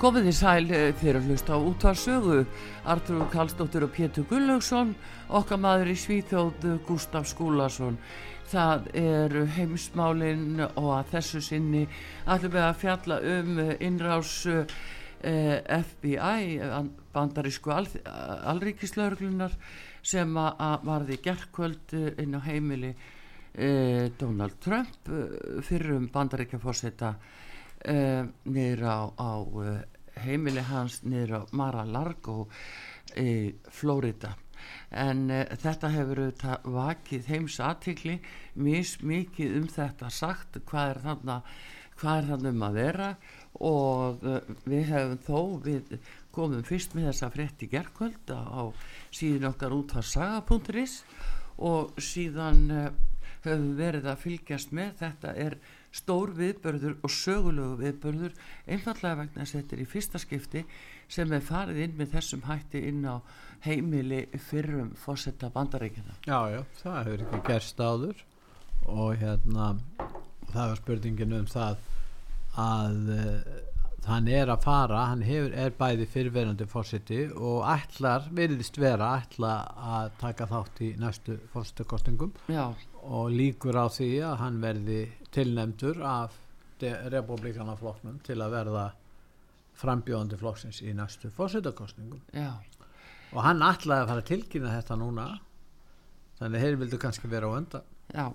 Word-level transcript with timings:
Komið 0.00 0.30
þið 0.30 0.36
sæl 0.38 0.70
eh, 0.72 0.82
þeirra 0.96 1.20
hlust 1.26 1.50
á 1.52 1.56
útvarsögu 1.60 2.36
Artur 2.88 3.18
Kallstóttur 3.28 3.84
og 3.84 3.90
Pétur 3.92 4.24
Gullaugsson 4.30 4.94
okkar 5.36 5.58
maður 5.60 5.90
í 5.92 5.96
Svíþjóð 6.00 6.64
Gustaf 6.86 7.26
Skúlason. 7.28 7.98
Það 8.48 8.86
er 8.96 9.34
heimsmálinn 9.58 10.62
og 10.64 10.88
að 10.94 11.10
þessu 11.10 11.42
sinni 11.44 11.82
ætlum 12.24 12.54
við 12.54 12.64
að 12.64 12.80
fjalla 12.80 13.18
um 13.34 13.60
innrás 13.76 14.32
eh, 14.48 15.60
FBI 15.82 16.56
bandarísku 17.12 17.76
al, 17.76 17.84
alríkislaurglunar 18.54 19.52
sem 20.00 20.32
að 20.40 20.88
varði 20.88 21.20
gerðkvöld 21.28 21.94
inn 22.24 22.40
á 22.40 22.48
heimili 22.48 22.94
eh, 22.96 24.08
Donald 24.16 24.56
Trump 24.64 25.12
eh, 25.12 25.60
fyrir 25.60 25.98
um 25.98 26.08
bandaríkjafórseta 26.08 27.14
Uh, 27.80 28.26
niður 28.44 28.82
á, 28.84 28.98
á 29.16 29.32
uh, 29.40 29.80
heimili 30.24 30.62
hans 30.68 31.00
niður 31.04 31.40
á 31.40 31.42
Mar-a-Lago 31.56 32.44
í 33.18 33.52
Flórida 33.72 34.36
en 34.92 35.26
uh, 35.32 35.44
þetta 35.60 35.90
hefur 35.94 36.22
auðvitað 36.24 36.70
vakið 36.76 37.28
heims 37.32 37.58
aðtikli 37.64 38.16
mís 38.60 38.96
mikið 39.00 39.58
um 39.60 39.68
þetta 39.72 40.10
sagt 40.14 40.60
hvað 40.68 40.94
er 40.94 41.04
þarna 41.06 41.42
um 42.50 42.64
að 42.64 42.78
vera 42.80 43.10
og 43.60 44.22
við 44.64 44.86
hefum 44.88 45.18
þó 45.26 45.40
við 45.66 45.94
komum 46.32 46.62
fyrst 46.64 46.94
með 46.96 47.10
þessa 47.10 47.30
frétti 47.34 47.68
gerðkvöld 47.68 48.32
á 48.32 48.72
síðan 49.12 49.50
okkar 49.50 49.74
út 49.76 49.96
á 49.98 50.00
saga.is 50.00 51.02
og 51.60 51.98
síðan 52.00 52.62
höfum 53.44 53.74
verið 53.78 54.08
að 54.10 54.22
fylgjast 54.24 54.72
með. 54.76 54.94
Þetta 55.00 55.34
er 55.44 55.56
stór 55.94 56.32
viðbörður 56.38 56.96
og 57.02 57.12
sögulegu 57.12 57.78
viðbörður 57.80 58.34
einfallega 58.66 59.20
vegna 59.24 59.44
að 59.44 59.54
þetta 59.56 59.76
er 59.76 59.82
í 59.82 59.88
fyrsta 59.90 60.20
skipti 60.22 60.64
sem 61.10 61.32
er 61.34 61.44
farið 61.44 61.82
inn 61.86 61.96
með 61.98 62.12
þessum 62.14 62.44
hætti 62.46 62.82
inn 62.90 63.02
á 63.06 63.18
heimili 63.66 64.24
fyrrum 64.50 64.92
fósetta 64.98 65.50
bandarækina 65.54 66.18
Já, 66.26 66.38
já, 66.54 66.60
það 66.82 67.00
hefur 67.00 67.24
ekki 67.26 67.42
gerst 67.48 67.82
áður 67.82 68.22
og 68.86 69.16
hérna 69.20 69.72
það 70.50 70.62
var 70.62 70.80
spurningin 70.82 71.36
um 71.40 71.50
það 71.50 71.82
að 72.60 73.10
uh, 73.14 73.50
hann 74.08 74.28
er 74.28 74.48
að 74.48 74.62
fara, 74.64 75.02
hann 75.10 75.22
hefur, 75.24 75.52
er 75.52 75.74
bæði 75.76 76.06
fyrirverandi 76.08 76.66
fósetti 76.68 77.20
og 77.36 77.66
ætlar, 77.68 78.28
veriðist 78.32 78.78
vera 78.80 79.10
ætla 79.20 79.52
að 79.76 80.14
taka 80.22 80.46
þátt 80.50 80.80
í 80.86 80.90
næstu 81.00 81.36
fósettakostingum 81.52 82.32
og 83.02 83.30
líkur 83.34 83.76
á 83.76 83.86
því 83.92 84.10
að 84.30 84.38
hann 84.40 84.58
verði 84.62 85.00
tilnemdur 85.34 86.00
af 86.06 86.38
republikanaflokknum 86.80 88.18
til 88.24 88.40
að 88.40 88.56
verða 88.56 88.86
frambjóðandi 89.80 90.40
flokksins 90.40 90.80
í 90.84 90.94
næstu 90.96 91.30
fósittakostningum 91.36 92.22
og 93.30 93.44
hann 93.44 93.62
ætlaði 93.62 94.04
að 94.04 94.10
fara 94.10 94.24
að 94.24 94.30
tilkynna 94.32 94.74
þetta 94.78 94.96
núna. 95.00 95.26
Þannig 96.40 96.56
að 96.56 96.64
þeir 96.64 96.78
vildu 96.80 96.98
kannski 97.00 97.28
vera 97.28 97.50
á 97.52 97.56
önda 97.58 97.82
Já, 98.10 98.26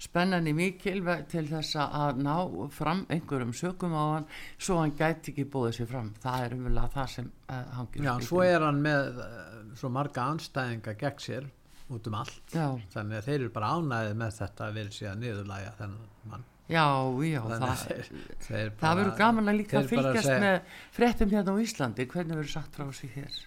spennandi 0.00 0.52
mikil 0.56 1.02
til 1.30 1.44
þess 1.50 1.76
að 1.82 2.20
ná 2.24 2.34
fram 2.72 3.02
einhverjum 3.12 3.52
sökum 3.56 3.92
á 3.92 4.04
hann 4.16 4.28
svo 4.56 4.78
hann 4.80 4.94
gæti 4.96 5.34
ekki 5.34 5.46
búið 5.52 5.80
sér 5.80 5.90
fram. 5.90 6.12
Það 6.22 6.44
er 6.46 6.56
umvel 6.56 6.84
það 6.94 7.10
sem 7.14 7.30
uh, 7.30 7.58
hann 7.76 7.90
Já, 8.00 8.12
svo 8.24 8.44
er 8.46 8.64
hann 8.64 8.80
með 8.84 9.20
uh, 9.24 9.34
svo 9.76 9.92
marga 9.92 10.28
anstæðinga 10.32 10.96
gegn 11.00 11.24
sér 11.26 11.50
út 11.90 12.06
um 12.06 12.16
allt. 12.20 12.54
Já. 12.54 12.68
þannig 12.94 13.18
að 13.18 13.28
þeir 13.28 13.38
eru 13.40 13.52
bara 13.58 13.74
ánæðið 13.76 14.16
með 14.22 14.34
þetta 14.38 14.66
að 14.66 14.80
vilja 14.80 14.96
síðan 14.96 15.22
niðurlæga 15.24 15.76
þennan 15.80 16.10
mann. 16.30 16.48
Já, 16.70 16.86
já, 17.26 17.40
það, 17.50 17.80
þeir, 17.82 18.10
þeir 18.46 18.68
bara, 18.68 18.80
það 18.82 18.98
verður 19.00 19.16
gaman 19.18 19.50
að 19.50 19.56
líka 19.58 19.80
að 19.80 19.88
fylgjast 19.90 20.28
segja, 20.28 20.42
með 20.44 20.76
frettum 20.94 21.32
hérna 21.34 21.54
á 21.58 21.62
Íslandi, 21.64 22.06
hvernig 22.12 22.38
verður 22.38 22.52
sagt 22.52 22.76
frá 22.78 22.84
þessu 22.84 23.10
hér 23.16 23.40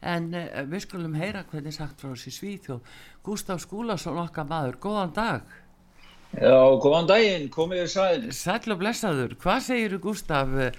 en 0.00 0.30
uh, 0.34 0.62
við 0.70 0.84
skulum 0.86 1.16
heyra 1.18 1.44
hvernig 1.50 1.74
sagt 1.76 2.00
frá 2.00 2.12
þessu 2.12 2.32
Svíþjóð. 2.36 2.94
Gustaf 3.26 3.64
Skúlason 3.64 4.20
okkar 4.22 4.48
maður, 4.48 4.78
góðan 4.82 5.12
dag. 5.16 5.58
Já, 6.30 6.56
góðan 6.78 7.10
daginn, 7.10 7.48
komið 7.50 7.82
þér 7.82 7.92
sæl. 7.94 8.32
Sæl 8.38 8.74
og 8.74 8.80
blessaður, 8.80 9.36
hvað 9.42 9.62
segir 9.66 9.98
Gustaf 10.02 10.56
uh, 10.56 10.72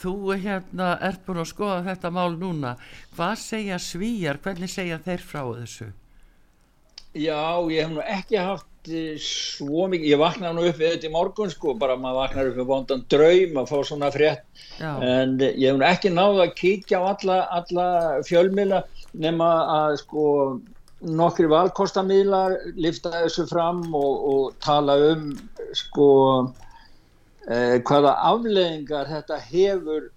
þú 0.00 0.16
hérna 0.32 0.94
ert 1.02 1.26
búin 1.26 1.42
að 1.42 1.50
skoða 1.50 1.84
þetta 1.90 2.14
mál 2.14 2.38
núna. 2.38 2.76
Hvað 3.16 3.38
segja 3.42 3.78
svíjar, 3.82 4.40
hvernig 4.44 4.70
segja 4.70 5.02
þeir 5.02 5.24
frá 5.26 5.42
þessu? 5.50 5.92
Já, 7.16 7.64
ég 7.72 7.80
hef 7.80 7.92
nú 7.94 8.02
ekki 8.04 8.36
haft 8.36 8.66
eh, 8.68 8.75
svo 9.22 9.86
mikið, 9.90 10.06
ég 10.12 10.20
vaknaði 10.20 10.56
nú 10.56 10.66
upp 10.68 10.78
við 10.80 10.92
þetta 10.94 11.08
í 11.08 11.14
morgun 11.14 11.52
sko, 11.52 11.74
bara 11.78 11.96
maður 12.00 12.20
vaknar 12.22 12.50
upp 12.50 12.60
með 12.60 12.70
vondan 12.70 13.04
draum 13.12 13.60
að 13.62 13.72
fá 13.72 13.76
svona 13.88 14.10
frétt 14.14 14.62
Já. 14.78 14.90
en 15.02 15.36
ég 15.42 15.66
hef 15.72 15.84
ekki 15.90 16.12
náðu 16.14 16.44
að 16.44 16.54
kíkja 16.60 17.02
á 17.02 17.04
alla, 17.12 17.38
alla 17.58 17.88
fjölmila 18.28 18.82
nema 19.16 19.50
að 19.74 19.98
sko 20.04 20.26
nokkri 21.06 21.48
valkostamílar 21.50 22.56
lifta 22.76 23.12
þessu 23.14 23.46
fram 23.50 23.82
og, 23.94 24.14
og 24.32 24.54
tala 24.64 24.96
um 25.12 25.30
sko 25.76 26.10
eh, 27.48 27.78
hvaða 27.84 28.16
afleðingar 28.30 29.10
þetta 29.10 29.40
hefur 29.50 30.10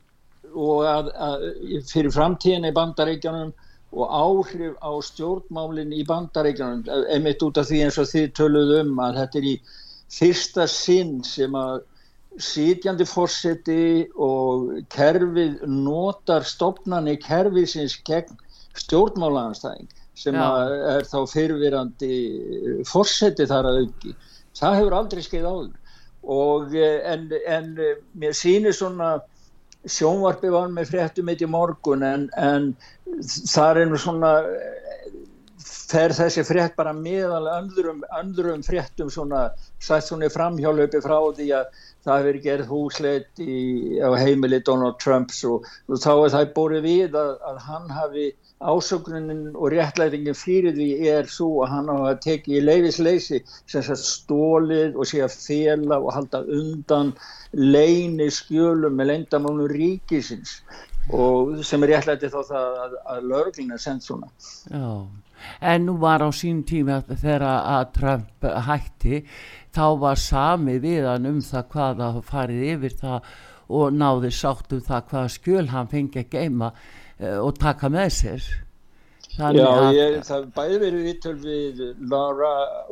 og 0.50 0.86
að, 0.88 1.10
að, 1.14 1.44
fyrir 1.90 2.14
framtíðin 2.14 2.70
í 2.70 2.76
bandaríkjanum 2.76 3.52
og 3.90 4.06
áhrif 4.14 4.76
á 4.86 4.92
stjórnmálinn 5.02 5.94
í 5.98 6.04
bandaríkjanum, 6.06 6.84
einmitt 7.10 7.44
út 7.46 7.58
af 7.58 7.70
því 7.70 7.86
eins 7.86 7.98
og 8.02 8.10
þið 8.12 8.28
töluð 8.38 8.74
um 8.84 9.00
að 9.02 9.22
þetta 9.24 9.40
er 9.40 9.48
í 9.50 9.56
fyrsta 10.14 10.68
sinn 10.70 11.16
sem 11.26 11.56
að 11.58 11.80
sítjandi 12.40 13.08
fórseti 13.10 14.06
og 14.22 14.70
kerfið 14.94 15.64
notar 15.66 16.46
stopnarni 16.46 17.18
kerfisins 17.24 17.98
gegn 18.06 18.38
stjórnmálanstæðing 18.78 19.90
sem 20.20 20.38
er 20.38 21.08
þá 21.10 21.20
fyrirvirandi 21.32 22.84
fórseti 22.88 23.48
þar 23.50 23.72
að 23.72 23.82
auki. 23.84 24.16
Það 24.60 24.78
hefur 24.78 24.96
aldrei 24.98 25.24
skeið 25.26 25.50
áður 25.50 25.76
og 26.30 26.76
eh, 26.76 27.00
en, 27.08 27.30
en 27.48 27.70
eh, 27.80 28.00
mér 28.20 28.36
sýnir 28.36 28.76
svona 28.76 29.20
sjónvarpi 29.88 30.52
var 30.52 30.72
með 30.74 30.92
fréttum 30.92 31.30
eitt 31.32 31.44
í 31.46 31.48
morgun 31.50 32.04
en, 32.04 32.28
en 32.36 32.74
það 33.48 33.84
er 33.84 33.90
nú 33.90 34.00
svona 34.02 34.34
fer 35.90 36.14
þessi 36.14 36.44
frétt 36.46 36.76
bara 36.78 36.94
meðal 36.94 37.48
öndrum, 37.50 38.04
öndrum 38.20 38.62
fréttum 38.66 39.10
svona, 39.14 39.48
sætt 39.82 40.10
svona 40.10 40.30
framhjálöpi 40.32 41.02
frá 41.02 41.18
því 41.38 41.48
að 41.58 41.72
það 42.06 42.20
hefur 42.20 42.40
gerð 42.44 42.70
húsleit 42.74 43.42
í, 43.42 43.58
á 44.04 44.10
heimili 44.20 44.62
Donald 44.66 45.00
Trumps 45.02 45.42
og, 45.50 45.66
og 45.90 46.04
þá 46.04 46.12
er 46.14 46.36
það 46.36 46.54
bórið 46.58 46.86
við 46.86 47.18
að, 47.20 47.34
að 47.50 47.60
hann 47.66 47.90
hafi 47.96 48.28
ásöknunin 48.60 49.56
og 49.56 49.72
réttlætingin 49.72 50.36
fyrir 50.36 50.76
því 50.76 50.88
er 51.08 51.30
svo 51.32 51.64
að 51.64 51.72
hann 51.74 51.92
hafa 51.94 52.16
tekið 52.26 52.58
í 52.58 52.64
leifisleysi 52.66 53.40
sem 53.72 53.86
sagt 53.88 54.04
stólið 54.04 55.00
og 55.00 55.08
sé 55.08 55.22
að 55.24 55.38
fela 55.38 56.00
og 56.04 56.12
halda 56.18 56.44
undan 56.44 57.14
leini 57.56 58.28
skjölum 58.28 59.00
með 59.00 59.12
leindamánu 59.14 59.70
ríkisins 59.72 60.60
og 61.16 61.64
sem 61.66 61.84
er 61.88 61.96
réttlætið 61.96 62.36
þá 62.36 62.42
það 62.52 62.84
að, 62.84 63.00
að 63.16 63.30
lörglina 63.32 63.80
send 63.80 64.04
svona. 64.04 64.28
Já, 64.68 65.08
en 65.72 65.88
nú 65.88 65.96
var 66.04 66.22
á 66.22 66.30
sín 66.36 66.62
tíma 66.68 67.00
þegar 67.08 67.48
að 67.48 67.94
Trump 67.96 68.50
hætti 68.68 69.24
þá 69.72 69.86
var 70.04 70.20
sami 70.20 70.80
við 70.84 71.08
hann 71.08 71.32
um 71.32 71.40
það 71.46 71.72
hvað 71.72 72.06
að 72.10 72.24
farið 72.28 72.68
yfir 72.76 73.00
það 73.06 73.34
og 73.80 73.94
náði 73.94 74.32
sátt 74.34 74.74
um 74.74 74.82
það 74.84 75.12
hvaða 75.14 75.36
skjöl 75.36 75.68
hann 75.72 75.92
fengi 75.92 76.26
að 76.26 76.34
geima 76.36 76.74
og 77.20 77.54
taka 77.60 77.92
með 77.92 78.12
sér. 78.16 78.50
Þannig 79.40 79.62
Já, 79.62 79.92
ég, 79.96 80.16
það 80.28 80.46
bæði 80.56 80.78
verið 80.82 81.04
vittul 81.06 81.34
við 81.40 81.82
Laura 82.12 82.52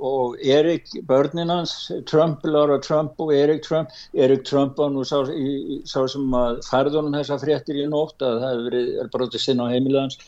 og 0.09 0.37
Erik 0.39 0.93
börninans, 1.09 1.73
Trump, 2.07 2.45
Laura 2.47 2.77
Trump 2.83 3.19
og 3.23 3.33
Erik 3.35 3.65
Trump. 3.65 3.91
Erik 4.15 4.45
Trump 4.47 4.77
var 4.79 4.93
nú 4.93 5.03
sá, 5.07 5.17
í, 5.27 5.81
sá 5.89 6.05
sem 6.07 6.27
að 6.37 6.61
færðunum 6.69 7.17
þessa 7.17 7.39
fréttir 7.41 7.81
í 7.81 7.87
nótt 7.91 8.23
að 8.23 8.39
það 8.45 8.69
er, 8.69 8.77
er 9.03 9.11
brotið 9.15 9.43
sinn 9.43 9.63
á 9.63 9.67
heimilans 9.73 10.19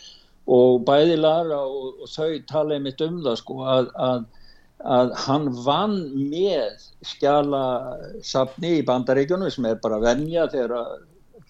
og 0.49 0.81
bæði 0.87 1.19
Laura 1.21 1.61
og, 1.61 2.03
og 2.03 2.11
þau 2.11 2.35
talaði 2.49 2.83
mitt 2.87 3.05
um 3.05 3.21
það 3.23 3.39
sko 3.39 3.59
að, 3.77 3.91
að, 4.09 4.25
að 4.97 5.13
hann 5.27 5.47
vann 5.63 5.99
með 6.33 6.87
skjala 7.13 7.63
safni 8.25 8.79
í 8.79 8.85
bandaríkjunum 8.87 9.53
sem 9.53 9.69
er 9.69 9.79
bara 9.83 10.01
venja 10.03 10.49
þegar 10.51 10.97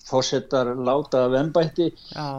fórsetar 0.10 0.72
láta 0.88 1.24
af 1.28 1.36
ennbætti 1.40 1.90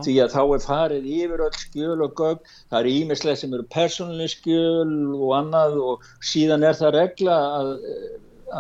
því 0.05 0.17
að 0.25 0.35
þá 0.35 0.41
er 0.43 0.65
farið 0.65 1.09
yfir 1.17 1.45
öll 1.47 1.59
skjöl 1.63 2.05
og 2.07 2.15
gögg, 2.19 2.53
það 2.71 2.79
er 2.81 2.91
ímislega 2.93 3.41
sem 3.41 3.55
eru 3.57 3.69
persónuleg 3.75 4.33
skjöl 4.35 4.95
og 5.17 5.35
annað 5.39 5.79
og 5.85 6.09
síðan 6.33 6.67
er 6.67 6.79
það 6.81 6.97
regla 6.99 7.39
að, 7.61 7.73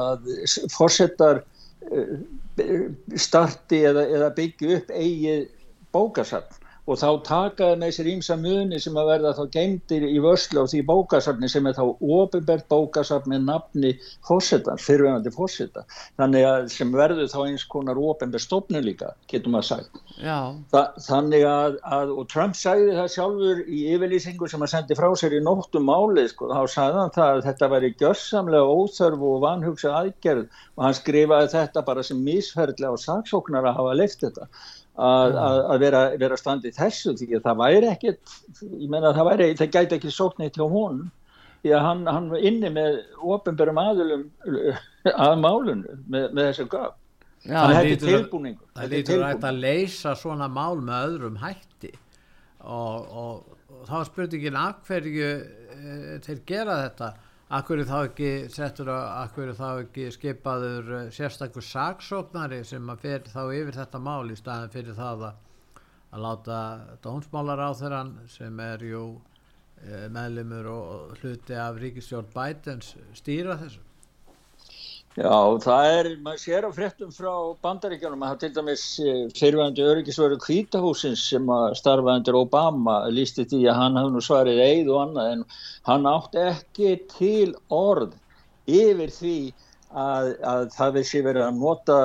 að 0.03 0.33
fórsetar 0.75 1.43
eh, 1.91 2.17
starti 3.19 3.85
eða, 3.91 4.07
eða 4.19 4.33
byggju 4.39 4.75
upp 4.79 4.95
eigið 4.95 5.47
bókasafn 5.95 6.60
og 6.91 6.99
þá 6.99 7.09
takaði 7.27 7.79
með 7.81 7.95
sér 7.97 8.11
ímsa 8.15 8.37
muni 8.41 8.81
sem 8.83 8.97
að 8.99 9.11
verða 9.13 9.35
þá 9.39 9.43
geimdir 9.55 10.07
í 10.09 10.19
vörslu 10.23 10.65
á 10.65 10.71
því 10.71 10.83
bókasafni 10.89 11.51
sem 11.53 11.69
er 11.71 11.77
þá 11.79 11.85
ofinbært 11.87 12.67
bókasafni 12.73 13.39
nafni 13.45 13.93
fórsetans, 14.27 14.83
fyrirvenandi 14.87 15.33
fórseta 15.35 15.85
þannig 16.19 16.47
að 16.49 16.69
sem 16.75 16.93
verður 16.95 17.31
þá 17.31 17.39
eins 17.47 17.67
konar 17.71 18.01
ofinbært 18.01 18.45
stofnu 18.45 18.83
líka, 18.85 19.13
getur 19.31 19.55
maður 19.55 19.69
sagt. 19.71 20.01
Þa, 20.21 20.83
þannig 21.07 21.47
að, 21.49 21.79
að 21.97 22.15
og 22.17 22.27
Trump 22.33 22.59
sagði 22.59 22.97
það 22.99 23.13
sjálfur 23.15 23.63
í 23.67 23.83
yfirlýsingu 23.95 24.51
sem 24.51 24.65
að 24.65 24.73
sendi 24.75 24.99
frá 24.99 25.09
sér 25.19 25.37
í 25.39 25.43
nóttum 25.45 25.87
máli 25.89 26.27
sko, 26.31 26.51
þá 26.51 26.75
sagði 26.75 27.01
hann 27.01 27.15
það 27.15 27.31
að 27.37 27.47
þetta 27.49 27.71
væri 27.75 27.93
gjörsamlega 28.03 28.75
óþörf 28.75 29.25
og 29.31 29.41
vanhugsa 29.45 29.95
aðgerð. 30.01 30.61
Og 30.77 30.85
hann 30.87 30.99
skrifaði 30.99 31.53
þetta 31.55 31.85
bara 31.87 32.05
sem 32.07 32.21
misferðlega 32.25 32.97
og 32.97 33.03
saksóknar 33.03 33.71
að 33.71 33.81
hafa 33.81 33.97
leift 34.01 34.25
þetta 34.25 34.49
að, 34.97 35.79
vera, 35.81 36.03
vera 36.21 36.39
standið 36.39 36.77
þessu 36.77 37.15
því 37.19 37.39
að 37.39 37.47
það 37.47 37.61
væri 37.63 37.91
ekkit 37.95 38.37
ég 38.67 38.89
menna 38.91 39.15
það 39.17 39.29
væri, 39.31 39.51
það 39.61 39.75
gæti 39.77 39.99
ekki 39.99 40.15
sóknir 40.15 40.53
til 40.55 40.69
hún 40.71 41.05
því 41.63 41.75
að 41.77 41.85
hann, 41.85 42.07
hann 42.09 42.31
var 42.33 42.47
inni 42.51 42.73
með 42.73 42.99
ofinbærum 43.21 43.81
aðlum 43.81 44.27
að 45.27 45.37
málunum 45.41 46.05
með, 46.11 46.27
með 46.33 46.51
þessu 46.51 46.69
gaf 46.73 46.97
hann 47.49 47.75
hefði 47.75 47.97
tilbúningu 48.03 48.69
það 48.77 48.93
lítur 48.95 49.23
rætt 49.25 49.47
að 49.49 49.63
leysa 49.65 50.15
svona 50.19 50.49
mál 50.53 50.83
með 50.85 51.07
öðrum 51.09 51.41
hætti. 51.41 51.93
Og, 52.61 53.07
og, 53.17 53.59
og 53.73 53.87
þá 53.89 53.99
spurningin 54.11 54.59
af 54.61 54.83
hverju 54.89 55.29
e, 55.31 56.19
þeir 56.27 56.43
gera 56.49 56.77
þetta 56.83 57.09
Akkur 57.51 57.81
er 57.83 57.89
þá 57.89 57.97
ekki 58.05 58.27
settur 58.55 58.89
að, 58.95 59.05
akkur 59.25 59.49
er 59.51 59.57
þá 59.59 59.69
ekki 59.81 60.05
skipaður 60.15 60.91
eh, 61.01 61.09
sérstakur 61.11 61.65
saksóknari 61.67 62.61
sem 62.69 62.93
að 62.93 63.01
fer 63.03 63.25
þá 63.27 63.41
yfir 63.57 63.75
þetta 63.75 64.01
mál 64.07 64.31
í 64.31 64.37
staðin 64.39 64.71
fyrir 64.71 64.95
það 64.95 65.25
að, 65.27 65.41
að 66.15 66.23
láta 66.29 66.61
dónsmálar 67.03 67.65
á 67.67 67.71
þeirra 67.81 68.05
sem 68.31 68.63
er 68.63 68.85
jú 68.87 69.03
eh, 69.83 70.07
meðlumur 70.15 70.71
og 70.71 71.19
hluti 71.19 71.59
af 71.59 71.83
ríkistjórn 71.83 72.31
Bidens 72.37 72.93
stýra 73.19 73.59
þessu. 73.65 73.83
Já, 75.19 75.59
það 75.59 75.89
er, 75.93 76.09
maður 76.23 76.39
sér 76.39 76.67
á 76.67 76.71
fréttum 76.71 77.09
frá 77.11 77.33
bandaríkjánum 77.67 78.21
að 78.23 78.31
það 78.31 78.43
til 78.43 78.51
dæmis 78.59 78.83
eh, 79.03 79.23
fyrirvægandi 79.35 79.87
öryggisveru 79.91 80.37
kvítahúsins 80.39 81.25
sem 81.33 81.51
að 81.51 81.73
starfa 81.81 82.15
undir 82.21 82.39
Obama 82.39 82.95
lísti 83.11 83.43
því 83.51 83.65
að 83.73 83.81
hann 83.81 83.99
hafði 83.99 84.15
nú 84.15 84.23
svarið 84.23 84.61
eið 84.69 84.93
og 84.95 85.01
annað 85.03 85.33
en 85.33 85.43
hann 85.91 86.07
átt 86.13 86.39
ekki 86.45 86.93
til 87.11 87.57
orð 87.75 88.15
yfir 88.71 89.11
því 89.17 89.35
að, 89.91 90.29
að 90.47 90.67
það 90.77 90.93
vissi 90.97 91.21
verið 91.25 91.45
að 91.47 91.57
nota 91.59 91.97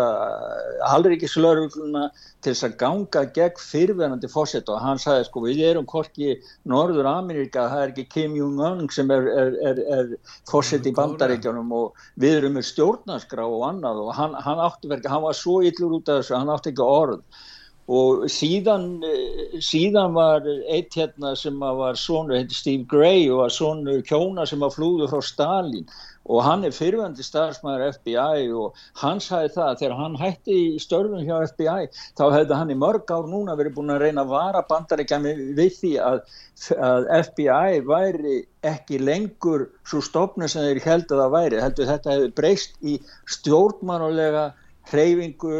halríkislörgluna 0.89 2.07
til 2.41 2.53
þess 2.53 2.67
að 2.67 2.77
ganga 2.81 3.23
gegn 3.35 3.61
fyrverandi 3.61 4.29
fósett 4.31 4.69
og 4.73 4.81
hann 4.81 5.01
sagði 5.01 5.27
sko 5.27 5.43
við 5.45 5.61
erum 5.69 5.85
korki 5.89 6.35
Norður 6.69 7.09
Amerika, 7.11 7.67
það 7.69 7.83
er 7.83 7.93
ekki 7.93 8.07
Kim 8.15 8.37
Jong-un 8.39 8.89
sem 8.93 9.11
er, 9.13 9.29
er, 9.29 9.57
er, 9.71 9.83
er 9.97 10.13
fósett 10.49 10.87
í 10.89 10.93
bandaríkjónum 10.97 11.73
og 11.77 12.07
við 12.21 12.39
erum 12.39 12.57
með 12.57 12.69
stjórnarskrá 12.71 13.45
og 13.45 13.67
annað. 13.69 14.01
Og 14.05 14.15
hann, 14.17 14.37
hann 14.45 14.63
átti 14.65 14.89
verið, 14.89 15.11
hann 15.13 15.25
var 15.25 15.37
svo 15.37 15.61
yllur 15.65 15.99
út 15.99 16.09
af 16.09 16.23
þessu, 16.23 16.37
hann 16.39 16.53
átti 16.53 16.73
ekki 16.73 16.85
orð 16.85 17.21
og 17.85 18.25
síðan, 18.33 19.03
síðan 19.61 20.15
var 20.17 20.47
eitt 20.73 20.95
hérna 20.97 21.35
sem 21.37 21.59
var 21.61 21.99
svonur, 21.99 22.39
heitir 22.39 22.57
Steve 22.57 22.87
Gray 22.89 23.27
og 23.29 23.43
var 23.43 23.53
svonur 23.53 24.01
kjóna 24.07 24.47
sem 24.49 24.63
var 24.63 24.73
flúðu 24.73 25.09
frá 25.11 25.21
Stalin 25.21 25.85
og 26.25 26.41
hann 26.41 26.65
er 26.65 26.73
fyrirvændi 26.73 27.23
starfsmæður 27.23 27.93
FBI 27.99 28.47
og 28.57 28.79
hann 28.97 29.21
sagði 29.21 29.51
það 29.53 29.67
að 29.67 29.77
þegar 29.81 29.99
hann 29.99 30.17
hætti 30.17 30.55
í 30.57 30.79
störfum 30.81 31.21
hjá 31.27 31.35
FBI 31.51 31.85
þá 32.17 32.23
hefði 32.33 32.57
hann 32.57 32.73
í 32.73 32.79
mörg 32.81 33.13
ár 33.13 33.29
núna 33.29 33.57
verið 33.59 33.77
búin 33.77 33.93
að 33.93 34.01
reyna 34.07 34.25
að 34.25 34.33
vara 34.33 34.65
bandaríkjami 34.71 35.35
við 35.59 35.77
því 35.77 35.93
að, 36.01 36.19
að 36.89 37.09
FBI 37.29 37.85
væri 37.85 38.39
ekki 38.65 39.01
lengur 39.03 39.67
svo 39.85 40.01
stofnum 40.01 40.49
sem 40.49 40.65
þeir 40.65 40.83
held 40.87 41.11
að 41.11 41.23
það 41.23 41.35
væri 41.37 41.63
heldur 41.67 41.91
þetta 41.93 42.15
hefði 42.15 42.35
breyst 42.41 42.77
í 42.81 42.97
stjórnmánulega 43.37 44.47
hreyfingu 44.89 45.59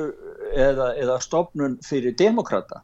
eða, 0.54 0.92
eða 1.00 1.22
stofnun 1.24 1.80
fyrir 1.86 2.16
demokrata 2.20 2.82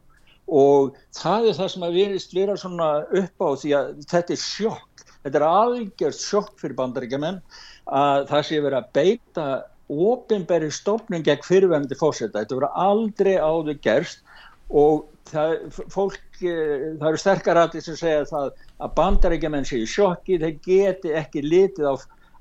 og 0.52 0.96
það 1.16 1.48
er 1.48 1.58
það 1.58 1.68
sem 1.72 1.84
að 1.86 1.98
verist 1.98 2.34
vera 2.36 2.56
svona 2.60 2.88
upp 3.06 3.44
á 3.44 3.48
því 3.62 3.74
að 3.78 3.92
þetta 4.10 4.34
er 4.34 4.40
sjokk. 4.42 5.04
Þetta 5.22 5.38
er 5.38 5.46
algjörð 5.46 6.18
sjokk 6.18 6.56
fyrir 6.60 6.78
bandaríkjaman 6.80 7.38
að 7.86 8.26
það 8.32 8.44
sé 8.48 8.58
verið 8.60 8.78
að 8.80 8.90
beita 8.98 9.46
ofinbæri 9.92 10.68
stofnum 10.72 11.24
gegn 11.24 11.46
fyrirvenandi 11.46 11.98
fósetta. 12.00 12.42
Þetta 12.42 12.58
verið 12.58 12.82
aldrei 12.84 13.34
áður 13.38 13.80
gerst 13.86 14.22
og 14.68 15.06
það, 15.30 15.56
fólk, 15.92 16.20
eh, 16.42 16.92
það 17.00 17.08
eru 17.08 17.22
sterkar 17.22 17.60
allir 17.62 17.84
sem 17.84 17.98
segja 17.98 18.28
það 18.28 18.50
að 18.82 18.94
bandarækjumenn 18.98 19.68
séu 19.68 19.86
sjokki, 19.88 20.40
þeir 20.42 20.56
geti 20.66 21.14
ekki 21.16 21.44
litið 21.46 21.92
á, 21.92 21.94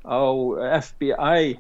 á 0.08 0.20
FBI 0.82 1.60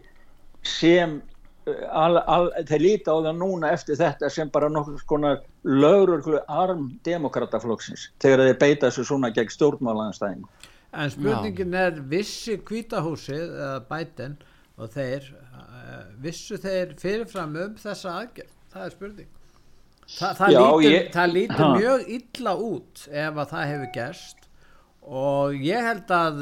sem 0.67 1.21
al, 1.67 2.17
al, 2.17 2.47
þeir 2.65 2.81
líti 2.81 3.11
á 3.11 3.17
það 3.21 3.35
núna 3.37 3.71
eftir 3.75 3.99
þetta 3.99 4.29
sem 4.33 4.49
bara 4.49 4.69
nokkur 4.71 4.97
skonar 5.01 5.43
lögur 5.67 6.39
arm 6.47 6.87
demokrataflokksins 7.05 8.07
þegar 8.21 8.47
þeir 8.47 8.57
beita 8.63 8.87
þessu 8.87 9.05
svona 9.11 9.29
gegn 9.35 9.53
stjórnmálanstæðingum 9.53 10.49
en 10.91 11.11
spurningin 11.13 11.75
Já. 11.75 11.85
er 11.87 12.01
vissi 12.11 12.57
kvítahúsið 12.67 13.45
eða 13.45 13.77
bæten 13.91 14.39
og 14.81 14.91
þeir 14.91 15.29
uh, 15.29 16.01
vissu 16.23 16.57
þeir 16.59 16.97
fyrirfram 16.99 17.55
um 17.61 17.77
þessa 17.79 18.17
aðgerð? 18.23 18.57
Það 18.71 18.85
er 18.87 18.93
spurning. 18.95 19.31
Þa, 20.11 20.29
það, 20.35 20.51
Já, 20.51 20.59
lítur, 20.59 20.91
ég, 20.91 21.09
það 21.13 21.33
lítur 21.37 21.65
mjög 21.77 22.05
illa 22.17 22.53
út 22.67 23.03
ef 23.07 23.41
að 23.43 23.51
það 23.53 23.65
hefur 23.71 23.91
gerst. 23.95 24.47
Og 25.01 25.55
ég 25.63 25.87
held 25.87 26.13
að 26.15 26.41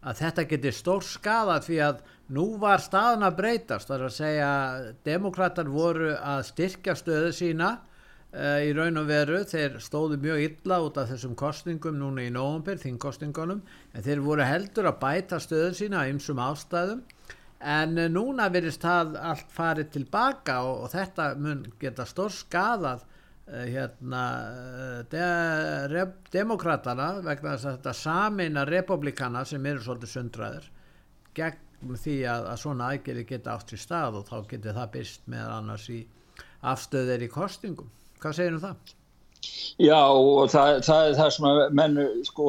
að 0.00 0.20
þetta 0.22 0.46
getur 0.48 0.76
stór 0.76 1.04
skada 1.04 1.58
því 1.64 1.80
að 1.84 1.98
nú 2.30 2.46
var 2.62 2.82
staðan 2.82 3.26
að 3.26 3.38
breytast 3.42 3.90
það 3.90 3.96
er 3.98 4.06
að 4.06 4.16
segja 4.16 4.50
demokrater 5.06 5.70
voru 5.70 6.12
að 6.16 6.44
styrkja 6.52 6.96
stöðu 6.98 7.32
sína 7.36 7.70
Uh, 8.30 8.60
í 8.62 8.68
raun 8.70 8.94
og 8.94 9.08
veru, 9.08 9.40
þeir 9.42 9.80
stóðu 9.82 10.14
mjög 10.22 10.40
illa 10.44 10.76
út 10.84 10.98
af 11.02 11.08
þessum 11.10 11.32
kostningum 11.34 11.96
núna 11.98 12.22
í 12.22 12.28
nógumbir, 12.30 12.76
þingkostningunum, 12.78 13.64
en 13.90 14.04
þeir 14.06 14.20
voru 14.22 14.44
heldur 14.46 14.86
að 14.86 15.00
bæta 15.00 15.40
stöðun 15.42 15.74
sína 15.74 16.04
á 16.06 16.10
ymsum 16.12 16.38
ástæðum, 16.38 17.00
en 17.58 17.98
uh, 17.98 18.06
núna 18.06 18.46
verist 18.54 18.86
það 18.86 19.16
allt 19.32 19.50
farið 19.50 19.90
tilbaka 19.96 20.60
og, 20.62 20.84
og 20.84 20.92
þetta 20.94 21.26
mun 21.42 21.64
geta 21.82 22.06
stór 22.06 22.30
skadað 22.36 23.02
uh, 23.02 23.64
hérna 23.66 24.22
de, 25.10 25.26
re, 25.90 26.06
demokratana 26.30 27.10
vegna 27.26 27.56
þess 27.56 27.66
að 27.66 27.80
þetta 27.80 27.96
samina 28.04 28.66
republikana 28.70 29.42
sem 29.42 29.66
eru 29.66 29.82
svolítið 29.82 30.14
sundraður 30.14 30.70
gegn 31.34 31.66
því 31.80 32.16
að, 32.28 32.46
að 32.52 32.62
svona 32.62 32.88
aðgerði 32.92 33.26
geta 33.32 33.56
átt 33.56 33.74
í 33.74 33.80
stað 33.80 34.20
og 34.20 34.28
þá 34.28 34.36
getur 34.50 34.76
það 34.76 34.92
byrst 34.96 35.28
með 35.32 35.52
annars 35.56 35.86
í 35.92 36.00
afstöðir 36.70 37.24
í 37.24 37.30
kostingum 37.32 37.90
hvað 38.20 38.36
segir 38.36 38.56
um 38.56 38.64
það? 38.64 38.96
Já 39.80 40.00
og 40.12 40.50
það, 40.52 40.82
það 40.84 41.06
er 41.06 41.14
það 41.16 41.30
sem 41.36 41.46
að 41.48 41.60
menn 41.78 42.00
sko 42.28 42.46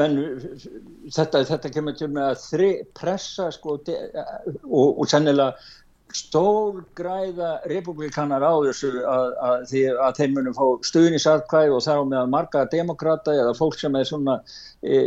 menn 0.00 0.16
þetta, 1.12 1.42
þetta 1.50 1.72
kemur 1.74 1.98
til 1.98 2.08
með 2.14 2.28
að 2.30 2.44
þri 2.46 2.70
pressa 2.96 3.50
sko 3.52 3.76
og, 3.76 4.86
og 4.88 5.04
sennilega 5.10 5.52
stór 6.16 6.82
græða 6.98 7.50
republikanar 7.70 8.42
á 8.42 8.54
þessu 8.64 8.90
að, 9.06 9.28
að, 9.46 9.74
að 10.06 10.18
þeir 10.18 10.32
munum 10.34 10.56
fá 10.56 10.64
stuðnisatkvæð 10.88 11.74
og 11.76 11.84
þá 11.84 11.94
með 12.08 12.18
að 12.20 12.32
marga 12.34 12.64
demokrata 12.72 13.34
eða 13.36 13.54
fólk 13.58 13.78
sem 13.80 13.98
er 13.98 14.08
svona 14.08 14.36
e, 14.82 15.00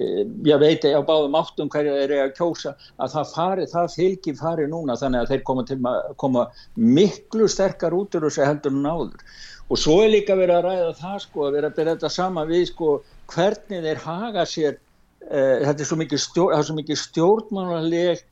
ég 0.48 0.62
veit 0.62 0.86
á 0.88 1.02
báðum 1.04 1.38
áttum 1.40 1.72
hverja 1.74 1.96
þeir 1.98 2.06
eru 2.06 2.20
að 2.26 2.36
kjósa 2.40 2.76
að 2.98 3.16
það 3.16 3.34
fari, 3.36 3.68
það 3.74 3.96
fylgir 3.98 4.40
fari 4.40 4.68
núna 4.72 4.98
þannig 5.00 5.24
að 5.24 5.34
þeir 5.34 5.46
koma 5.50 5.66
að 5.74 6.16
koma 6.24 6.46
miklu 6.76 7.50
sterkar 7.52 7.96
út 7.98 8.16
úr 8.16 8.28
þessu 8.30 8.48
heldur 8.48 8.76
en 8.78 8.90
áður. 8.90 9.24
Og 9.72 9.80
svo 9.80 10.02
er 10.04 10.12
líka 10.14 10.36
verið 10.38 10.60
að 10.60 10.68
ræða 10.68 10.98
það 11.00 11.22
sko 11.24 11.48
að 11.48 11.56
vera 11.58 11.72
að 11.72 11.78
byrja 11.80 11.96
þetta 11.96 12.14
sama 12.14 12.44
við 12.50 12.68
sko 12.72 12.92
hvernig 13.34 13.88
þeir 13.88 14.04
haga 14.04 14.44
sér 14.50 14.76
uh, 14.76 15.58
þetta 15.64 15.80
er 15.80 15.90
svo 15.90 15.98
mikið, 16.02 16.24
stjór, 16.28 16.76
mikið 16.78 17.02
stjórnmánaleg 17.08 18.20
uh, 18.20 18.30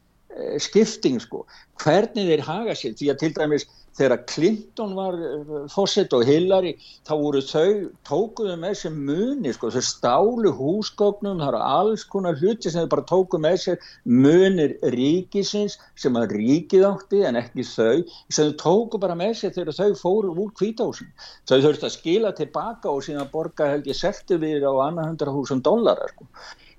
skipting 0.64 1.20
sko. 1.24 1.46
Hvernig 1.82 2.30
þeir 2.30 2.46
haga 2.48 2.76
sér 2.78 2.98
því 2.98 3.14
að 3.14 3.22
til 3.24 3.34
dæmis 3.38 3.68
þegar 3.98 4.22
Clinton 4.30 4.94
var 4.96 5.18
eh, 5.20 5.50
fósitt 5.72 6.14
og 6.16 6.24
Hillary 6.28 6.74
þá 7.08 7.12
voru 7.20 7.42
þau, 7.44 7.90
tókuðu 8.08 8.56
með 8.62 8.78
sér 8.82 8.96
muni 8.96 9.52
sko, 9.56 9.72
þau 9.74 9.84
stálu 9.86 10.54
húsgögnum 10.56 11.42
það 11.42 11.50
eru 11.50 11.62
alls 11.68 12.06
konar 12.14 12.40
hluti 12.40 12.72
sem 12.72 12.86
þau 12.86 12.94
bara 12.96 13.08
tókuðu 13.12 13.44
með 13.46 13.58
sér 13.66 13.90
munir 14.08 14.78
ríkisins 14.96 15.78
sem 16.00 16.18
að 16.20 16.38
ríkið 16.38 16.88
átti 16.88 17.24
en 17.28 17.40
ekki 17.42 17.68
þau, 17.68 18.02
sem 18.30 18.52
þau 18.52 18.58
tókuðu 18.64 19.04
bara 19.06 19.20
með 19.20 19.38
sér 19.42 19.56
þegar 19.58 19.80
þau 19.82 20.02
fóru 20.06 20.34
úr 20.46 20.56
kvításin 20.60 21.12
þau 21.50 21.60
þurfti 21.60 21.90
að 21.90 21.96
skila 21.98 22.36
tilbaka 22.38 22.92
og 22.92 23.06
síðan 23.08 23.32
borga 23.34 23.74
held 23.74 23.92
ég 23.92 24.00
selti 24.00 24.40
við 24.40 24.68
á 24.68 24.74
annar 24.88 25.12
hundra 25.12 25.36
húsum 25.36 25.64
dólarar 25.66 26.16
sko 26.16 26.30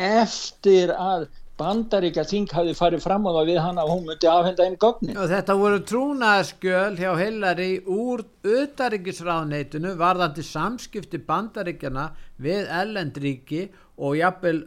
eftir 0.00 0.88
að 0.94 1.20
bandaríkja 1.60 2.24
þing 2.28 2.50
hafi 2.56 2.74
farið 2.78 3.04
fram 3.04 3.28
á 3.28 3.30
það 3.36 3.52
við 3.52 3.60
hana 3.60 3.84
og 3.84 3.92
hún 3.92 4.08
myndi 4.08 4.30
afhenda 4.30 4.66
einn 4.66 4.80
gögnin. 4.80 5.20
Og 5.20 5.30
þetta 5.30 5.56
voru 5.60 5.80
trúnaðskjöl 5.90 6.98
hjá 6.98 7.10
Hillary 7.20 7.70
úr 7.84 8.24
auðaríkisráðneitinu 8.48 9.94
varðandi 10.00 10.44
samskipti 10.46 11.20
bandaríkjana 11.28 12.10
við 12.40 12.68
ellendríki 12.80 13.66
og 14.00 14.16
jafnvel 14.20 14.64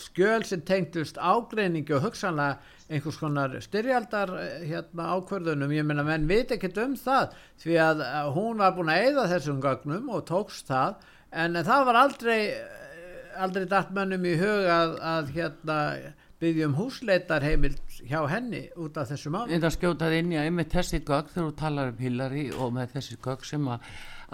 skjöl 0.00 0.44
sem 0.46 0.62
tengtust 0.66 1.18
ágreiningi 1.18 1.94
og 1.96 2.04
hugsanlega 2.06 2.58
einhvers 2.90 3.18
konar 3.18 3.54
styrjaldar 3.62 4.32
hérna, 4.66 5.14
ákverðunum, 5.16 5.72
ég 5.74 5.86
menna 5.86 6.04
menn 6.06 6.28
veit 6.30 6.50
ekkert 6.54 6.78
um 6.82 6.96
það 6.98 7.34
því 7.62 7.78
að 7.84 8.04
hún 8.36 8.62
var 8.62 8.74
búin 8.76 8.90
að 8.92 9.06
eigða 9.06 9.26
þessum 9.34 9.62
gögnum 9.62 10.10
og 10.14 10.24
tókst 10.30 10.70
það 10.70 11.02
en 11.42 11.58
það 11.66 11.84
var 11.88 12.00
aldrei 12.04 12.40
aldrei 13.40 13.66
dætt 13.70 13.92
mönnum 13.94 14.26
í 14.26 14.34
hug 14.40 14.66
að, 14.70 14.96
að 15.06 15.30
hérna 15.36 15.78
byggjum 16.40 16.74
húsleitarheimild 16.78 18.00
hjá 18.08 18.20
henni 18.30 18.62
út 18.80 18.96
af 19.00 19.10
þessu. 19.10 19.32
En 19.44 19.60
það 19.60 19.74
skjótaði 19.76 20.22
inn 20.22 20.32
í 20.32 20.38
að 20.40 20.48
með 20.56 20.72
þessi 20.74 21.02
gögg 21.02 21.28
þegar 21.34 21.50
þú 21.50 21.54
talar 21.60 21.92
um 21.92 22.00
Hillary 22.00 22.46
og 22.56 22.72
með 22.76 22.96
þessi 22.96 23.18
gögg 23.24 23.44
sem 23.48 23.68
að, 23.68 23.90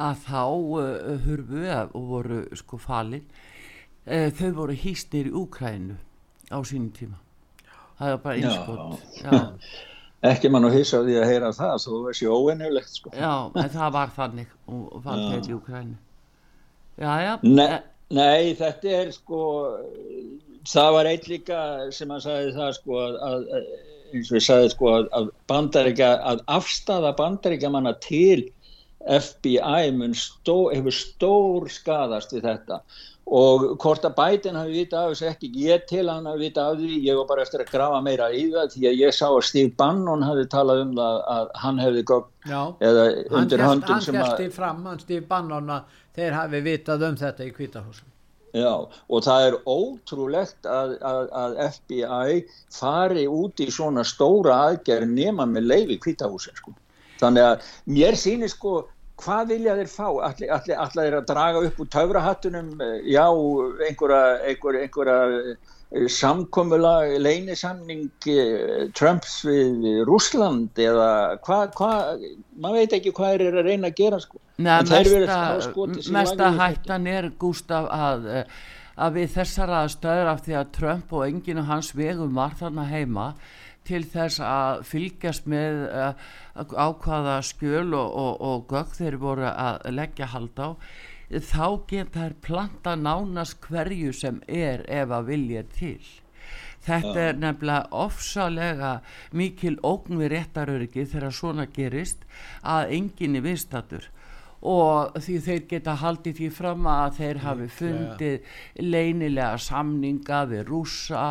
að 0.06 0.22
þá 0.28 0.42
uh, 0.44 1.10
hurfu 1.26 1.64
og 1.82 2.08
voru 2.12 2.40
sko 2.60 2.78
falin 2.82 3.26
uh, 3.26 4.28
þau 4.38 4.50
voru 4.60 4.78
hýstir 4.84 5.30
í 5.32 5.34
Úkrænu 5.42 5.98
á 6.54 6.58
sínum 6.62 6.92
tíma. 6.94 7.18
Það 7.98 8.12
er 8.12 8.22
bara 8.22 8.36
einskott. 8.36 9.68
Ekki 10.26 10.48
mann 10.50 10.66
og 10.66 10.72
hýsa 10.74 11.02
því 11.04 11.18
að 11.20 11.28
heyra 11.30 11.52
það 11.54 11.74
svo 11.82 12.00
þessi 12.06 12.30
óennulegt 12.30 12.94
sko. 12.94 13.12
Já, 13.14 13.50
en 13.50 13.74
það 13.74 13.92
var 13.98 14.14
þannig 14.14 14.54
og 14.70 14.96
var 15.04 15.26
til 15.26 15.42
í 15.50 15.58
Úkrænu. 15.58 15.98
Já, 16.96 17.12
já. 17.20 17.32
Ne 17.42 17.68
nei, 18.14 18.54
þetta 18.54 18.92
er 19.00 19.10
sko 19.14 19.40
það 20.66 20.92
var 20.98 21.10
eitt 21.10 21.28
líka 21.30 21.60
sem 21.94 22.10
hann 22.10 22.22
sagði 22.24 22.54
það 22.56 22.72
sko 22.80 23.00
að, 23.02 23.18
að 23.28 23.46
eins 24.14 24.30
og 24.30 24.38
ég 24.38 24.46
sagði 24.46 24.70
sko 24.74 24.92
að, 24.92 25.08
að 25.18 25.32
bandaríkja 25.50 26.12
að 26.32 26.44
afstafa 26.58 27.12
bandaríkja 27.18 27.72
manna 27.72 27.96
til 28.02 28.46
FBI 29.06 29.92
mun 29.94 30.16
stó, 30.18 30.66
hefur 30.72 30.94
stór 30.94 31.68
skadast 31.70 32.32
við 32.34 32.48
þetta. 32.48 32.80
Og 33.26 33.64
hvort 33.82 34.04
að 34.06 34.14
bætin 34.18 34.58
hafi 34.58 34.74
vita 34.84 35.00
af 35.02 35.12
þessu 35.12 35.28
ekki 35.32 35.50
ég 35.58 35.86
til 35.90 36.04
hann 36.06 36.28
hafi 36.30 36.46
vita 36.46 36.68
af 36.70 36.76
því. 36.78 37.00
Ég 37.06 37.18
var 37.18 37.28
bara 37.30 37.46
eftir 37.46 37.62
að 37.62 37.72
grafa 37.72 38.00
meira 38.06 38.28
í 38.30 38.44
það 38.52 38.74
því 38.74 38.88
að 38.90 38.98
ég 39.02 39.14
sá 39.14 39.24
að 39.28 39.46
Steve 39.50 39.72
Bannon 39.78 40.26
hafi 40.26 40.46
talað 40.50 40.82
um 40.84 40.92
það 40.98 41.22
að 41.36 41.54
hann 41.62 41.80
hefði 41.82 42.04
gótt 42.12 42.50
eða 42.50 43.06
undir 43.40 43.64
höndum 43.66 44.02
sem 44.02 44.18
að 44.18 44.22
hann 44.22 44.28
hérst 44.30 44.44
í 44.46 44.50
fram, 44.58 44.84
hann 44.90 45.02
Steve 45.02 45.26
Bannon 45.30 45.72
að 45.78 45.96
þeir 46.18 46.38
hafi 46.40 46.62
vitað 46.66 47.08
um 47.10 47.18
þetta 47.22 47.46
í 47.46 47.54
kvítahúsum 47.54 48.15
Já, 48.56 48.72
og 48.88 49.24
það 49.26 49.46
er 49.46 49.56
ótrúlegt 49.68 50.68
að, 50.70 50.96
að, 51.04 51.22
að 51.36 51.56
FBI 51.66 52.36
fari 52.72 53.26
út 53.28 53.60
í 53.60 53.68
svona 53.74 54.04
stóra 54.06 54.56
aðgerð 54.70 55.12
nema 55.12 55.44
með 55.50 55.70
leiði 55.72 55.98
kvítahúsin 56.00 56.56
sko. 56.56 56.72
Þannig 57.20 57.48
að 57.50 57.66
mér 57.92 58.16
sýnir 58.20 58.52
sko 58.52 58.78
hvað 59.20 59.52
vilja 59.52 59.76
þeir 59.78 59.90
fá? 59.92 60.08
Allir, 60.28 60.52
allir, 60.56 60.76
allir 60.76 61.08
þeir 61.08 61.18
að 61.20 61.28
draga 61.30 61.62
upp 61.68 61.80
úr 61.82 61.90
taurahattunum, 61.92 62.72
já, 63.08 63.24
einhverja, 63.88 64.22
einhverja, 64.50 64.86
einhverja 64.86 65.56
samkommula 65.90 67.18
leinisamning 67.22 68.08
eh, 68.26 68.88
Trumps 68.96 69.38
við 69.46 70.02
Rúsland 70.08 70.78
eða 70.82 71.38
hvað, 71.46 71.76
hva, 71.78 71.90
maður 72.58 72.80
veit 72.82 72.96
ekki 72.98 73.12
hvað 73.14 73.36
er 73.36 73.60
að 73.60 73.68
reyna 73.70 73.92
að 73.92 74.00
gera 74.00 74.18
sko. 74.22 74.40
Nei, 74.56 74.80
mesta, 74.88 75.38
mesta 76.16 76.50
hættan 76.56 77.06
er 77.06 77.30
Gustaf 77.38 77.86
að, 77.92 78.26
að 78.96 79.20
við 79.20 79.30
þessar 79.36 79.74
aðstöður 79.82 80.32
af 80.32 80.42
því 80.46 80.58
að 80.58 80.74
Trump 80.80 81.14
og 81.14 81.26
enginn 81.28 81.62
og 81.62 81.70
hans 81.70 81.92
vegum 81.94 82.34
var 82.34 82.58
þarna 82.58 82.88
heima 82.90 83.30
til 83.86 84.02
þess 84.10 84.40
að 84.42 84.80
fylgjast 84.88 85.44
með 85.46 85.84
uh, 85.86 86.30
ákvaða 86.56 87.36
skjöl 87.46 87.92
og, 87.94 88.08
og, 88.10 88.32
og 88.42 88.64
gögg 88.72 88.96
þeir 88.98 89.20
voru 89.22 89.46
að 89.46 89.86
leggja 89.94 90.32
hald 90.32 90.58
á 90.58 90.68
þá 91.30 91.66
geta 91.90 92.22
þær 92.22 92.36
planta 92.44 92.94
nánast 92.96 93.58
hverju 93.66 94.12
sem 94.14 94.40
er 94.46 94.84
ef 94.88 95.10
að 95.10 95.32
vilja 95.32 95.64
til. 95.74 96.00
Þetta 96.86 97.14
ja. 97.18 97.30
er 97.30 97.38
nefnilega 97.42 97.88
ofsalega 97.90 98.92
mikil 99.34 99.74
ógn 99.82 100.20
við 100.20 100.32
réttaröryggi 100.36 101.06
þegar 101.10 101.34
svona 101.34 101.66
gerist 101.66 102.22
að 102.62 102.92
enginni 103.00 103.42
viðstatur 103.42 104.06
og 104.66 105.18
því 105.20 105.36
þeir 105.44 105.64
geta 105.70 105.96
haldið 106.00 106.38
því 106.40 106.48
fram 106.54 106.86
að 106.90 107.18
þeir 107.18 107.42
hafi 107.42 107.66
fundið 107.70 108.54
leinilega 108.80 109.58
samninga 109.62 110.44
við 110.50 110.64
rúsa 110.70 111.26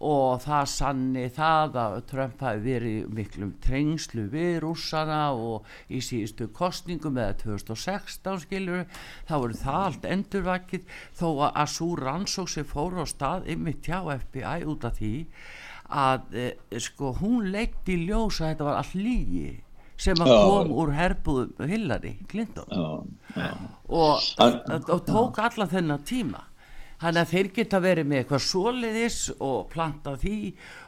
og 0.00 0.40
það 0.40 0.68
sanni 0.72 1.26
það 1.36 1.78
að 1.82 1.94
Trump 2.08 2.42
hafi 2.44 2.62
verið 2.64 3.08
miklum 3.16 3.52
trengslu 3.60 4.24
við 4.32 4.60
rússana 4.64 5.20
og 5.36 5.68
í 5.92 6.00
síðustu 6.04 6.48
kostningum 6.56 7.20
eða 7.20 7.36
2016 7.42 8.44
skiljur 8.46 8.86
þá 9.28 9.34
voru 9.36 9.58
það 9.60 9.86
allt 9.90 10.10
endurvækið 10.14 10.86
þó 11.20 11.26
að 11.50 11.72
svo 11.74 11.90
rannsók 12.00 12.52
sem 12.52 12.68
fóru 12.68 13.04
á 13.04 13.06
stað 13.12 13.50
ymmið 13.52 13.82
tjá 13.84 13.98
FBI 14.16 14.60
út 14.72 14.88
af 14.88 14.96
því 15.00 15.14
að 15.90 16.36
e, 16.38 16.46
sko 16.80 17.12
hún 17.20 17.50
leitt 17.52 17.88
í 17.90 17.98
ljós 18.06 18.40
að 18.40 18.54
þetta 18.54 18.70
var 18.70 18.80
all 18.80 18.94
lígi 18.96 19.50
sem 20.00 20.22
að 20.24 20.30
kom 20.32 20.70
úr 20.80 20.94
herbúðum 20.96 21.68
Hillary 21.68 22.14
Clinton. 22.30 22.70
Já, 22.72 23.36
já. 23.36 23.50
Og, 23.90 24.22
og 24.80 25.02
tók 25.04 25.42
alla 25.44 25.66
þennan 25.68 26.06
tíma 26.08 26.46
þannig 27.00 27.20
að 27.22 27.32
þeir 27.32 27.50
geta 27.56 27.80
verið 27.82 28.08
með 28.10 28.20
eitthvað 28.20 28.42
soliðis 28.46 29.18
og 29.38 29.58
planta 29.72 30.14
því 30.20 30.38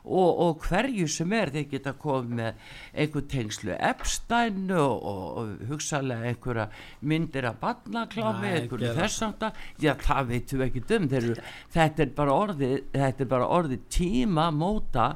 og, 0.03 0.31
og 0.45 0.67
hverju 0.67 1.09
sem 1.11 1.35
er 1.37 1.53
þeir 1.55 1.69
geta 1.71 1.95
komið 2.03 2.35
með 2.41 2.75
einhver 3.05 3.27
tengslu 3.33 3.77
Epstein 3.77 4.73
og, 4.77 5.07
og, 5.13 5.23
og 5.43 5.71
hugsalega 5.71 6.33
einhverja 6.33 6.69
myndir 7.01 7.49
af 7.49 7.61
barnaklámi, 7.63 8.51
einhverju 8.59 8.93
þessanda 8.99 9.53
já 9.83 9.95
það 10.03 10.35
veitum 10.35 10.63
við 10.63 10.69
ekki 10.69 10.85
um. 10.99 11.09
Er 11.13 11.31
orðið 12.37 12.85
þetta 12.93 13.25
er 13.25 13.33
bara 13.33 13.49
orðið 13.61 13.89
tíma 13.93 14.51
móta 14.55 15.15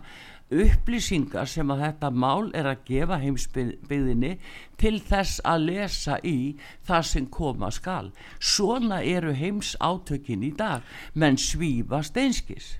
upplýsingar 0.52 1.48
sem 1.50 1.70
að 1.74 1.82
þetta 1.82 2.10
mál 2.14 2.50
er 2.54 2.68
að 2.70 2.84
gefa 2.86 3.18
heimsbyggðinni 3.22 4.36
til 4.78 4.96
þess 5.02 5.42
að 5.42 5.66
lesa 5.70 6.18
í 6.22 6.54
það 6.86 7.06
sem 7.10 7.28
koma 7.34 7.70
skal. 7.74 8.12
Svona 8.38 9.02
eru 9.02 9.34
heims 9.34 9.74
átökin 9.82 10.46
í 10.46 10.52
dag. 10.54 10.86
Menn 11.14 11.38
svífa 11.40 12.02
steinskis. 12.06 12.76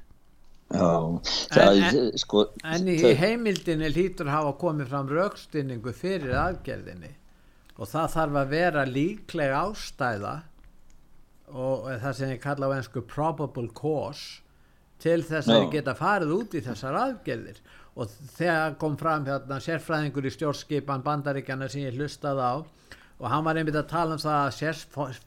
Já, 0.67 1.23
það, 1.55 1.83
en, 1.87 2.17
sko, 2.19 2.49
en 2.67 2.89
í 2.91 2.99
heimildinni 3.15 3.91
lítur 3.95 4.31
hafa 4.33 4.57
komið 4.59 4.91
fram 4.91 5.11
raukstinningu 5.11 5.95
fyrir 5.95 6.35
aðgerðinni. 6.39 7.13
Og 7.77 7.91
það 7.91 8.13
þarf 8.15 8.41
að 8.41 8.55
vera 8.55 8.83
líkleg 8.89 9.55
ástæða 9.55 10.35
og 11.47 11.87
það 12.03 12.17
sem 12.19 12.33
ég 12.35 12.43
kalla 12.43 12.71
á 12.73 12.75
einsku 12.75 13.03
probable 13.07 13.71
cause 13.77 14.43
til 15.03 15.21
þess 15.26 15.50
að 15.53 15.69
geta 15.75 15.97
farið 15.99 16.33
út 16.37 16.57
í 16.57 16.62
þessar 16.65 17.00
aðgerðir. 17.03 17.61
Og 17.97 18.12
þegar 18.37 18.76
kom 18.81 18.97
fram 19.00 19.25
hérna 19.29 19.61
sérfræðingur 19.65 20.29
í 20.29 20.33
stjórnskipan 20.35 21.05
bandaríkjana 21.05 21.69
sem 21.73 21.87
ég 21.87 21.97
hlustaði 21.97 22.45
á 22.45 22.55
og 23.17 23.31
hann 23.33 23.47
var 23.47 23.57
einmitt 23.57 23.79
að 23.79 23.88
tala 23.88 24.17
um 24.17 24.21
það 24.21 24.38
að 24.43 24.55
sérs 24.59 24.83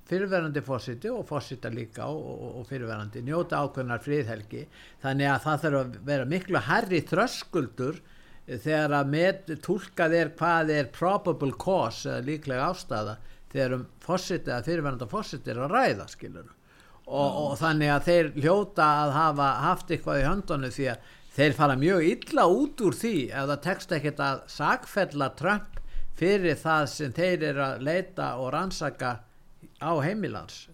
fyrirverandi 0.10 0.62
fósiti 0.62 1.10
og 1.10 1.24
fósita 1.26 1.72
líka 1.74 2.06
og, 2.06 2.20
og, 2.22 2.52
og 2.60 2.68
fyrirverandi 2.70 3.24
njóta 3.26 3.64
ákveðnar 3.64 4.04
fríðhelgi 4.06 4.68
þannig 5.02 5.32
að 5.32 5.42
það 5.46 5.64
þarf 5.64 5.80
að 5.80 5.98
vera 6.12 6.28
miklu 6.30 6.62
herri 6.68 7.02
þröskuldur 7.10 7.98
þegar 8.50 8.96
að 9.00 9.12
með 9.16 9.56
tólkað 9.66 10.16
er 10.20 10.32
hvað 10.38 10.72
er 10.76 10.94
probable 10.94 11.58
cause 11.62 12.06
eða 12.12 12.28
líklega 12.30 12.70
ástæða 12.70 13.18
þegar 13.50 13.76
um 13.80 13.90
fósiti 14.06 14.54
eða 14.54 14.66
fyrirverandi 14.70 15.10
fósiti 15.10 15.54
er 15.54 15.64
að 15.66 15.74
ræða 15.74 16.10
skilur 16.14 16.54
og, 17.10 17.40
og 17.44 17.56
þannig 17.60 17.94
að 17.94 18.10
þeir 18.10 18.32
hljóta 18.38 18.90
að 19.04 19.16
hafa 19.18 19.50
haft 19.66 19.94
eitthvað 19.94 20.22
í 20.22 20.28
höndunni 20.28 20.72
því 20.76 20.90
að 20.94 21.16
þeir 21.40 21.56
fara 21.58 21.78
mjög 21.80 22.08
illa 22.10 22.48
út 22.52 22.84
úr 22.86 22.98
því 23.00 23.16
ef 23.30 23.50
það 23.52 23.62
tekst 23.66 23.96
ekkert 23.98 24.24
að 24.26 24.42
sagfella 24.54 25.30
Trump 25.40 25.80
fyrir 26.20 26.60
það 26.60 26.86
sem 26.94 27.16
þeir 27.16 27.48
eru 27.54 27.66
að 27.66 27.88
leita 27.88 28.30
og 28.42 28.52
rannsaka 28.56 29.16
á 29.80 29.92
heimilans 30.04 30.68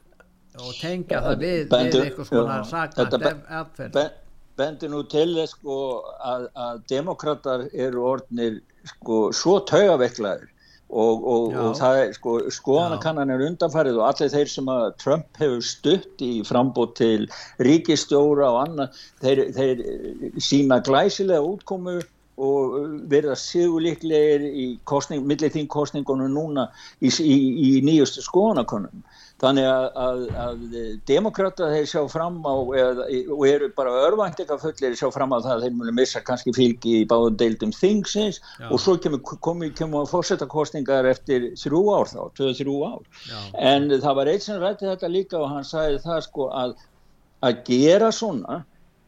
og 0.56 0.72
tengja 0.80 1.22
það 1.22 1.42
við, 1.44 1.64
bendu, 1.72 1.98
við 1.98 2.06
eitthvað 2.10 2.30
svona 2.32 2.62
saknætt 2.70 3.18
aðferð 3.24 4.22
Bendur 4.56 4.88
nú 4.88 5.02
til 5.12 5.34
þess 5.36 5.52
sko 5.58 5.78
að, 6.24 6.46
að 6.56 6.78
demokrater 6.88 7.66
eru 7.74 8.06
orðnir 8.08 8.62
sko 8.88 9.18
svo 9.36 9.58
taugaveiklaður 9.68 10.52
og, 10.90 11.24
og, 11.26 11.56
og 11.58 11.78
það 11.80 12.00
er 12.02 12.12
sko 12.16 12.36
skoðanakannan 12.54 13.34
er 13.34 13.44
undanfarið 13.48 14.00
og 14.00 14.08
allir 14.10 14.34
þeir 14.34 14.52
sem 14.52 14.70
að 14.70 14.86
Trump 15.02 15.40
hefur 15.42 15.64
stutt 15.66 16.22
í 16.24 16.34
frambót 16.46 16.96
til 17.00 17.26
ríkistjóra 17.66 18.52
og 18.52 18.60
annað 18.62 19.00
þeir, 19.24 19.42
þeir 19.56 19.84
sína 20.38 20.80
glæsilega 20.86 21.42
útkomu 21.42 21.98
og 22.36 22.74
verða 23.12 23.36
sigurliklegir 23.40 24.44
í 24.44 24.66
kostning, 24.84 25.24
millir 25.28 25.54
þín 25.54 25.70
kostningunum 25.72 26.34
núna 26.36 26.66
í, 27.00 27.08
í, 27.08 27.36
í 27.36 27.70
nýjustu 27.86 28.24
skoðanakonum 28.26 29.06
þannig 29.40 29.68
að, 29.68 29.86
að, 30.00 30.22
að 30.40 30.60
demokrata 31.08 31.70
þeir 31.72 31.88
sjá 31.92 32.02
fram 32.12 32.38
á 32.48 32.56
eða, 32.80 33.06
og 33.36 33.44
eru 33.48 33.70
bara 33.76 33.96
örvæntika 34.08 34.58
fullir 34.60 34.96
sjá 35.00 35.10
fram 35.16 35.36
á 35.36 35.44
það 35.44 35.52
að 35.54 35.66
þeir 35.66 35.78
munu 35.80 35.96
missa 35.96 36.22
kannski 36.28 36.54
fylgi 36.56 36.98
í 37.02 37.08
báðum 37.08 37.40
deildum 37.40 37.74
þingsins 37.76 38.40
Já. 38.40 38.68
og 38.70 38.80
svo 38.84 38.96
kemur 39.04 39.24
komi, 39.24 39.72
kemur 39.76 40.06
að 40.06 40.12
fórsetta 40.14 40.48
kostningar 40.52 41.08
eftir 41.08 41.50
þrjú 41.60 41.84
ár 41.96 42.12
þá, 42.12 42.22
tvö 42.40 42.52
þrjú 42.60 42.78
ár 42.88 43.24
Já. 43.28 43.40
en 43.72 43.90
það 43.96 44.20
var 44.22 44.32
eitt 44.32 44.48
sem 44.48 44.62
rætti 44.62 44.92
þetta 44.92 45.12
líka 45.12 45.40
og 45.40 45.52
hann 45.52 45.68
sagði 45.68 46.04
það 46.04 46.22
sko 46.30 46.52
að 46.64 46.78
að 47.46 47.64
gera 47.68 48.12
svona 48.16 48.62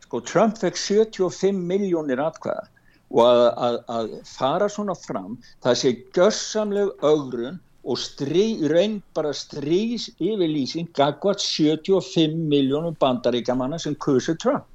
sko 0.03 0.23
Trump 0.23 0.59
fekk 0.59 0.79
75 0.79 1.63
miljónir 1.71 2.19
atkvæða 2.23 2.67
og 3.13 3.23
að, 3.23 3.43
að, 3.67 3.77
að 3.97 4.11
fara 4.27 4.67
svona 4.71 4.95
fram 4.99 5.37
það 5.63 5.79
sé 5.81 5.93
görsamleg 6.17 7.05
augrun 7.05 7.61
og 7.87 7.99
strí, 8.01 8.47
raun 8.67 8.97
bara 9.15 9.31
strís 9.35 10.09
yfirlýsing 10.19 10.89
gagvat 10.97 11.39
75 11.39 12.35
miljónum 12.51 12.97
bandaríkjamanna 12.99 13.79
sem 13.79 13.95
kursi 13.95 14.35
Trump. 14.35 14.67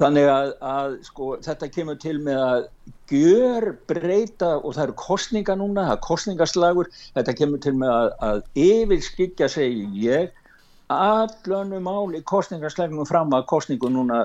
Þannig 0.00 0.26
að, 0.32 0.50
að 0.64 0.94
sko, 1.04 1.34
þetta 1.44 1.68
kemur 1.70 1.98
til 2.00 2.16
með 2.24 2.40
að 2.40 2.66
gjör 3.12 3.66
breyta 3.90 4.54
og 4.56 4.74
það 4.74 4.84
eru 4.86 4.96
kostninga 5.02 5.56
núna, 5.60 5.86
það 5.90 5.96
er 5.96 6.04
kostningaslagur 6.06 6.90
þetta 7.18 7.34
kemur 7.36 7.62
til 7.62 7.74
með 7.76 7.92
að, 7.92 8.10
að 8.28 8.42
yfirskikja 8.64 9.50
segi 9.52 9.84
ég 10.00 10.32
allönu 10.90 11.78
mál 11.84 12.14
í 12.18 12.22
kostningarslegnum 12.26 13.06
fram 13.06 13.30
að 13.36 13.46
kostningu 13.52 13.90
núna 13.92 14.24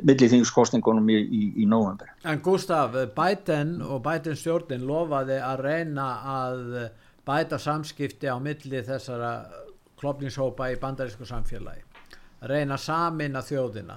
millithingskostningunum 0.00 1.10
í, 1.12 1.18
í, 1.20 1.42
í 1.62 1.66
november. 1.68 2.10
En 2.24 2.40
Gustaf, 2.44 2.96
Biden 3.16 3.78
og 3.84 4.00
Biden 4.06 4.38
stjórnin 4.38 4.86
lofaði 4.88 5.36
að 5.44 5.64
reyna 5.66 6.08
að 6.32 6.62
bæta 7.26 7.58
samskipti 7.60 8.30
á 8.30 8.40
milli 8.40 8.82
þessara 8.86 9.32
klopningshópa 10.00 10.70
í 10.72 10.78
bandarísku 10.80 11.26
samfélagi. 11.28 11.84
Reyna 12.46 12.78
samin 12.80 13.36
að 13.36 13.50
þjóðina. 13.52 13.96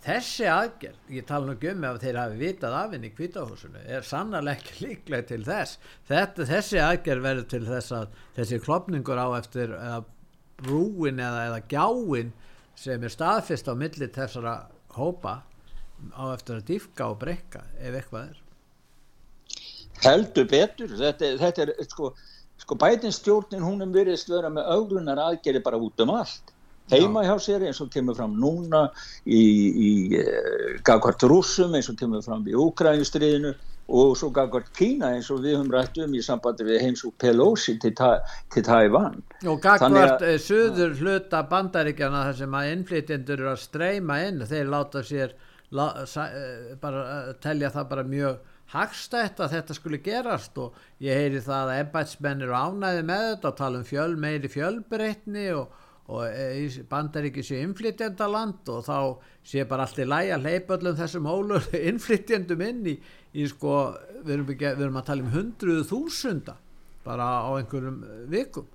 Þessi 0.00 0.46
aðgerð, 0.48 1.00
ég 1.12 1.26
tala 1.28 1.50
nú 1.50 1.56
um 1.72 1.82
ef 1.84 1.98
þeir 2.00 2.16
hafi 2.16 2.38
vitað 2.40 2.76
af 2.78 2.94
henni 2.94 3.10
í 3.10 3.12
kvítahúsinu 3.12 3.82
er 3.84 4.06
sannarlega 4.06 4.56
ekki 4.56 4.86
líklega 4.86 5.26
til 5.28 5.42
þess. 5.44 5.76
Þetta, 6.08 6.46
þessi 6.48 6.80
aðgerð 6.80 7.26
verður 7.26 7.48
til 7.50 7.60
þess 7.66 7.92
að 7.98 8.14
þessi 8.38 8.60
klopningur 8.64 9.20
á 9.20 9.28
eftir 9.36 9.74
að 9.76 10.08
brúin 10.64 11.20
eða, 11.22 11.46
eða 11.50 11.62
gjáin 11.70 12.32
sem 12.78 13.02
er 13.04 13.12
staðfist 13.12 13.68
á 13.68 13.74
millit 13.76 14.16
þessara 14.16 14.54
hópa 14.96 15.40
á 16.16 16.24
eftir 16.32 16.58
að 16.58 16.68
dýfka 16.70 17.10
og 17.12 17.18
breyka 17.20 17.64
ef 17.78 17.96
eitthvað 17.98 18.30
er. 18.30 18.38
Heldur 20.00 20.46
betur. 20.48 20.94
Þetta, 20.96 21.34
þetta 21.42 21.66
er 21.66 21.74
sko, 21.88 22.14
sko 22.60 22.78
bætinstjórnin 22.80 23.66
hún 23.66 23.84
er 23.84 23.92
veriðst 23.94 24.32
vera 24.32 24.52
með 24.52 24.70
auglunar 24.76 25.20
aðgeri 25.26 25.60
bara 25.64 25.80
út 25.80 26.00
um 26.04 26.14
allt. 26.16 26.54
Heima 26.90 27.22
hjá 27.22 27.36
sér 27.38 27.62
eins 27.68 27.78
og 27.84 27.90
kemur 27.92 28.16
fram 28.18 28.32
núna 28.40 28.88
í, 29.22 29.38
í 29.38 29.90
eh, 30.18 30.78
Gagvart 30.86 31.22
Rúsum 31.30 31.76
eins 31.78 31.90
og 31.92 31.98
kemur 32.00 32.24
fram 32.24 32.42
í 32.50 32.56
Úkrænjustriðinu 32.58 33.52
og 33.90 34.14
svo 34.18 34.30
gafkvært 34.34 34.70
Kína 34.76 35.12
eins 35.16 35.30
og 35.34 35.42
við 35.44 35.56
höfum 35.58 35.72
rætt 35.74 35.98
um 36.04 36.14
í 36.14 36.22
sambandi 36.24 36.66
við 36.66 36.84
heimsúk 36.84 37.16
Pelosi 37.20 37.76
til, 37.82 37.94
til 38.54 38.66
Tævann 38.66 39.18
og 39.50 39.60
gafkvært 39.64 40.24
uh, 40.26 40.36
söður 40.42 40.94
hluta 41.00 41.42
bandaríkjana 41.50 42.26
þar 42.28 42.38
sem 42.42 42.56
að 42.60 42.70
innflytjendur 42.76 43.40
eru 43.40 43.52
að 43.54 43.64
streyma 43.64 44.20
inn 44.28 44.46
þeir 44.46 44.70
láta 44.70 45.02
sér 45.06 45.34
lá, 45.74 45.86
sa, 46.06 46.30
uh, 46.30 46.72
bara 46.80 47.04
uh, 47.04 47.34
telja 47.42 47.72
það 47.74 47.92
bara 47.94 48.06
mjög 48.14 48.40
hagstætt 48.70 49.40
að 49.42 49.54
þetta 49.56 49.74
skulle 49.74 49.98
gerast. 50.04 50.58
Og 50.62 50.76
ég 51.02 51.18
heyri 51.18 51.42
það 51.42 51.72
að 51.72 51.84
embætsmenn 51.84 52.44
eru 52.46 52.54
ánæði 52.54 53.06
með 53.08 53.24
þetta 53.26 53.50
og 53.50 53.56
tala 53.58 53.80
um 53.80 53.86
fjöl, 53.88 54.12
meiri 54.20 54.50
fjölbreytni 54.52 55.48
og 55.58 55.78
og 56.10 56.26
bandaríki 56.90 57.42
sé 57.46 57.60
innflytjendaland 57.62 58.66
og 58.72 58.82
þá 58.82 58.96
sé 59.46 59.62
bara 59.68 59.86
allt 59.86 60.00
í 60.02 60.06
læg 60.08 60.32
að 60.34 60.46
leipa 60.48 60.76
öllum 60.76 60.96
þessum 60.98 61.28
ólur 61.30 61.68
innflytjendum 61.90 62.64
inn 62.66 62.80
í, 62.90 62.94
í 63.34 63.46
sko, 63.50 63.76
við 64.24 64.34
erum, 64.36 64.52
ekki, 64.54 64.74
við 64.74 64.84
erum 64.86 65.00
að 65.00 65.08
tala 65.10 65.24
um 65.24 65.32
hundruðu 65.34 65.86
þúsunda 65.90 66.56
bara 67.06 67.30
á 67.46 67.50
einhverjum 67.56 68.04
vikum 68.32 68.68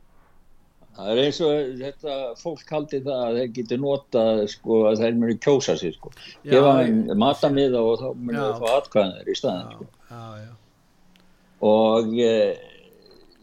Það 0.96 1.10
er 1.12 1.20
eins 1.26 1.39
og 1.44 1.72
þetta 1.82 2.13
fólk 2.39 2.70
haldi 2.72 3.02
það 3.04 3.24
að 3.26 3.39
þeir 3.39 3.50
geti 3.58 3.78
nota 3.84 4.22
sko 4.48 4.78
að 4.88 5.02
þeir 5.02 5.18
mjög 5.20 5.41
kjósa 5.44 5.76
sér 5.82 5.98
sko 5.98 6.12
gefa 6.46 6.78
þeim 6.78 7.02
matamiða 7.20 7.82
og 7.84 7.98
þá 8.00 8.06
mjög 8.30 8.46
það 8.46 8.62
fá 8.62 8.78
atkvæðanir 8.78 9.34
í 9.34 9.36
staðin 9.36 9.74
sko. 9.74 9.89
já, 10.13 10.24
já. 10.46 10.54
og 11.72 12.15
ég 12.15 12.63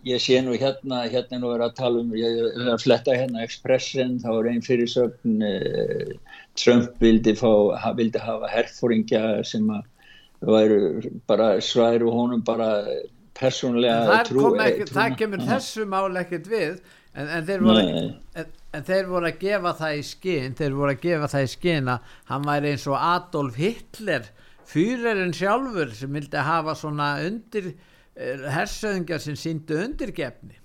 ég 0.05 0.19
sé 0.23 0.41
nú 0.43 0.57
hérna, 0.59 1.05
hérna 1.13 1.39
nú 1.39 1.53
er 1.55 1.63
að 1.67 1.77
tala 1.79 2.03
um, 2.03 2.11
ég 2.17 2.41
er 2.51 2.73
að 2.73 2.83
fletta 2.83 3.15
hérna 3.15 3.45
Expressen, 3.47 4.19
þá 4.23 4.31
er 4.33 4.49
einn 4.51 4.65
fyrirsögn 4.65 5.45
eh, 5.47 6.15
Trump 6.59 6.97
vildi, 7.03 7.37
fá, 7.39 7.53
vildi 7.97 8.23
hafa 8.23 8.51
herfóringja 8.51 9.43
sem 9.47 9.69
að 9.73 9.87
bara 10.43 11.53
sværu 11.63 12.11
honum 12.13 12.43
bara 12.45 12.71
persónlega 13.39 14.23
trú 14.29 14.53
ekki, 14.61 14.89
það 14.91 15.17
kemur 15.21 15.47
þessu 15.47 15.87
mál 15.89 16.11
ekkert 16.21 16.51
við. 16.51 16.83
En, 17.13 17.29
en, 17.29 17.43
þeir 17.45 17.61
voru, 17.61 17.81
en, 18.41 18.53
en 18.73 18.85
þeir 18.89 19.09
voru 19.11 19.29
að 19.29 19.43
gefa 19.43 19.75
það 19.77 19.99
í 19.99 20.05
skinn 20.09 20.55
þeir 20.57 20.77
voru 20.79 20.95
að 20.95 21.03
gefa 21.03 21.27
það 21.29 21.43
í 21.45 21.51
skinn 21.53 21.91
að 21.93 22.15
hann 22.31 22.47
væri 22.49 22.71
eins 22.73 22.87
og 22.89 22.97
Adolf 22.97 23.59
Hitler 23.61 24.31
fyririnn 24.73 25.35
sjálfur 25.37 25.93
sem 25.99 26.17
vildi 26.17 26.45
hafa 26.47 26.73
svona 26.81 27.11
undir 27.27 27.75
hersöðingar 28.17 29.21
sem 29.21 29.37
síndu 29.37 29.77
undirgefni 29.85 30.62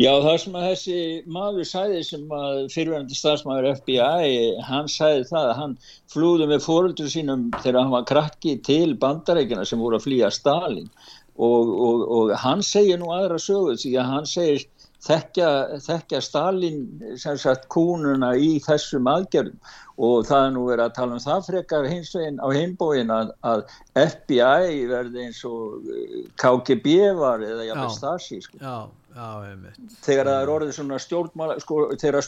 Já 0.00 0.10
það 0.24 0.36
sem 0.42 0.54
að 0.56 0.66
þessi 0.66 0.98
maður 1.28 1.68
sæði 1.68 2.02
sem 2.08 2.34
að 2.36 2.60
fyrirvændi 2.72 3.18
stafsmæður 3.18 3.70
FBI 3.82 4.36
hann 4.64 4.88
sæði 4.88 5.26
það 5.28 5.48
að 5.50 5.56
hann 5.60 5.78
flúði 6.12 6.50
með 6.50 6.64
fóröldur 6.64 7.10
sínum 7.12 7.48
þegar 7.58 7.82
hann 7.82 7.94
var 7.94 8.06
krakki 8.08 8.56
til 8.66 8.94
bandarækina 9.00 9.66
sem 9.68 9.82
voru 9.82 10.00
að 10.00 10.06
flýja 10.06 10.30
Stalin 10.32 10.88
og, 11.36 11.68
og, 11.68 12.06
og 12.16 12.34
hann 12.40 12.64
segir 12.64 13.00
nú 13.00 13.12
aðra 13.14 13.40
sögur 13.40 13.78
því 13.80 13.96
að 14.00 14.12
hann 14.14 14.28
segir 14.28 14.64
þekkja, 15.04 15.50
þekkja 15.84 16.20
Stalin 16.24 16.80
sem 17.20 17.38
sagt 17.40 17.68
kúnuna 17.72 18.34
í 18.36 18.54
þessum 18.64 19.08
aðgerðum 19.10 19.60
og 20.00 20.24
það 20.28 20.46
er 20.46 20.54
nú 20.54 20.64
verið 20.68 20.86
að 20.86 20.94
tala 20.96 21.16
um 21.16 21.22
það 21.24 21.46
frekar 21.48 21.88
á 21.88 22.48
hinbóin 22.56 23.12
að, 23.12 23.34
að 23.44 23.64
FBI 24.00 24.86
verði 24.88 25.26
eins 25.26 25.42
og 25.48 25.90
eh, 25.92 26.22
KGB 26.40 26.96
var 27.18 27.44
eða 27.44 27.68
jafnveg 27.68 27.94
Stasi 27.96 28.40
sko. 28.44 28.60
Já. 28.60 28.76
Þegar 29.10 30.28
það 30.28 30.36
er 30.42 30.52
orðið 30.54 30.76
svona 30.76 30.98
stjórnmála, 31.02 31.56
sko, 31.64 31.80
þegar 31.98 32.26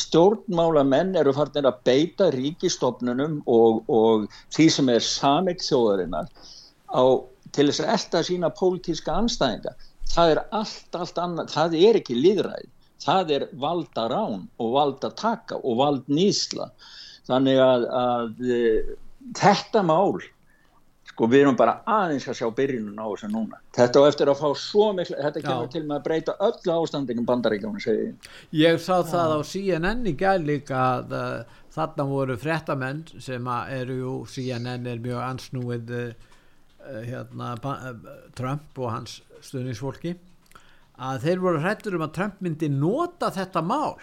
stjórnmálamenn 0.00 1.12
eru 1.20 1.34
farin 1.36 1.68
að 1.68 1.82
beita 1.84 2.30
ríkistofnunum 2.32 3.42
og, 3.44 3.82
og 3.92 4.26
því 4.56 4.68
sem 4.76 4.88
er 4.94 5.04
samilt 5.04 5.62
þjóðarinnar 5.66 6.32
á, 6.88 7.04
til 7.52 7.68
þess 7.68 7.84
að 7.84 7.94
elda 7.98 8.24
sína 8.30 8.52
pólitíska 8.56 9.18
anstæðinga, 9.20 9.76
það 10.14 10.34
er 10.34 10.42
allt, 10.56 10.90
allt 10.96 11.20
annað, 11.20 11.52
það 11.52 11.80
er 11.84 12.00
ekki 12.00 12.16
líðræði 12.16 12.70
það 13.04 13.32
er 13.36 13.46
valda 13.60 14.06
rán 14.12 14.42
og 14.60 14.74
valda 14.74 15.10
taka 15.16 15.58
og 15.60 15.78
vald 15.80 16.10
nýsla 16.12 16.68
þannig 17.28 17.60
að, 17.64 17.86
að 18.00 18.42
e, 18.44 18.60
þetta 19.38 19.82
mál 19.86 20.20
sko 21.20 21.28
við 21.28 21.42
erum 21.44 21.56
bara 21.58 21.82
aðeins 21.84 22.24
að 22.32 22.38
sjá 22.38 22.46
byrjunum 22.56 22.96
á 22.96 23.04
þessu 23.04 23.28
núna. 23.28 23.58
Þetta 23.76 24.00
og 24.00 24.06
eftir 24.08 24.30
að 24.32 24.38
fá 24.40 24.46
svo 24.56 24.86
miklu 24.96 25.18
þetta 25.20 25.42
kemur 25.44 25.66
Já. 25.66 25.72
til 25.74 25.82
með 25.82 25.96
að 25.98 26.06
breyta 26.06 26.34
öllu 26.46 26.76
ástandingum 26.78 27.26
bandaríkjónu 27.28 27.82
segi 27.84 28.06
ég. 28.56 28.78
Sá 28.80 29.02
það 29.04 29.34
á 29.36 29.40
CNN 29.44 30.08
í 30.08 30.14
gæl 30.16 30.38
líka 30.48 30.78
að 30.80 31.12
uh, 31.18 31.58
þarna 31.76 32.06
voru 32.08 32.38
frettamenn 32.40 33.02
sem 33.20 33.52
eru 33.76 33.98
jú 33.98 34.14
CNN 34.32 34.88
er 34.88 35.04
mjög 35.04 35.20
ansnúið 35.26 35.92
uh, 35.98 36.08
hérna, 37.04 37.52
Trump 38.38 38.80
og 38.80 38.94
hans 38.94 39.20
stuðningsfólki 39.44 40.16
að 40.96 41.26
þeir 41.26 41.44
voru 41.44 41.60
hrættur 41.60 42.00
um 42.00 42.06
að 42.08 42.16
Trump 42.16 42.40
myndi 42.40 42.72
nota 42.72 43.28
þetta 43.36 43.60
mál 43.60 44.00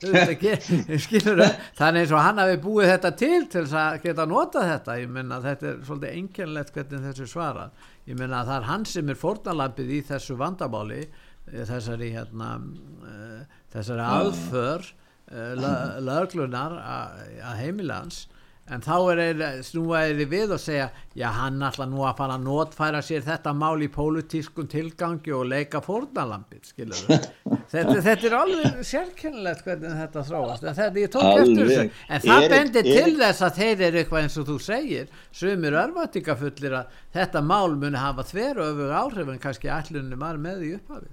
skilur 1.04 1.40
þau 1.40 1.48
þannig 1.78 2.02
eins 2.02 2.12
og 2.14 2.22
hann 2.24 2.42
hafi 2.42 2.58
búið 2.64 2.92
þetta 2.94 3.14
til 3.20 3.40
til 3.52 3.64
að 3.68 4.00
geta 4.04 4.26
nota 4.28 4.66
þetta. 4.66 4.98
Ég 5.00 5.14
menna 5.14 5.40
þetta 5.44 5.70
er 5.70 5.80
svolítið 5.86 6.18
enginlegt 6.20 6.74
hvernig 6.76 7.08
þessu 7.08 7.30
svara 7.30 7.70
ég 8.10 8.18
menna 8.18 8.40
að 8.42 8.50
það 8.50 8.56
er 8.56 8.68
hann 8.70 8.86
sem 8.88 9.12
er 9.12 9.18
fórnalampið 9.20 9.92
í 9.94 10.00
þessu 10.08 10.36
vandamáli 10.40 11.00
eh, 11.04 11.62
þessari 11.68 12.10
hérna 12.14 12.50
uh, 12.58 13.40
þessari 13.72 14.06
aðför 14.06 14.86
uh, 15.30 16.00
löglunar 16.06 16.76
að 16.80 17.54
heimilans 17.60 18.24
en 18.70 18.84
þá 18.84 18.94
er 19.12 19.42
snúaðið 19.66 20.30
við 20.30 20.54
og 20.54 20.60
segja 20.62 20.88
já 21.18 21.26
hann 21.34 21.58
ætla 21.66 21.86
nú 21.90 22.04
að 22.06 22.20
fara 22.20 22.36
að 22.38 22.44
notfæra 22.46 23.00
sér 23.02 23.24
þetta 23.26 23.52
mál 23.56 23.82
í 23.82 23.88
pólutískun 23.92 24.70
tilgangi 24.70 25.34
og 25.34 25.48
leika 25.50 25.82
fórnalampið 25.84 26.70
þetta, 27.72 27.96
þetta 28.06 28.28
er 28.28 28.36
alveg 28.38 28.80
sérkennilegt 28.86 29.64
hvernig 29.66 29.96
þetta 30.00 30.24
þráast 30.30 30.66
en 30.66 30.78
þetta 30.78 31.02
ég 31.02 31.14
tók 31.14 31.28
eftir 31.30 31.70
þessu. 31.70 31.86
En 32.08 32.24
það 32.26 32.44
er, 32.44 32.50
bendir 32.54 32.82
er, 32.82 32.90
til 33.00 33.16
þess 33.20 33.46
að 33.46 33.60
þeir 33.60 33.86
eru 33.88 34.02
eitthvað 34.02 34.26
eins 34.26 34.40
og 34.40 34.50
þú 34.50 34.58
segir 34.64 35.14
sumir 35.42 35.78
örvatingafullir 35.84 36.76
að 36.80 37.00
þetta 37.16 37.42
mál 37.46 37.78
muni 37.80 38.00
hafa 38.00 38.26
þveru 38.30 38.68
öfu 38.68 38.92
áhrif 39.00 39.32
en 39.32 39.42
kannski 39.42 39.72
allunni 39.72 40.20
maður 40.20 40.44
með 40.46 40.68
í 40.68 40.76
upphafi. 40.78 41.10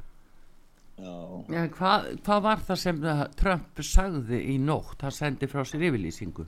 Já, 0.98 1.62
hvað, 1.76 2.06
hvað 2.26 2.40
var 2.42 2.62
það 2.66 2.80
sem 2.82 3.02
Trump 3.38 3.82
sagði 3.86 4.40
í 4.54 4.56
nótt? 4.58 5.04
Hann 5.06 5.14
sendi 5.14 5.50
frá 5.50 5.62
sér 5.68 5.84
yfirlýsingu 5.92 6.48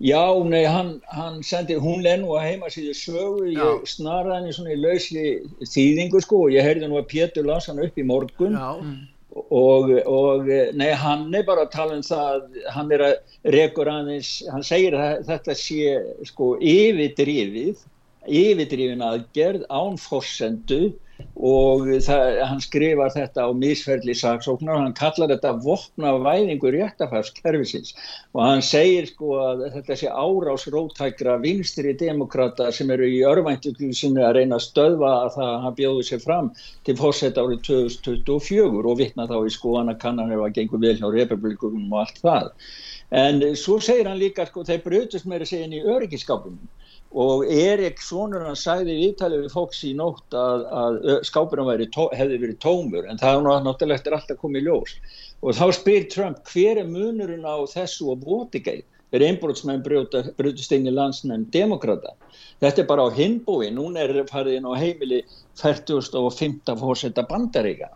Já, 0.00 0.32
nei, 0.48 0.64
hann, 0.64 1.02
hann 1.12 1.42
sendi, 1.44 1.74
hún 1.76 2.06
nú 2.22 2.32
að 2.32 2.46
heima 2.46 2.70
síðu 2.72 2.94
sögu, 2.96 3.48
Já. 3.52 3.60
ég 3.60 3.88
snarði 3.90 4.32
henni 4.32 4.52
svona 4.56 4.72
í 4.72 4.78
lausli 4.80 5.24
þýðingu 5.60 6.22
sko 6.24 6.46
og 6.46 6.54
ég 6.54 6.64
heyrði 6.64 6.88
nú 6.88 6.96
að 6.96 7.10
Pétur 7.10 7.44
las 7.44 7.68
hann 7.68 7.82
upp 7.84 7.98
í 8.00 8.06
morgun 8.08 8.56
mm. 8.56 8.94
og, 9.52 9.92
og 10.08 10.48
nei, 10.72 10.88
hann 10.96 11.28
er 11.36 11.44
bara 11.44 11.66
að 11.66 11.74
tala 11.74 11.98
um 11.98 12.06
það, 12.06 12.48
hann 12.72 12.94
er 12.96 13.04
að 13.10 13.52
rekur 13.58 13.92
aðeins, 13.92 14.32
hann 14.48 14.64
segir 14.64 14.96
að 14.96 15.20
þetta 15.28 15.58
sé 15.66 15.92
sko 16.30 16.54
yfirdrifið, 16.56 17.84
yfirdrifin 18.24 19.04
aðgerð 19.04 19.68
án 19.68 20.00
fórsendu 20.00 20.94
og 21.36 21.86
það, 22.04 22.38
hann 22.48 22.62
skrifar 22.62 23.12
þetta 23.14 23.46
á 23.46 23.50
misferðli 23.56 24.14
saksóknar 24.18 24.76
og 24.76 24.84
hann 24.84 24.96
kallar 24.98 25.30
þetta 25.32 25.52
vopna 25.64 26.12
væðingu 26.24 26.72
réttafarskerfisins 26.74 27.94
og 28.34 28.42
hann 28.44 28.64
segir 28.64 29.08
sko 29.10 29.36
að 29.44 29.64
þetta 29.76 29.98
sé 30.00 30.10
árás 30.10 30.66
rótækra 30.74 31.38
vinstri 31.42 31.94
demokrata 32.00 32.70
sem 32.74 32.90
eru 32.94 33.08
í 33.08 33.22
örvæntöklu 33.28 33.92
sinni 33.96 34.24
að 34.24 34.40
reyna 34.40 34.58
að 34.60 34.66
stöðva 34.68 35.12
að 35.24 35.32
það 35.38 35.54
hann 35.66 35.78
bjóði 35.80 36.08
sér 36.10 36.24
fram 36.24 36.52
til 36.88 36.96
fórsett 37.00 37.40
árið 37.40 37.62
2024 37.70 38.84
og 38.84 39.00
vittna 39.00 39.28
þá 39.30 39.38
í 39.44 39.54
skoðan 39.54 39.94
að 39.94 40.00
kannan 40.04 40.34
er 40.34 40.44
að 40.44 40.56
gengur 40.58 40.82
vel 40.82 40.96
hjá 40.98 41.08
republikunum 41.14 41.92
og 41.92 42.04
allt 42.04 42.20
það. 42.24 42.52
En 43.10 43.42
svo 43.58 43.80
segir 43.82 44.06
hann 44.06 44.20
líka 44.20 44.46
sko 44.46 44.62
þeir 44.66 44.84
brutust 44.84 45.26
meira 45.26 45.48
segin 45.48 45.74
í 45.74 45.82
öryggiskapunum 45.82 46.68
og 47.10 47.42
Erik 47.50 47.98
Sónur 48.04 48.44
hann 48.46 48.58
sagði 48.58 48.94
viðtalið 49.00 49.46
við 49.46 49.54
fólks 49.54 49.80
í 49.86 49.94
nótt 49.98 50.36
að, 50.36 50.66
að 50.82 50.98
skápurinn 51.26 51.70
hefði 52.14 52.38
verið 52.38 52.60
tómur 52.62 53.08
en 53.10 53.18
það 53.18 53.40
er 53.40 53.64
náttúrulega 53.66 54.14
alltaf 54.14 54.38
komið 54.38 54.68
ljós. 54.68 54.94
Og 55.42 55.56
þá 55.56 55.66
spyr 55.74 56.06
Trump 56.12 56.44
hver 56.52 56.82
er 56.84 56.90
munurinn 56.90 57.46
á 57.48 57.58
þessu 57.70 58.12
og 58.14 58.26
Watergate? 58.28 58.86
Er 59.10 59.24
einbrótsmenn 59.26 59.82
brutist 59.82 60.70
inn 60.70 60.86
í 60.86 60.92
landsnæm 60.94 61.48
demokrata 61.50 62.12
þetta 62.62 62.84
er 62.84 62.86
bara 62.86 63.08
á 63.08 63.16
hinbúi. 63.16 63.72
Núna 63.74 64.04
er 64.04 64.20
farið 64.28 64.60
inn 64.60 64.68
á 64.70 64.78
heimili 64.78 65.24
40.5. 65.58 66.76
fórsetta 66.78 67.26
bandaríka 67.26 67.90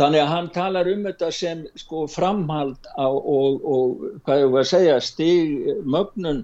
þannig 0.00 0.22
að 0.22 0.30
hann 0.32 0.48
talar 0.54 0.88
um 0.88 1.02
þetta 1.04 1.28
sem 1.34 1.66
sko 1.76 2.06
framhald 2.08 2.88
á, 2.96 3.04
og, 3.04 3.60
og 3.60 4.06
hvað 4.24 4.44
er 4.44 4.46
það 4.46 4.60
að 4.62 4.70
segja 4.70 4.96
stig 5.04 5.68
mögnun 5.84 6.40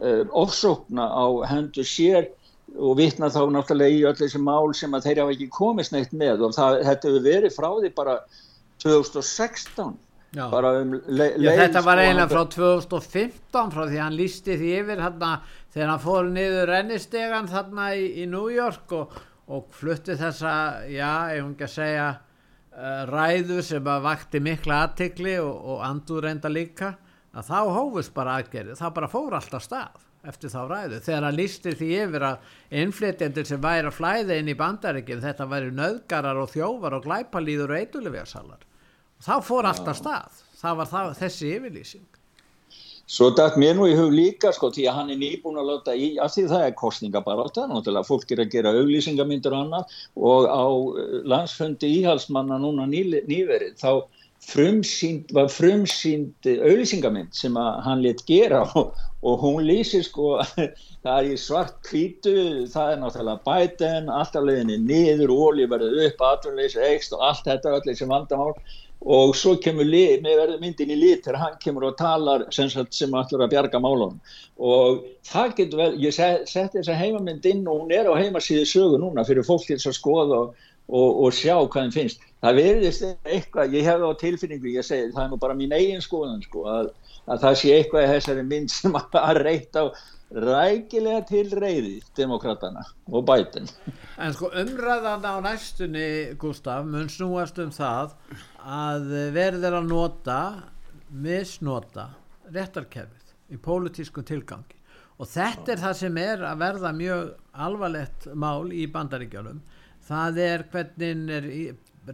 ofsókna 0.00 1.06
á 1.06 1.26
hendur 1.50 1.86
sér 1.86 2.30
og 2.78 2.96
vitna 3.00 3.30
þá 3.32 3.40
náttúrulega 3.50 3.96
í 3.96 4.04
öll 4.06 4.18
þessi 4.18 4.40
mál 4.42 4.70
sem 4.78 4.94
að 4.94 5.08
þeir 5.08 5.22
hafa 5.22 5.34
ekki 5.34 5.48
komist 5.52 5.92
neitt 5.94 6.12
með 6.16 6.46
og 6.46 6.54
það, 6.54 6.78
þetta 6.86 7.10
hefur 7.10 7.26
verið 7.26 7.56
frá 7.56 7.68
því 7.72 7.90
bara 7.96 8.14
2016 8.84 9.98
Já. 10.30 10.44
Um 10.46 10.92
Já, 11.10 11.50
þetta 11.58 11.80
var 11.82 11.98
eiginlega 11.98 12.30
frá 12.30 12.44
2015 12.54 13.72
frá 13.74 13.80
því 13.90 13.98
hann 13.98 14.14
lísti 14.14 14.54
því 14.60 14.68
yfir 14.78 15.00
þarna, 15.02 15.30
þegar 15.74 15.90
hann 15.90 16.02
fór 16.04 16.28
niður 16.30 16.70
rennistegan 16.70 17.50
þarna 17.50 17.88
í, 17.98 18.04
í 18.22 18.26
New 18.30 18.46
York 18.54 18.94
og, 18.94 19.16
og 19.50 19.66
flutti 19.74 20.14
þessa 20.20 20.52
já, 20.86 21.34
ef 21.34 21.42
hún 21.42 21.56
ekki 21.56 21.66
að 21.66 21.74
segja 21.74 22.06
uh, 22.14 23.02
ræðu 23.10 23.58
sem 23.66 23.90
að 23.90 24.06
vakti 24.06 24.42
mikla 24.46 24.84
aðtikli 24.86 25.34
og, 25.42 25.50
og 25.74 25.82
andur 25.88 26.22
reynda 26.28 26.52
líka 26.52 26.94
að 27.34 27.50
þá 27.50 27.58
hófust 27.76 28.14
bara 28.14 28.38
aðgerið, 28.40 28.78
það 28.80 28.96
bara 28.98 29.10
fór 29.10 29.36
alltaf 29.38 29.66
stað 29.66 30.06
eftir 30.30 30.52
þá 30.52 30.62
ræðu, 30.68 30.96
þegar 31.00 31.24
hann 31.24 31.38
lístir 31.38 31.76
því 31.78 31.90
yfir 32.04 32.24
að 32.28 32.56
innflytjendur 32.82 33.46
sem 33.48 33.60
væri 33.62 33.88
að 33.88 33.96
flæða 33.96 34.36
inn 34.36 34.50
í 34.52 34.56
bandaríkinn, 34.58 35.22
þetta 35.24 35.46
væri 35.48 35.70
nöðgarar 35.72 36.42
og 36.42 36.50
þjóvar 36.52 36.98
og 36.98 37.06
glæpalýður 37.06 37.72
og 37.72 37.80
eitulefjarsalar 37.80 38.66
þá 39.24 39.34
fór 39.44 39.68
alltaf 39.68 39.98
stað. 40.00 40.40
Það 40.60 40.80
var 40.80 40.90
það, 40.90 41.12
þessi 41.20 41.52
yfirlýsing. 41.56 42.06
Svo 43.10 43.32
dætt 43.34 43.56
mér 43.58 43.74
nú 43.74 43.88
í 43.90 43.96
hug 43.98 44.12
líka 44.14 44.52
sko 44.54 44.68
því 44.70 44.84
að 44.86 44.96
hann 45.00 45.08
er 45.10 45.18
nýbúin 45.18 45.58
að 45.58 45.70
láta 45.72 45.96
í 45.98 46.12
að 46.22 46.36
því 46.36 46.44
það 46.52 46.64
er 46.66 46.76
kostninga 46.78 47.22
bara 47.26 47.42
alltaf, 47.42 47.66
náttúrulega 47.66 48.06
fólk 48.06 48.30
er 48.30 48.42
að 48.44 48.52
gera 48.52 48.74
auglýsingamyndur 48.78 49.56
og 49.56 49.64
annað 49.64 49.96
og 50.30 50.46
á 50.46 50.66
eh, 51.02 51.16
landsfundi 51.32 51.90
íhalsmanna 51.96 52.60
núna 52.62 52.86
ný, 52.86 53.02
nýverið 53.26 53.74
þá 53.80 53.90
frumsýnd, 54.40 55.32
var 55.36 55.50
frumsýnd 55.52 56.48
auðlýsingamind 56.48 57.34
sem 57.36 57.56
hann 57.56 58.02
let 58.04 58.22
gera 58.28 58.62
og, 58.80 58.94
og 59.22 59.42
hún 59.44 59.64
lýsir 59.68 60.04
sko 60.06 60.38
það 61.04 61.14
er 61.16 61.30
í 61.30 61.38
svart 61.40 61.76
kvítu 61.86 62.36
það 62.72 62.92
er 62.92 63.02
náttúrulega 63.02 63.44
bæten, 63.46 64.12
alltaf 64.12 64.46
leðinni 64.46 64.78
niður, 64.84 65.32
ólí 65.32 65.68
verður 65.70 66.06
upp, 66.06 66.22
aðverðleysi 66.30 66.84
ekst 66.92 67.16
og 67.16 67.26
allt 67.30 67.44
þetta 67.48 67.76
öll 67.78 67.84
þessi 67.88 68.08
vandamál. 68.10 68.54
Og 69.00 69.30
svo 69.32 69.54
kemur 69.56 69.86
lið, 69.88 70.26
verður 70.26 70.58
myndin 70.60 70.90
í 70.92 70.96
lit 70.98 71.22
þegar 71.24 71.38
hann 71.40 71.54
kemur 71.62 71.86
og 71.88 71.94
talar 71.96 72.42
sem, 72.52 72.68
sem 72.68 73.14
allur 73.16 73.46
að 73.46 73.54
bjarga 73.54 73.80
málunum. 73.80 74.18
Og 74.60 75.06
það 75.24 75.54
getur 75.56 75.80
vel, 75.80 75.94
ég 76.04 76.12
seti 76.12 76.74
þessa 76.74 76.98
heimamynd 76.98 77.48
inn 77.48 77.62
og 77.64 77.80
hún 77.80 77.94
er 77.96 78.10
á 78.12 78.20
heimasíðu 78.20 78.66
sögu 78.68 79.00
núna 79.00 79.24
fyrir 79.24 79.46
fólk 79.48 79.64
til 79.70 79.78
að 79.80 79.96
skoða 79.96 80.42
og 80.42 80.66
og, 80.90 81.24
og 81.24 81.34
sjá 81.36 81.54
hvað 81.56 81.86
þeim 81.86 81.96
finnst. 81.96 82.24
Það 82.40 82.60
verðist 82.60 83.06
eitthvað, 83.08 83.74
ég 83.76 83.88
hef 83.88 84.04
á 84.06 84.10
tilfinningu 84.20 84.72
ég 84.74 84.86
segi, 84.86 85.10
það 85.14 85.24
er 85.24 85.32
nú 85.32 85.40
bara 85.40 85.56
mín 85.58 85.74
eigin 85.76 86.04
skoðan 86.04 86.40
sko, 86.44 86.64
að, 86.72 86.94
að 87.30 87.44
það 87.44 87.58
sé 87.60 87.74
eitthvað 87.76 88.06
í 88.06 88.14
þessari 88.14 88.46
mynd 88.48 88.72
sem 88.72 88.96
að 88.96 89.42
reyta 89.46 89.84
á 89.84 89.86
rækilega 90.30 91.24
til 91.26 91.48
reyði 91.58 91.96
demokratana 92.14 92.84
og 93.10 93.24
bætin 93.26 93.66
En 94.14 94.34
sko 94.36 94.50
umræðan 94.54 95.26
á 95.26 95.42
næstunni 95.42 96.36
Gustaf, 96.38 96.84
mun 96.86 97.10
snúast 97.10 97.58
um 97.58 97.72
það 97.74 98.14
að 98.62 99.08
verður 99.34 99.80
að 99.80 99.88
nota 99.90 100.40
misnota 101.10 102.12
réttarkerfið 102.54 103.34
í 103.50 103.58
pólitískum 103.58 104.26
tilgangi. 104.26 104.76
Og 105.20 105.28
þetta 105.28 105.74
er 105.74 105.82
það 105.82 105.96
sem 105.98 106.18
er 106.22 106.44
að 106.46 106.62
verða 106.62 106.92
mjög 106.96 107.32
alvarlegt 107.66 108.28
mál 108.38 108.70
í 108.72 108.86
bandaríkjálum 108.92 109.58
það 110.08 110.38
er 110.44 110.66
hvernig 110.72 111.34
er 111.36 111.48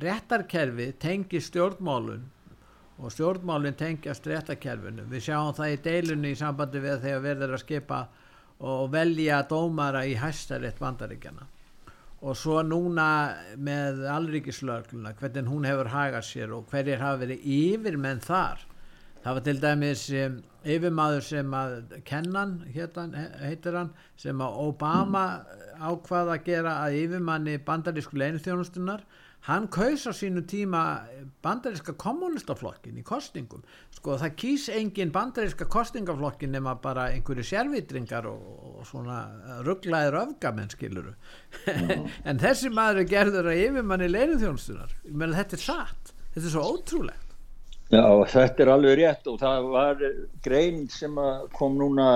réttarkerfi 0.02 0.92
tengi 1.00 1.40
stjórnmálun 1.40 2.24
og 2.96 3.12
stjórnmálun 3.12 3.76
tengjast 3.76 4.26
réttarkerfinu. 4.26 5.04
Við 5.10 5.26
sjáum 5.28 5.54
það 5.56 5.74
í 5.74 5.82
deilunni 5.84 6.32
í 6.32 6.38
sambandi 6.38 6.80
við 6.82 7.02
þegar 7.04 7.26
verður 7.26 7.56
að 7.56 7.62
skipa 7.64 8.00
og 8.66 8.88
velja 8.92 9.42
dómara 9.50 10.06
í 10.08 10.16
hæstarétt 10.16 10.80
bandaríkjana 10.80 11.44
og 12.26 12.36
svo 12.40 12.62
núna 12.64 13.08
með 13.60 14.06
allríkislögluna 14.08 15.12
hvernig 15.18 15.50
hún 15.50 15.66
hefur 15.68 15.90
hagað 15.92 16.24
sér 16.24 16.54
og 16.56 16.70
hverjir 16.70 17.02
hafa 17.02 17.20
verið 17.26 17.44
yfir 17.44 17.98
menn 18.00 18.22
þar 18.24 18.62
það 19.26 19.34
var 19.34 19.42
til 19.42 19.58
dæmis 19.58 20.02
um, 20.14 20.34
yfirmaður 20.62 21.24
sem 21.26 21.54
að 21.58 21.72
kennan 22.06 22.60
hétan, 22.70 23.14
heitir 23.42 23.74
hann 23.74 23.88
sem 24.18 24.38
að 24.42 24.58
Obama 24.62 25.26
ákvaða 25.82 26.36
að 26.36 26.44
gera 26.46 26.74
að 26.84 26.98
yfirmanni 27.00 27.56
bandarísku 27.66 28.20
leinithjónustunar 28.22 29.02
hann 29.48 29.66
kaus 29.70 30.06
á 30.06 30.12
sínu 30.14 30.44
tíma 30.46 30.82
bandaríska 31.42 31.96
kommunistaflokkin 31.98 33.02
í 33.02 33.04
kostningum 33.06 33.66
sko 33.98 34.14
það 34.22 34.38
kýs 34.42 34.68
engin 34.74 35.12
bandaríska 35.14 35.66
kostningaflokkin 35.74 36.54
nema 36.54 36.76
bara 36.82 37.10
einhverju 37.14 37.46
sérvitringar 37.50 38.30
og, 38.30 38.46
og 38.78 38.86
svona 38.86 39.20
rugglaðir 39.66 40.20
öfgamenn 40.22 40.70
skiluru 40.70 41.14
en 42.30 42.42
þessi 42.42 42.70
maður 42.70 43.02
er 43.02 43.12
gerður 43.12 43.52
að 43.52 43.62
yfirmanni 43.66 44.10
leinithjónustunar 44.14 44.98
þetta 45.10 45.58
er 45.58 45.66
satt, 45.66 46.18
þetta 46.34 46.46
er 46.46 46.52
svo 46.54 46.66
ótrúlegt 46.70 47.25
Já, 47.86 48.02
þetta 48.26 48.64
er 48.64 48.70
alveg 48.72 48.96
rétt 48.98 49.28
og 49.30 49.36
það 49.38 49.66
var 49.70 50.00
grein 50.42 50.80
sem 50.90 51.14
kom 51.54 51.76
núna, 51.78 52.06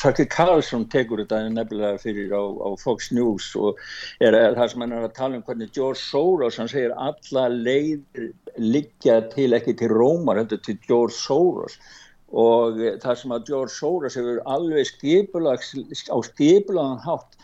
Tucker 0.00 0.24
Carlson 0.32 0.86
tekur 0.88 1.20
þetta 1.20 1.42
nefnilega 1.52 2.00
fyrir 2.00 2.32
á, 2.32 2.40
á 2.40 2.68
Fox 2.80 3.10
News 3.12 3.50
og 3.60 3.76
er, 4.16 4.32
er 4.32 4.56
það 4.56 4.70
sem 4.72 4.84
hann 4.86 4.94
er 4.96 5.04
að 5.04 5.12
tala 5.18 5.36
um 5.36 5.44
hvernig 5.44 5.74
George 5.76 6.00
Soros, 6.00 6.56
hann 6.56 6.72
segir 6.72 6.96
alla 6.96 7.44
leið 7.52 8.22
liggja 8.56 9.18
til 9.34 9.52
ekki 9.58 9.76
til 9.76 9.92
Rómar, 9.92 10.40
þetta 10.40 10.62
til 10.70 10.78
George 10.88 11.18
Soros. 11.18 11.76
Og 12.32 12.80
það 13.04 13.20
sem 13.20 13.36
að 13.36 13.44
George 13.52 13.74
Soros 13.76 14.16
hefur 14.16 14.40
alveg 14.48 14.88
skipulags, 14.88 15.74
á 16.08 16.16
skipulagan 16.24 17.04
hátt 17.04 17.36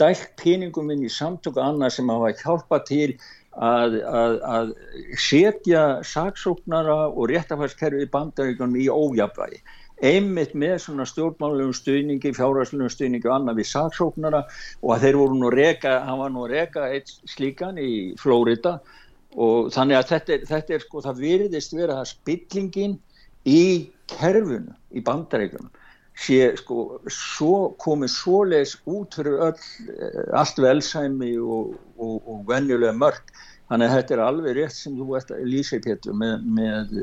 dælt 0.00 0.30
peningum 0.40 0.88
inn 0.90 1.04
í 1.04 1.12
samtöku 1.12 1.60
annað 1.60 1.98
sem 1.98 2.08
hafa 2.08 2.32
hjálpað 2.40 2.84
til 2.88 3.08
að, 3.52 3.98
að, 4.08 4.34
að 4.48 4.72
setja 5.20 5.84
saksóknara 6.06 7.08
og 7.10 7.28
réttafærskerfi 7.30 8.08
bandaríkunum 8.12 8.78
í 8.80 8.88
ójafvægi 8.88 9.60
einmitt 10.02 10.54
með 10.58 10.80
svona 10.82 11.04
stjórnmálulegum 11.06 11.74
stuðningi, 11.76 12.32
fjárhærslegum 12.34 12.90
stuðningi 12.90 13.28
og 13.28 13.36
annað 13.36 13.60
við 13.60 13.68
saksóknara 13.70 14.40
og 14.80 14.94
að 14.96 15.04
þeir 15.04 15.18
voru 15.20 15.38
nú 15.38 15.52
reka, 15.54 16.00
hann 16.06 16.18
var 16.18 16.32
nú 16.34 16.46
reka 16.50 16.88
eitt 16.90 17.12
slíkan 17.30 17.78
í 17.78 17.92
Flórida 18.18 18.80
og 19.38 19.70
þannig 19.72 20.00
að 20.00 20.08
þetta 20.10 20.34
er, 20.34 20.48
þetta 20.48 20.74
er 20.74 20.84
sko, 20.86 21.04
það 21.06 21.22
virðist 21.22 21.76
vera 21.76 22.00
spillingin 22.08 22.98
í 23.46 23.62
kerfunu 24.10 24.74
í 24.90 25.04
bandaríkunum 25.06 25.70
sé 26.18 26.52
sko 26.60 27.00
svo, 27.08 27.72
komið 27.80 28.12
svoleis 28.12 28.76
út 28.84 29.16
fyrir 29.16 29.38
öll, 29.48 29.66
eh, 29.96 30.22
allt 30.38 30.60
velsæmi 30.60 31.34
og, 31.40 31.74
og, 31.96 32.16
og 32.28 32.44
venjulega 32.48 32.92
mörg 32.92 33.32
þannig 33.70 33.88
að 33.88 33.96
þetta 33.96 34.14
er 34.14 34.24
alveg 34.26 34.56
rétt 34.58 34.76
sem 34.76 34.96
þú 34.98 35.16
ert 35.16 35.32
að 35.32 35.46
lýsa 35.48 35.78
í 35.78 35.84
pétu 35.86 36.12
með, 36.12 36.48
með 36.58 36.98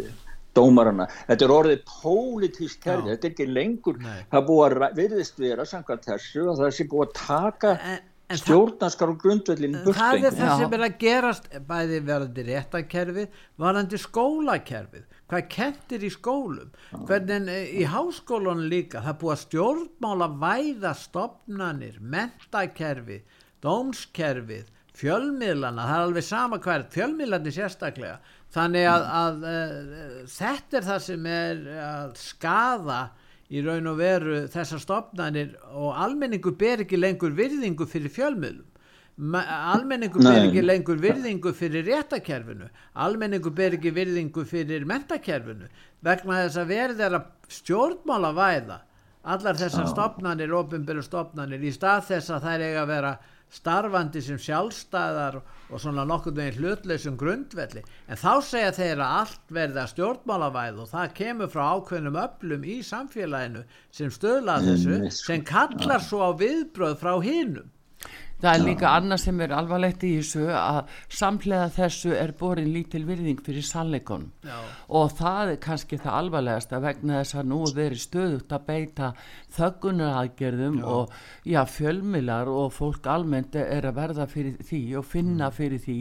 dómarana. 0.58 1.08
Þetta 1.28 1.46
er 1.46 1.54
orðið 1.56 1.82
pólitísk 1.90 2.84
kerfi, 2.84 3.10
þetta 3.14 3.28
er 3.28 3.34
ekki 3.34 3.50
lengur 3.50 4.00
Nei. 4.02 4.22
það 4.32 4.48
búið 4.50 4.78
að 4.78 5.00
virðist 5.00 5.42
vera 5.42 5.66
samkvæmt 5.70 6.08
þessu 6.10 6.46
og 6.52 6.62
það 6.62 6.76
sé 6.78 6.88
búið 6.92 7.06
að 7.08 7.18
taka 7.20 7.76
en 7.80 8.00
stjórnarskar 8.38 9.10
og 9.10 9.22
grundvöldin 9.24 9.78
það 9.88 10.26
er 10.28 10.36
það 10.38 10.52
sem 10.62 10.74
er 10.78 10.84
að 10.86 10.98
gerast 11.02 11.48
bæði 11.66 12.00
verðandi 12.06 12.46
réttakerfið 12.50 13.40
varðandi 13.62 14.00
skólakerfið. 14.04 15.06
Hvað 15.30 15.48
kentir 15.54 16.06
í 16.06 16.12
skólum? 16.14 16.74
Hvernig 17.10 17.50
eh, 17.54 17.72
í 17.82 17.88
háskólunum 17.90 18.70
líka 18.70 19.02
það 19.06 19.20
búið 19.24 19.36
að 19.36 19.44
stjórnmála 19.46 20.28
væða 20.44 20.94
stopnanir, 20.98 21.98
mentakerfi 22.02 23.24
dómskerfið 23.66 24.70
fjölmiðlana, 25.00 25.86
það 25.88 25.96
er 25.96 26.06
alveg 26.08 26.28
sama 26.28 26.60
hvert 26.64 26.94
fjölmiðlandi 26.94 27.54
sérstaklega. 27.56 28.20
Þannig 28.54 28.88
að, 28.90 29.08
að, 29.16 29.44
að 29.50 29.96
eh, 29.96 30.22
þetta 30.36 30.80
er 30.80 30.88
það 30.90 31.02
sem 31.06 31.28
er 31.34 31.66
að 31.86 32.14
skada 32.20 33.00
í 33.50 33.62
raun 33.66 33.88
og 33.90 33.98
veru 33.98 34.42
þessar 34.54 34.82
stopnarnir 34.84 35.56
og 35.74 35.96
almenningu 35.98 36.54
ber 36.58 36.84
ekki 36.86 37.00
lengur 37.00 37.34
virðingu 37.38 37.88
fyrir 37.90 38.14
fjölmiðlum. 38.14 38.68
Almenningu 39.20 40.22
ber 40.24 40.46
ekki 40.46 40.62
lengur 40.64 41.00
virðingu 41.02 41.52
fyrir 41.52 41.84
réttakerfinu 41.90 42.70
almenningu 43.04 43.52
ber 43.52 43.76
ekki 43.76 43.92
virðingu 43.92 44.46
fyrir 44.48 44.86
mentakerfinu 44.88 45.68
vegna 46.06 46.38
þess 46.46 46.62
að 46.62 46.70
verði 46.72 47.02
þeirra 47.02 47.20
stjórnmála 47.52 48.32
væða 48.38 48.78
allar 49.28 49.58
þessar 49.60 49.90
stopnarnir, 49.92 50.54
ofinbyrju 50.56 51.04
stopnarnir 51.04 51.66
í 51.68 51.74
stað 51.76 52.06
þess 52.14 52.32
að 52.32 52.48
þær 52.48 52.64
eiga 52.64 52.86
að 52.86 52.92
vera 52.94 53.12
starfandi 53.54 54.22
sem 54.22 54.38
sjálfstæðar 54.42 55.40
og 55.42 55.82
svona 55.82 56.06
nokkur 56.08 56.36
veginn 56.38 56.60
hlutleysum 56.60 57.18
grundvelli. 57.18 57.82
En 58.10 58.20
þá 58.20 58.42
segja 58.46 58.76
þeir 58.78 59.02
að 59.02 59.16
allt 59.22 59.56
verða 59.60 59.88
stjórnmálavæð 59.94 60.84
og 60.84 60.92
það 60.94 61.16
kemur 61.22 61.52
frá 61.54 61.64
ákveðnum 61.78 62.22
öllum 62.26 62.70
í 62.70 62.78
samfélaginu 62.86 63.66
sem 63.96 64.14
stöðlað 64.14 64.70
þessu 64.70 65.02
sem 65.18 65.46
kallar 65.46 66.06
svo 66.06 66.22
á 66.26 66.32
viðbröð 66.38 66.98
frá 67.02 67.14
hinnum 67.26 67.70
Það 68.40 68.54
er 68.54 68.62
líka 68.64 68.92
annað 68.96 69.20
sem 69.26 69.42
er 69.44 69.52
alvarlegt 69.52 70.04
í 70.08 70.14
þessu 70.16 70.46
að 70.56 70.78
samlega 71.12 71.66
þessu 71.76 72.14
er 72.16 72.32
borin 72.40 72.70
lítil 72.72 73.02
virðing 73.08 73.42
fyrir 73.44 73.66
sannleikonum 73.68 74.30
og 74.96 75.12
það 75.20 75.54
er 75.54 75.60
kannski 75.66 76.00
það 76.00 76.18
alvarlegast 76.22 76.72
að 76.76 76.86
vegna 76.88 77.20
þess 77.20 77.40
að 77.42 77.50
nú 77.52 77.60
veri 77.76 78.00
stöðut 78.00 78.56
að 78.56 78.66
beita 78.70 79.12
þöggunaraðgerðum 79.58 80.80
og 80.88 81.14
já, 81.44 81.60
fjölmilar 81.68 82.50
og 82.52 82.72
fólk 82.78 83.12
almennt 83.12 83.58
er 83.60 83.90
að 83.90 84.00
verða 84.00 84.28
fyrir 84.32 84.58
því 84.64 84.82
og 85.02 85.08
finna 85.10 85.50
mm. 85.50 85.56
fyrir 85.60 85.84
því 85.84 86.00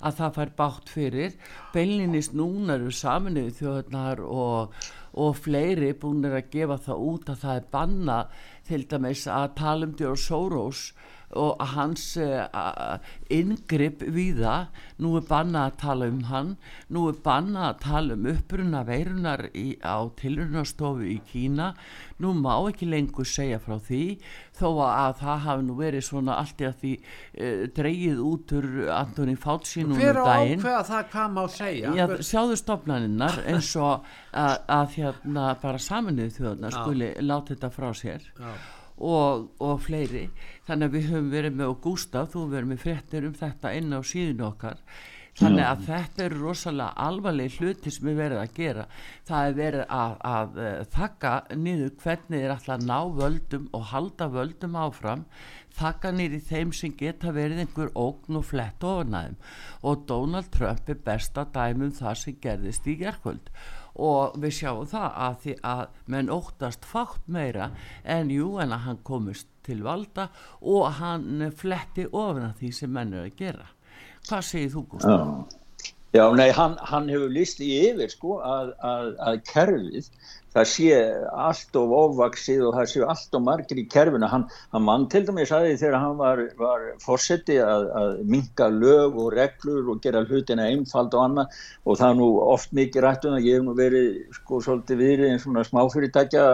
að 0.00 0.18
það 0.20 0.36
fær 0.38 0.52
bátt 0.58 0.92
fyrir. 0.92 1.38
Beilinist 1.74 2.36
núna 2.36 2.78
eru 2.78 2.92
saminuð 2.94 3.50
þjóðnar 3.60 4.22
og, 4.24 4.76
og 5.20 5.36
fleiri 5.36 5.92
búin 6.00 6.24
að 6.30 6.40
gefa 6.54 6.80
það 6.88 7.08
út 7.10 7.32
að 7.34 7.42
það 7.44 7.60
er 7.60 7.72
banna 7.76 8.20
til 8.68 8.84
dæmis 8.88 9.26
að 9.28 9.50
tala 9.60 9.90
um 9.90 9.98
Djórn 9.98 10.22
Sórós 10.24 10.86
og 11.34 11.60
hans 11.74 12.14
uh, 12.20 12.96
ingripp 13.32 14.04
við 14.14 14.42
það 14.44 14.82
nú 15.02 15.14
er 15.18 15.26
banna 15.28 15.66
að 15.68 15.76
tala 15.82 16.08
um 16.10 16.22
hann. 16.30 16.54
Nú 16.94 17.08
er 17.10 17.20
banna 17.24 17.68
að 17.70 17.80
tala 17.84 18.16
um 18.16 18.28
uppruna 18.30 18.84
veirunar 18.86 19.48
í, 19.52 19.74
á 19.82 20.06
tilrunastofu 20.18 21.06
í 21.10 21.18
Kína. 21.28 21.72
Nú 22.22 22.34
má 22.38 22.52
ekki 22.70 22.88
lengur 22.90 23.26
segja 23.26 23.58
frá 23.62 23.78
því 23.82 24.04
þó 24.54 24.68
að 24.86 25.16
það 25.18 25.40
hafi 25.48 25.66
nú 25.66 25.78
verið 25.78 26.06
svona 26.06 26.36
allt 26.38 26.62
í 26.62 26.68
að 26.68 26.76
því 26.82 26.92
uh, 26.98 27.64
dreyið 27.74 28.22
út 28.22 28.54
úr 28.58 28.70
Antoni 28.94 29.34
Fátsin 29.40 29.90
um 29.90 29.98
hver 29.98 30.20
á 30.22 30.24
ákveða 30.38 30.84
það 30.90 31.10
hvað 31.14 31.34
má 31.34 31.42
segja? 31.50 31.96
Já, 31.98 32.06
sjáðu 32.30 32.60
stofnaninnar 32.60 33.42
eins 33.50 33.72
og 33.80 34.06
að, 34.44 34.56
að 34.78 34.96
hérna 35.00 35.50
bara 35.62 35.82
saminuð 35.82 36.38
þjóðna 36.38 36.72
skuli 36.74 37.12
láta 37.24 37.54
þetta 37.54 37.74
frá 37.74 37.90
sér. 37.98 38.32
Já 38.38 38.54
og, 38.98 39.50
og 39.62 39.80
fleiri. 39.82 40.28
Þannig 40.68 40.88
að 40.88 40.96
við 40.98 41.10
höfum 41.10 41.34
verið 41.34 41.58
með 41.58 41.72
og 41.72 41.82
Gustaf, 41.84 42.30
þú 42.34 42.46
verið 42.52 42.72
með 42.72 42.86
frettir 42.86 43.28
um 43.28 43.36
þetta 43.40 43.74
inn 43.78 43.92
á 43.94 44.00
síðan 44.04 44.48
okkar. 44.50 44.80
Þannig 45.34 45.64
að 45.66 45.80
þetta 45.88 46.22
eru 46.28 46.36
rosalega 46.44 47.04
alvarleg 47.08 47.56
hluti 47.58 47.90
sem 47.90 48.06
við 48.06 48.20
verðum 48.20 48.42
að 48.44 48.52
gera. 48.54 48.84
Það 49.26 49.48
er 49.48 49.56
verið 49.58 49.80
að, 49.82 50.12
að, 50.30 50.52
að 50.60 50.60
eh, 50.62 50.84
þakka 50.94 51.32
niður 51.58 51.90
hvernig 52.04 52.44
er 52.44 52.54
alltaf 52.54 52.84
ná 52.86 52.98
völdum 53.18 53.64
og 53.74 53.88
halda 53.90 54.28
völdum 54.30 54.78
áfram 54.78 55.24
þakka 55.78 56.12
niður 56.14 56.36
í 56.38 56.42
þeim 56.48 56.74
sem 56.76 56.92
geta 56.98 57.32
verið 57.34 57.64
einhver 57.64 57.90
ógn 57.98 58.38
og 58.40 58.46
flett 58.50 58.84
ofnæðum 58.86 59.38
og 59.82 60.04
Donald 60.10 60.50
Trump 60.54 60.90
er 60.90 61.00
besta 61.06 61.46
dæmum 61.54 61.94
það 61.94 62.20
sem 62.20 62.38
gerðist 62.44 62.86
í 62.90 62.98
gerðkvöld 63.00 63.50
og 64.04 64.38
við 64.42 64.56
sjáum 64.58 64.86
það 64.90 65.18
að 65.26 65.36
því 65.42 65.56
að 65.70 65.82
menn 66.14 66.32
óttast 66.34 66.86
fátt 66.88 67.28
meira 67.30 67.70
en 68.16 68.32
jú 68.34 68.56
en 68.62 68.74
að 68.74 68.86
hann 68.88 69.02
komist 69.06 69.50
til 69.64 69.80
valda 69.86 70.28
og 70.60 70.88
hann 71.00 71.50
fletti 71.56 72.08
ofna 72.10 72.52
því 72.58 72.72
sem 72.74 72.90
menn 72.92 73.14
er 73.14 73.28
að 73.28 73.38
gera. 73.38 73.68
Hvað 74.24 74.48
segir 74.50 74.74
þú 74.74 74.86
Gustaf? 74.94 75.60
Já, 76.14 76.28
nei, 76.38 76.50
hann, 76.54 76.76
hann 76.78 77.08
hefur 77.10 77.32
listi 77.34 77.66
yfir 77.88 78.12
sko 78.12 78.38
að, 78.46 78.68
að, 78.86 79.06
að 79.28 79.38
kerfið 79.48 80.10
það 80.54 80.68
sé 80.70 80.98
allt 81.44 81.78
of 81.78 81.92
ofvaksið 81.98 82.60
og 82.68 82.76
það 82.76 82.90
sé 82.92 83.00
allt 83.02 83.36
of 83.38 83.42
margir 83.42 83.80
í 83.80 83.86
kerfinu. 83.90 84.28
Hann, 84.30 84.44
hann 84.74 84.84
mann 84.86 85.06
til 85.10 85.24
dæmis 85.26 85.52
aðeins 85.54 85.82
þegar 85.82 85.98
hann 85.98 86.20
var, 86.20 86.42
var 86.60 86.84
fórseti 87.02 87.56
að, 87.62 87.88
að 87.98 88.12
minga 88.30 88.68
lög 88.70 89.18
og 89.24 89.32
reglur 89.34 89.90
og 89.90 90.02
gera 90.04 90.22
hlutina 90.28 90.68
einfald 90.70 91.16
og 91.18 91.24
annað 91.24 91.58
og 91.82 91.98
það 91.98 92.12
er 92.12 92.20
nú 92.20 92.28
oft 92.44 92.76
mikið 92.78 93.06
rætt 93.06 93.26
um 93.26 93.38
að 93.38 93.48
ég 93.48 93.58
hef 93.58 93.66
nú 93.66 93.74
verið 93.78 94.20
sko 94.38 94.62
svolítið 94.68 95.02
verið 95.02 95.32
einn 95.32 95.42
svona 95.42 95.66
smáfyrirtækja 95.66 96.46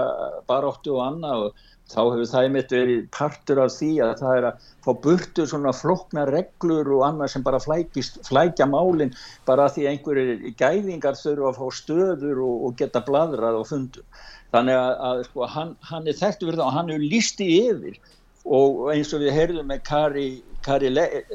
baróttu 0.49 0.97
og 0.97 1.05
annað 1.11 1.51
og 1.51 1.67
þá 1.91 2.01
hefur 2.01 2.29
það 2.31 2.47
einmitt 2.47 2.75
verið 2.75 3.01
partur 3.17 3.61
af 3.65 3.73
því 3.75 3.91
að 4.05 4.13
það 4.21 4.37
er 4.39 4.47
að 4.51 4.67
fá 4.87 4.91
burtu 5.07 5.47
svona 5.51 5.73
flokna 5.77 6.27
reglur 6.31 6.93
og 6.97 7.07
annað 7.09 7.33
sem 7.35 7.47
bara 7.47 7.63
flækist, 7.63 8.21
flækja 8.29 8.69
málinn 8.71 9.15
bara 9.49 9.69
því 9.75 9.89
einhverjir 9.91 10.55
gæðingar 10.61 11.19
þurfa 11.19 11.51
að 11.51 11.59
fá 11.59 11.81
stöður 11.81 12.45
og, 12.47 12.69
og 12.69 12.79
geta 12.79 13.03
bladrað 13.07 13.61
og 13.61 13.69
fundum. 13.73 14.07
Þannig 14.55 14.79
að, 14.79 14.95
að 15.09 15.25
sko, 15.29 15.51
hann, 15.57 15.77
hann 15.91 16.09
er 16.11 16.19
þekkt 16.19 16.47
verið 16.49 16.65
og 16.65 16.73
hann 16.75 16.91
hefur 16.95 17.11
lísti 17.13 17.51
yfir 17.61 18.01
og 18.45 18.87
eins 18.95 19.13
og 19.15 19.21
við 19.25 19.35
heyrðum 19.37 19.69
með 19.69 19.83
Kari 19.89 20.29
Kari 20.65 20.91
Leik. 20.93 21.29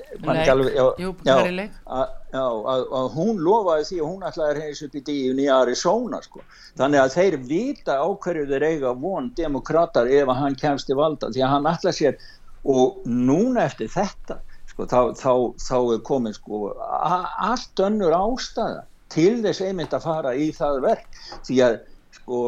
að 1.90 3.08
hún 3.16 3.42
lofaði 3.42 3.88
því 3.90 4.00
að 4.00 4.10
hún 4.10 4.26
ætlaði 4.30 4.50
að 4.50 4.60
reysa 4.62 4.88
upp 4.88 4.96
í 4.96 5.04
díun 5.10 5.42
í 5.42 5.48
Arizona 5.50 6.22
sko. 6.22 6.42
þannig 6.78 7.02
að 7.02 7.14
þeir 7.18 7.38
vita 7.50 8.00
á 8.02 8.08
hverju 8.26 8.48
þeir 8.50 8.68
eiga 8.70 8.94
von 8.94 9.32
demokrater 9.38 10.10
ef 10.10 10.28
að 10.28 10.42
hann 10.42 10.60
kemst 10.62 10.90
í 10.90 10.98
valda 10.98 11.32
því 11.32 11.46
að 11.46 11.54
hann 11.56 11.72
ætlaði 11.72 11.98
sér 12.00 12.20
og 12.66 13.02
núna 13.06 13.66
eftir 13.66 13.90
þetta 13.94 14.40
sko, 14.72 14.86
þá, 14.90 15.02
þá, 15.18 15.34
þá 15.62 15.78
er 15.94 16.04
komin 16.06 16.36
sko, 16.36 16.74
allt 16.76 17.86
önnur 17.86 18.14
ástæða 18.18 18.86
til 19.14 19.42
þess 19.46 19.62
einmitt 19.64 19.94
að 19.94 20.08
fara 20.08 20.34
í 20.36 20.50
það 20.56 20.82
verk. 20.84 21.20
Því 21.46 21.60
að 21.64 21.78
sko, 22.26 22.42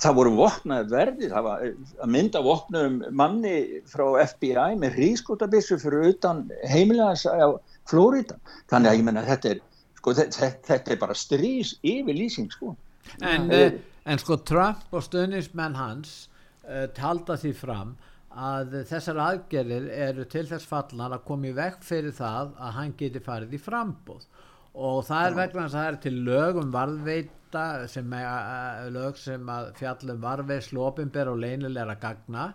það 0.00 0.16
voru 0.16 0.32
vopnaði 0.38 0.94
verði, 0.94 1.28
það 1.28 1.46
var 1.46 1.64
að 1.68 2.12
mynda 2.14 2.40
vopnaðum 2.44 2.98
manni 3.12 3.56
frá 3.90 4.06
FBI 4.24 4.78
með 4.80 4.96
hrískotabissu 4.96 5.76
fyrir 5.82 6.14
utan 6.14 6.46
heimilegans 6.70 7.26
á 7.28 7.52
Flóríta. 7.90 8.38
Þannig 8.70 8.90
að 8.90 8.96
ég 8.96 9.06
menna 9.08 9.26
þetta 9.26 9.52
er, 9.54 9.62
sko, 10.00 10.14
þetta, 10.16 10.50
þetta 10.70 10.94
er 10.94 11.00
bara 11.02 11.16
strís 11.18 11.74
yfir 11.84 12.16
lýsing 12.16 12.48
sko. 12.54 12.74
En, 13.20 13.50
uh, 13.52 13.72
en 14.08 14.22
sko 14.22 14.40
Trump 14.46 14.88
og 14.94 15.04
stöðnismenn 15.04 15.76
hans 15.76 16.30
uh, 16.64 16.86
talda 16.96 17.36
því 17.40 17.52
fram 17.58 17.96
að 18.30 18.84
þessar 18.86 19.18
aðgerðir 19.18 19.88
eru 19.90 20.24
til 20.30 20.46
þess 20.46 20.68
fallan 20.70 21.16
að 21.16 21.24
koma 21.26 21.50
í 21.50 21.56
vekk 21.56 21.82
fyrir 21.82 22.14
það 22.14 22.52
að 22.56 22.76
hann 22.76 22.92
geti 22.96 23.20
farið 23.24 23.56
í 23.58 23.60
frambóð 23.60 24.28
og 24.74 25.04
það 25.08 25.26
er 25.26 25.36
vegna 25.40 25.66
að 25.66 25.76
það 25.76 25.90
er 25.90 26.00
til 26.04 26.16
lögum 26.26 26.74
varðveit 26.74 27.36
átta 27.50 27.88
sem 27.88 28.12
er 28.14 28.90
lög 28.94 29.16
sem 29.18 29.48
að 29.50 29.72
fjallum 29.78 30.20
varveðslu 30.22 30.82
ofinber 30.86 31.28
og 31.28 31.40
leynilega 31.42 31.96
gagna. 31.98 32.52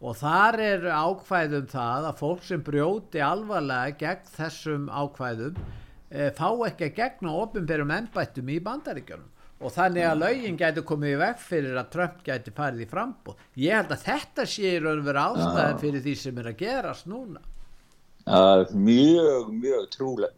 Og 0.00 0.16
þar 0.16 0.60
er 0.60 0.84
ákvæðum 0.92 1.66
það 1.72 2.06
að 2.10 2.18
fólk 2.20 2.42
sem 2.44 2.62
brjóti 2.62 3.22
alvarlega 3.24 3.96
gegn 3.98 4.28
þessum 4.36 4.90
ákvæðum 4.92 5.56
e, 6.10 6.30
fá 6.36 6.50
ekki 6.68 6.90
að 6.90 6.98
gegna 7.00 7.32
ofinberum 7.32 7.94
ennbættum 7.96 8.52
í 8.52 8.60
bandaríkjunum. 8.60 9.32
Og 9.56 9.72
þannig 9.72 10.04
að 10.04 10.20
lögin 10.20 10.60
gæti 10.60 10.84
komið 10.84 11.14
í 11.14 11.20
vekk 11.22 11.40
fyrir 11.40 11.80
að 11.80 11.92
Trump 11.94 12.22
gæti 12.22 12.52
farið 12.52 12.84
í 12.84 12.90
frambóð 12.90 13.44
ég 13.56 13.78
held 13.78 13.94
að 13.94 14.02
þetta 14.04 14.44
sé 14.52 14.74
í 14.74 14.80
raun 14.84 15.00
og 15.00 15.06
vera 15.08 15.28
ástæðan 15.32 15.80
fyrir 15.80 16.04
því 16.04 16.16
sem 16.20 16.40
er 16.42 16.50
að 16.50 16.58
gerast 16.60 17.08
núna 17.08 17.40
Uh, 18.26 18.64
mjög, 18.74 19.52
mjög 19.54 19.84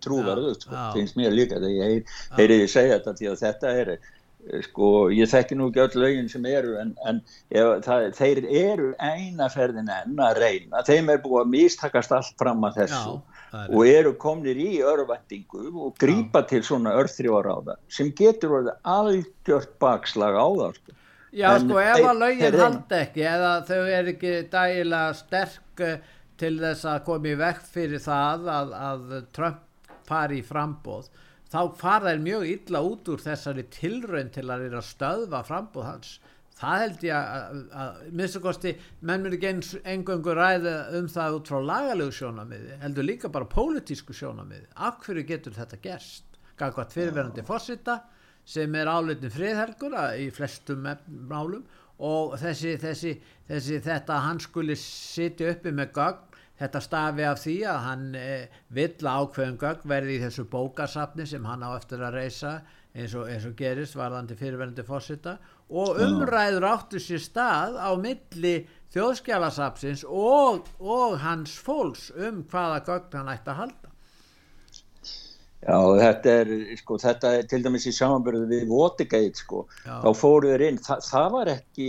trúverðut 0.04 0.66
sko, 0.66 0.76
finnst 0.92 1.16
mér 1.16 1.32
líka 1.32 1.56
þegar 1.56 1.94
ég 1.94 2.10
heyriði 2.36 2.66
segja 2.68 2.98
þetta 2.98 3.14
því 3.16 3.28
að 3.30 3.38
þetta 3.40 3.70
er 3.80 3.90
eh, 3.94 4.58
sko, 4.66 4.90
ég 5.16 5.30
þekki 5.30 5.56
nú 5.56 5.70
ekki 5.70 5.80
öll 5.86 6.02
lögin 6.02 6.28
sem 6.28 6.44
eru 6.50 6.74
en, 6.82 6.90
en 7.08 7.22
ef, 7.48 7.70
það, 7.86 8.04
þeir 8.18 8.42
eru 8.44 8.90
einaferðin 9.00 9.88
enn 9.94 10.20
að 10.20 10.42
reyna. 10.42 10.84
Þeim 10.84 11.08
er 11.14 11.22
búið 11.24 11.40
að 11.46 11.54
mistakast 11.54 12.12
allt 12.18 12.36
fram 12.36 12.68
að 12.68 12.82
þessu 12.82 13.16
Já, 13.16 13.24
og 13.56 13.80
eru 13.88 14.12
komnir 14.20 14.60
í 14.60 14.82
örvendingu 14.84 15.70
og 15.72 15.96
grýpa 16.00 16.42
til 16.50 16.60
svona 16.66 16.92
örþrjóðaráða 17.00 17.78
sem 17.88 18.12
getur 18.12 18.58
orðið 18.58 18.74
algjört 18.98 19.72
bakslag 19.80 20.36
á 20.36 20.44
það 20.44 20.76
sko. 20.76 20.96
Já 21.38 21.48
en 21.54 21.64
sko 21.64 21.80
ef 21.80 22.04
að 22.04 22.22
lögin 22.26 22.60
haldi 22.60 23.00
ekki 23.00 23.24
eða 23.32 23.56
þau 23.68 23.80
er 23.80 24.12
ekki 24.12 24.36
dægilega 24.52 25.16
sterk 25.16 25.84
til 26.38 26.54
þess 26.60 26.86
að 26.88 27.04
komi 27.08 27.34
vekk 27.38 27.64
fyrir 27.72 28.02
það 28.02 28.50
að, 28.54 28.76
að 28.90 29.16
Trump 29.34 29.64
fari 30.08 30.40
í 30.40 30.46
frambóð 30.46 31.10
þá 31.48 31.60
fara 31.80 32.12
þeir 32.12 32.24
mjög 32.24 32.48
illa 32.52 32.82
út 32.84 33.08
úr 33.12 33.22
þessari 33.24 33.64
tilraun 33.72 34.32
til 34.32 34.44
að 34.48 34.64
reyna 34.64 34.82
að 34.82 34.90
stöðva 34.90 35.44
frambóð 35.48 35.86
hans. 35.88 36.18
Það 36.58 36.80
held 36.82 37.04
ég 37.06 37.14
að, 37.14 37.58
að 37.80 37.98
minnstakosti 38.18 38.72
menn 39.06 39.22
mér 39.22 39.36
ekki 39.36 39.50
eins 39.52 39.72
engöngur 39.86 40.38
ræða 40.40 40.76
um 40.98 41.06
það 41.12 41.36
út 41.38 41.50
frá 41.52 41.58
lagalegu 41.70 42.14
sjónamiði 42.16 42.78
heldur 42.82 43.06
líka 43.06 43.30
bara 43.32 43.46
pólitísku 43.52 44.16
sjónamiði 44.18 44.66
af 44.74 44.98
hverju 45.04 45.26
getur 45.28 45.54
þetta 45.54 45.78
gerst? 45.84 46.24
Gangvað 46.58 46.96
fyrirverandi 46.96 47.44
fórsita 47.46 48.00
sem 48.48 48.74
er 48.74 48.90
áleitin 48.90 49.30
friðhelgur 49.30 49.94
í 50.18 50.26
flestum 50.34 50.82
málum 51.30 51.62
og 52.02 52.34
þessi, 52.42 52.74
þessi, 52.82 53.14
þessi 53.46 53.78
þetta 53.84 54.18
hann 54.26 54.42
skuli 54.42 54.74
sitja 54.78 55.52
uppi 55.54 55.70
með 55.74 55.94
gögn 55.94 56.27
Þetta 56.58 56.80
stafi 56.82 57.24
af 57.28 57.38
því 57.44 57.56
að 57.70 57.78
hann 57.84 58.06
eh, 58.18 58.56
vill 58.74 58.96
ákveðum 58.98 59.58
gögg 59.60 59.84
verði 59.86 60.16
í 60.16 60.22
þessu 60.24 60.44
bókasafni 60.50 61.26
sem 61.30 61.44
hann 61.46 61.62
á 61.62 61.70
eftir 61.76 62.02
að 62.02 62.18
reysa 62.18 62.54
eins 62.98 63.14
og, 63.14 63.28
eins 63.30 63.46
og 63.46 63.54
gerist 63.58 63.96
varðandi 63.98 64.36
fyrirverðandi 64.38 64.84
fósita 64.88 65.36
og 65.68 66.00
umræður 66.02 66.66
áttu 66.70 67.00
sér 67.02 67.22
stað 67.22 67.76
á 67.78 67.90
milli 68.00 68.54
þjóðskjálasafsins 68.94 70.02
og, 70.08 70.66
og 70.80 71.18
hans 71.22 71.54
fólks 71.62 72.08
um 72.16 72.42
hvaða 72.48 72.80
gögn 72.88 73.20
hann 73.20 73.32
ætti 73.34 73.52
að 73.52 73.60
halda. 73.62 73.87
Já, 75.58 75.74
þetta 75.98 76.32
er, 76.40 76.50
sko, 76.78 76.96
þetta 77.02 77.30
er 77.34 77.46
til 77.50 77.58
dæmis 77.64 77.84
í 77.90 77.92
samanbyrðu 77.96 78.44
við 78.46 78.68
Watergate, 78.70 79.40
sko, 79.40 79.64
Já. 79.82 79.96
þá 80.04 80.08
fóruður 80.14 80.62
inn, 80.68 80.76
Þa, 80.84 80.96
það 81.02 81.26
var 81.34 81.50
ekki, 81.50 81.88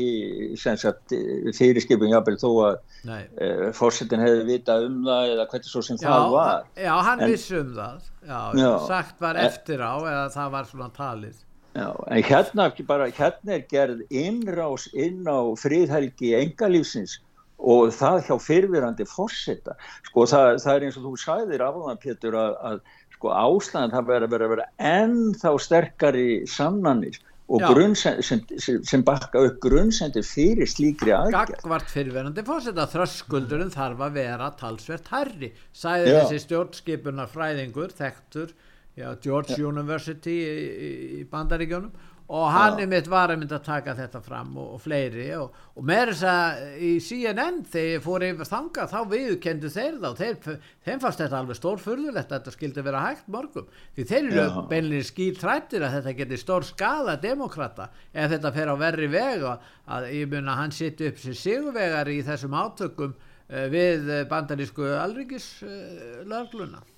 sem 0.57 0.79
sagt, 0.81 1.13
fyrirskipin, 1.53 2.09
jábel, 2.09 2.33
þó 2.41 2.47
að 2.65 2.79
uh, 2.79 3.19
eh, 3.45 3.61
fórsetin 3.77 4.25
hefði 4.25 4.47
vitað 4.47 4.87
um 4.87 4.97
það 5.05 5.35
eða 5.35 5.45
hvernig 5.51 5.69
svo 5.69 5.83
sem 5.85 6.01
já, 6.01 6.07
það 6.07 6.33
var. 6.33 6.65
Já, 6.81 6.91
hann 7.11 7.21
en, 7.21 7.29
vissi 7.35 7.59
um 7.59 7.71
það, 7.77 8.09
já, 8.31 8.41
sagt 8.89 9.21
var 9.21 9.41
eftir 9.45 9.85
á 9.85 9.93
eða 10.01 10.27
það 10.33 10.51
var 10.57 10.69
svona 10.73 10.91
talið. 10.97 11.39
Já, 11.77 11.87
en 12.09 12.25
hérna, 12.25 12.69
bara, 12.89 13.09
hérna 13.21 13.59
er 13.59 13.65
gerð 13.69 14.01
innrás 14.09 14.89
inn 14.97 15.29
á 15.29 15.45
fríðhelgi 15.61 16.33
engalífsins 16.41 17.19
og 17.59 17.91
það 17.93 18.21
hjá 18.25 18.35
fyrfirandi 18.41 19.05
fórseta, 19.05 19.75
sko, 20.07 20.25
það, 20.31 20.57
það 20.63 20.73
er 20.73 20.85
eins 20.87 20.97
og 20.97 21.05
þú 21.05 21.13
sæðir 21.19 21.63
af 21.65 21.77
það, 21.77 21.97
Pétur, 22.05 22.37
að, 22.39 22.57
að 22.69 22.81
sko 23.19 23.33
ástæðan 23.35 23.91
það 23.91 24.05
verður 24.13 24.27
að 24.27 24.33
vera, 24.33 24.47
vera 24.53 24.93
ennþá 25.03 25.51
sterkari 25.59 26.29
sannanir 26.47 27.19
og 27.49 27.63
sem, 27.97 28.19
sem, 28.21 28.41
sem 28.85 29.03
bakka 29.03 29.41
upp 29.47 29.57
grunnsendir 29.63 30.23
fyrir 30.23 30.69
slíkri 30.69 31.11
aðgerð. 31.15 31.55
Gagvart 31.63 31.89
fyrirverandi 31.89 32.43
fórseta 32.45 32.85
þröskuldurinn 32.91 33.73
þarf 33.73 34.03
að 34.05 34.19
vera 34.19 34.51
talsvert 34.59 35.09
herri, 35.11 35.49
sæði 35.73 36.13
þessi 36.13 36.43
stjórnskipunar 36.45 37.31
fræðingur, 37.33 37.95
þektur 37.97 38.53
já, 38.93 39.09
George 39.23 39.57
já. 39.57 39.65
University 39.65 40.35
í, 40.45 40.85
í 41.19 41.25
bandaríkjónum 41.31 42.07
og 42.29 42.45
hann 42.53 42.77
er 42.77 42.89
mitt 42.89 43.07
var 43.09 43.31
að 43.33 43.53
taka 43.65 43.95
þetta 43.97 44.19
fram 44.21 44.51
og, 44.61 44.75
og 44.75 44.81
fleiri 44.83 45.31
og, 45.39 45.55
og 45.73 45.85
með 45.89 46.11
þess 46.11 46.25
að 46.29 46.83
í 46.85 46.91
CNN 47.01 47.63
þegar 47.71 48.03
fór 48.05 48.25
yfir 48.27 48.49
þanga 48.49 48.85
þá 48.91 48.97
viðkendu 49.13 49.71
þeir 49.73 49.97
þá 50.03 50.09
þeir, 50.19 50.59
þeim 50.85 51.01
fannst 51.01 51.23
þetta 51.23 51.39
alveg 51.39 51.57
stórfurðulegt 51.57 52.29
að 52.29 52.35
þetta 52.35 52.53
skildi 52.53 52.83
vera 52.85 53.01
hægt 53.07 53.31
morgum 53.33 53.71
því 53.97 54.05
þeir 54.11 54.29
eru 54.29 54.65
beinlega 54.69 55.07
skýr 55.09 55.41
trættir 55.41 55.87
að 55.87 55.97
þetta 55.97 56.15
geti 56.21 56.39
stór 56.43 56.67
skada 56.69 57.17
demokrata 57.23 57.89
ef 58.13 58.29
þetta 58.35 58.53
fer 58.59 58.73
á 58.73 58.75
verri 58.83 59.09
veg 59.09 59.47
að 59.49 60.07
ég 60.13 60.29
mun 60.29 60.53
að 60.53 60.61
hann 60.61 60.77
sitt 60.77 61.01
upp 61.09 61.17
sem 61.23 61.37
sigurvegar 61.37 62.13
í 62.13 62.21
þessum 62.29 62.53
átökum 62.53 63.17
uh, 63.17 63.65
við 63.73 64.13
bandarísku 64.29 64.85
alryggislögluna 65.01 66.85
uh, 66.85 66.95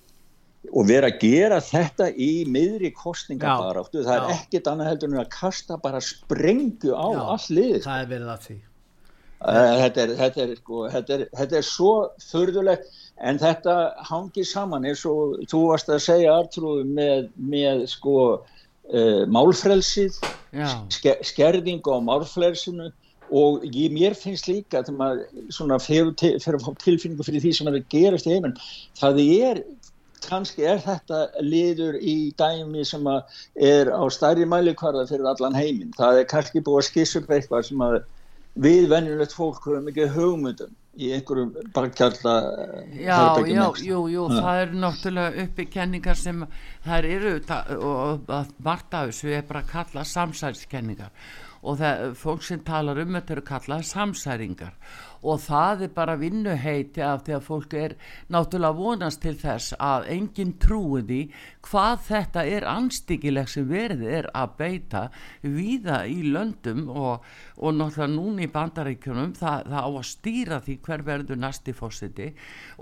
og 0.70 0.86
vera 0.86 1.10
að 1.10 1.24
gera 1.24 1.58
þetta 1.64 2.08
í 2.14 2.44
miðri 2.50 2.92
kostningabaráttu, 2.94 4.04
það 4.06 4.18
er 4.18 4.34
ekkit 4.36 4.68
annað 4.70 4.92
heldur 4.92 5.10
en 5.10 5.22
að 5.24 5.32
kasta 5.34 5.78
bara 5.82 6.02
sprengju 6.04 6.94
á 6.94 7.06
já, 7.10 7.22
all 7.34 7.56
lið. 7.56 7.78
það 7.86 8.04
er 8.04 8.12
verið 8.12 8.30
að 8.34 8.46
því. 8.46 8.58
Þetta 9.42 10.02
er, 10.04 10.10
þetta 10.20 10.42
er, 10.44 10.50
sko, 10.60 10.80
þetta 10.92 11.14
er, 11.16 11.22
þetta 11.34 11.56
er 11.58 11.66
svo 11.66 11.92
þurðulegt 12.22 12.98
en 13.26 13.40
þetta 13.42 13.76
hangi 14.06 14.44
saman 14.46 14.86
eins 14.86 15.02
og 15.08 15.40
þú 15.50 15.64
varst 15.72 15.90
að 15.90 16.04
segja 16.04 16.36
Artrúð 16.38 16.84
með, 16.86 17.26
með 17.34 17.82
sko 17.90 18.16
uh, 18.38 19.22
málfrelsið 19.26 20.20
ske, 20.94 21.16
skerðing 21.26 21.82
á 21.90 21.98
málfrelsinu 22.06 22.92
og 23.32 23.66
ég, 23.66 23.90
mér 23.90 24.14
finnst 24.18 24.46
líka 24.50 24.84
þegar 24.84 25.18
maður 25.58 25.86
fyrir 25.88 26.62
fá 26.62 26.72
tilfinningu 26.84 27.26
fyrir 27.26 27.42
því 27.42 27.54
sem 27.56 27.70
er 27.70 27.78
að 27.80 27.90
gerast 27.94 28.28
í 28.28 28.36
heiminn 28.36 28.58
það 29.00 29.22
er 29.24 29.62
kannski 30.28 30.66
er 30.68 30.82
þetta 30.84 31.22
liður 31.44 31.98
í 32.00 32.16
dæmi 32.38 32.84
sem 32.88 33.06
er 33.54 33.92
á 33.92 34.02
stærri 34.12 34.46
mælikvarða 34.48 35.06
fyrir 35.10 35.30
allan 35.32 35.56
heiminn. 35.58 35.94
Það 35.98 36.22
er 36.22 36.28
kannski 36.34 36.64
búið 36.64 36.82
að 36.82 36.88
skissa 36.90 37.22
upp 37.22 37.32
eitthvað 37.32 37.66
sem 37.70 37.86
við 38.62 38.88
venjulegt 38.92 39.32
fólk 39.36 39.64
höfum 39.64 39.88
ekki 39.88 40.08
hugmyndum 40.12 40.72
í 41.00 41.12
einhverjum 41.16 41.52
barkjalla 41.72 42.34
Já, 42.92 43.40
já, 43.48 43.62
jú, 43.80 44.02
jú, 44.12 44.26
ja. 44.28 44.42
það 44.42 44.58
eru 44.64 44.80
náttúrulega 44.82 45.46
uppi 45.46 45.66
kenningar 45.72 46.18
sem 46.20 46.42
það 46.84 47.08
eru 47.14 47.32
og 47.78 48.34
margt 48.60 48.98
af 48.98 49.08
þessu 49.08 49.32
er 49.32 49.46
bara 49.48 49.64
að 49.64 49.72
kalla 49.72 50.04
samsælskenningar 50.04 51.14
og 51.62 51.78
það, 51.80 52.04
fólk 52.18 52.44
sem 52.44 52.60
talar 52.66 53.00
um 53.00 53.16
þetta 53.16 53.36
eru 53.36 53.46
kallað 53.48 53.88
samsæringar 53.88 54.76
og 55.22 55.40
það 55.44 55.86
er 55.86 55.92
bara 55.94 56.18
vinnuheiti 56.18 57.02
af 57.06 57.22
því 57.26 57.36
að 57.36 57.46
fólk 57.46 57.74
er 57.78 57.94
náttúrulega 58.32 58.78
vonast 58.78 59.22
til 59.22 59.34
þess 59.38 59.76
að 59.78 60.08
enginn 60.16 60.54
trúi 60.62 61.02
því 61.06 61.20
hvað 61.68 62.04
þetta 62.08 62.44
er 62.56 62.66
anstíkileg 62.68 63.50
sem 63.50 63.68
verið 63.70 64.04
er 64.18 64.28
að 64.34 64.56
beita 64.58 65.02
viða 65.42 66.02
í 66.10 66.18
löndum 66.34 66.88
og, 66.90 67.26
og 67.56 67.76
náttúrulega 67.78 68.10
núni 68.16 68.48
í 68.48 68.52
bandaríkjunum. 68.52 69.34
Það, 69.38 69.68
það 69.70 69.86
á 69.86 69.90
að 69.90 70.08
stýra 70.10 70.60
því 70.62 70.78
hver 70.86 71.06
verður 71.06 71.42
næsti 71.42 71.76
fósiti 71.76 72.30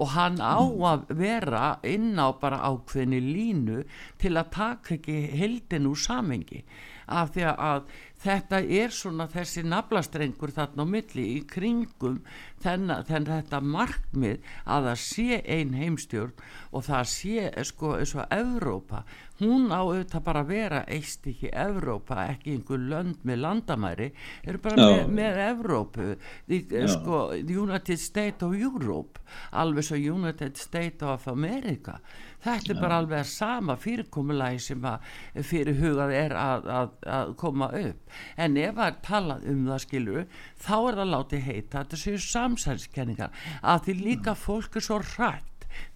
og 0.00 0.14
hann 0.16 0.40
á 0.40 0.58
að 0.60 1.10
vera 1.20 1.64
inn 1.86 2.14
á 2.16 2.32
bara 2.40 2.62
ákveðni 2.70 3.20
línu 3.20 3.82
til 4.20 4.36
að 4.36 4.54
taka 4.56 4.96
ekki 4.96 5.18
heldin 5.36 5.88
úr 5.90 6.00
samengi 6.00 6.64
af 7.10 7.32
því 7.34 7.46
að 7.50 7.90
þetta 8.20 8.60
er 8.80 8.92
svona 8.92 9.26
þessi 9.32 9.62
naflastrengur 9.64 10.52
þarna 10.52 10.84
á 10.84 10.92
milli 10.92 11.24
í 11.36 11.40
kringum 11.48 12.20
þennan 12.60 13.06
þetta 13.08 13.60
markmið 13.64 14.44
að 14.68 14.90
það 14.90 15.00
sé 15.04 15.40
ein 15.56 15.72
heimstjórn 15.78 16.44
og 16.70 16.84
það 16.90 17.10
sé 17.14 17.50
sko 17.70 17.94
eins 17.96 18.14
og 18.18 18.34
Evrópa 18.36 19.04
hún 19.40 19.70
á 19.72 19.80
auðvitað 19.80 20.24
bara 20.26 20.42
að 20.44 20.50
vera 20.52 20.80
eitt 20.84 21.28
ekki 21.30 21.48
Evrópa, 21.48 22.26
ekki 22.34 22.58
einhver 22.58 22.82
lönd 22.90 23.22
með 23.24 23.40
landamæri, 23.40 24.10
eru 24.44 24.60
bara 24.60 24.76
no. 24.76 24.88
með, 24.90 25.14
með 25.16 25.40
Evrópu 25.46 26.08
the, 26.50 26.60
no. 26.74 26.90
sko, 26.92 27.22
United 27.40 28.02
States 28.02 28.44
of 28.44 28.52
Europe 28.56 29.22
alveg 29.56 29.88
svo 29.88 29.96
United 29.96 30.60
States 30.60 31.00
of 31.06 31.24
America 31.32 31.96
þetta 32.44 32.72
er 32.74 32.80
bara 32.80 33.00
alveg 33.02 33.28
sama 33.28 33.76
fyrirkomulagi 33.80 34.62
sem 34.64 34.88
að 34.88 35.10
fyrir 35.50 35.78
hugað 35.80 36.14
er 36.16 36.36
að, 36.38 36.70
að, 36.78 36.96
að 37.18 37.34
koma 37.42 37.70
upp. 37.80 38.16
En 38.40 38.58
ef 38.60 38.80
er 38.86 38.98
talað 39.06 39.46
um 39.52 39.62
það 39.68 39.84
skilur 39.86 40.26
þá 40.60 40.74
er 40.78 41.00
það 41.02 41.14
látið 41.14 41.46
heita 41.50 41.84
þetta 41.84 42.02
séu 42.04 42.24
samsælskenningar 42.30 43.46
að 43.60 43.86
því 43.86 43.96
líka 44.00 44.36
fólk 44.38 44.80
er 44.80 44.86
svo 44.86 45.00
rætt 45.04 45.46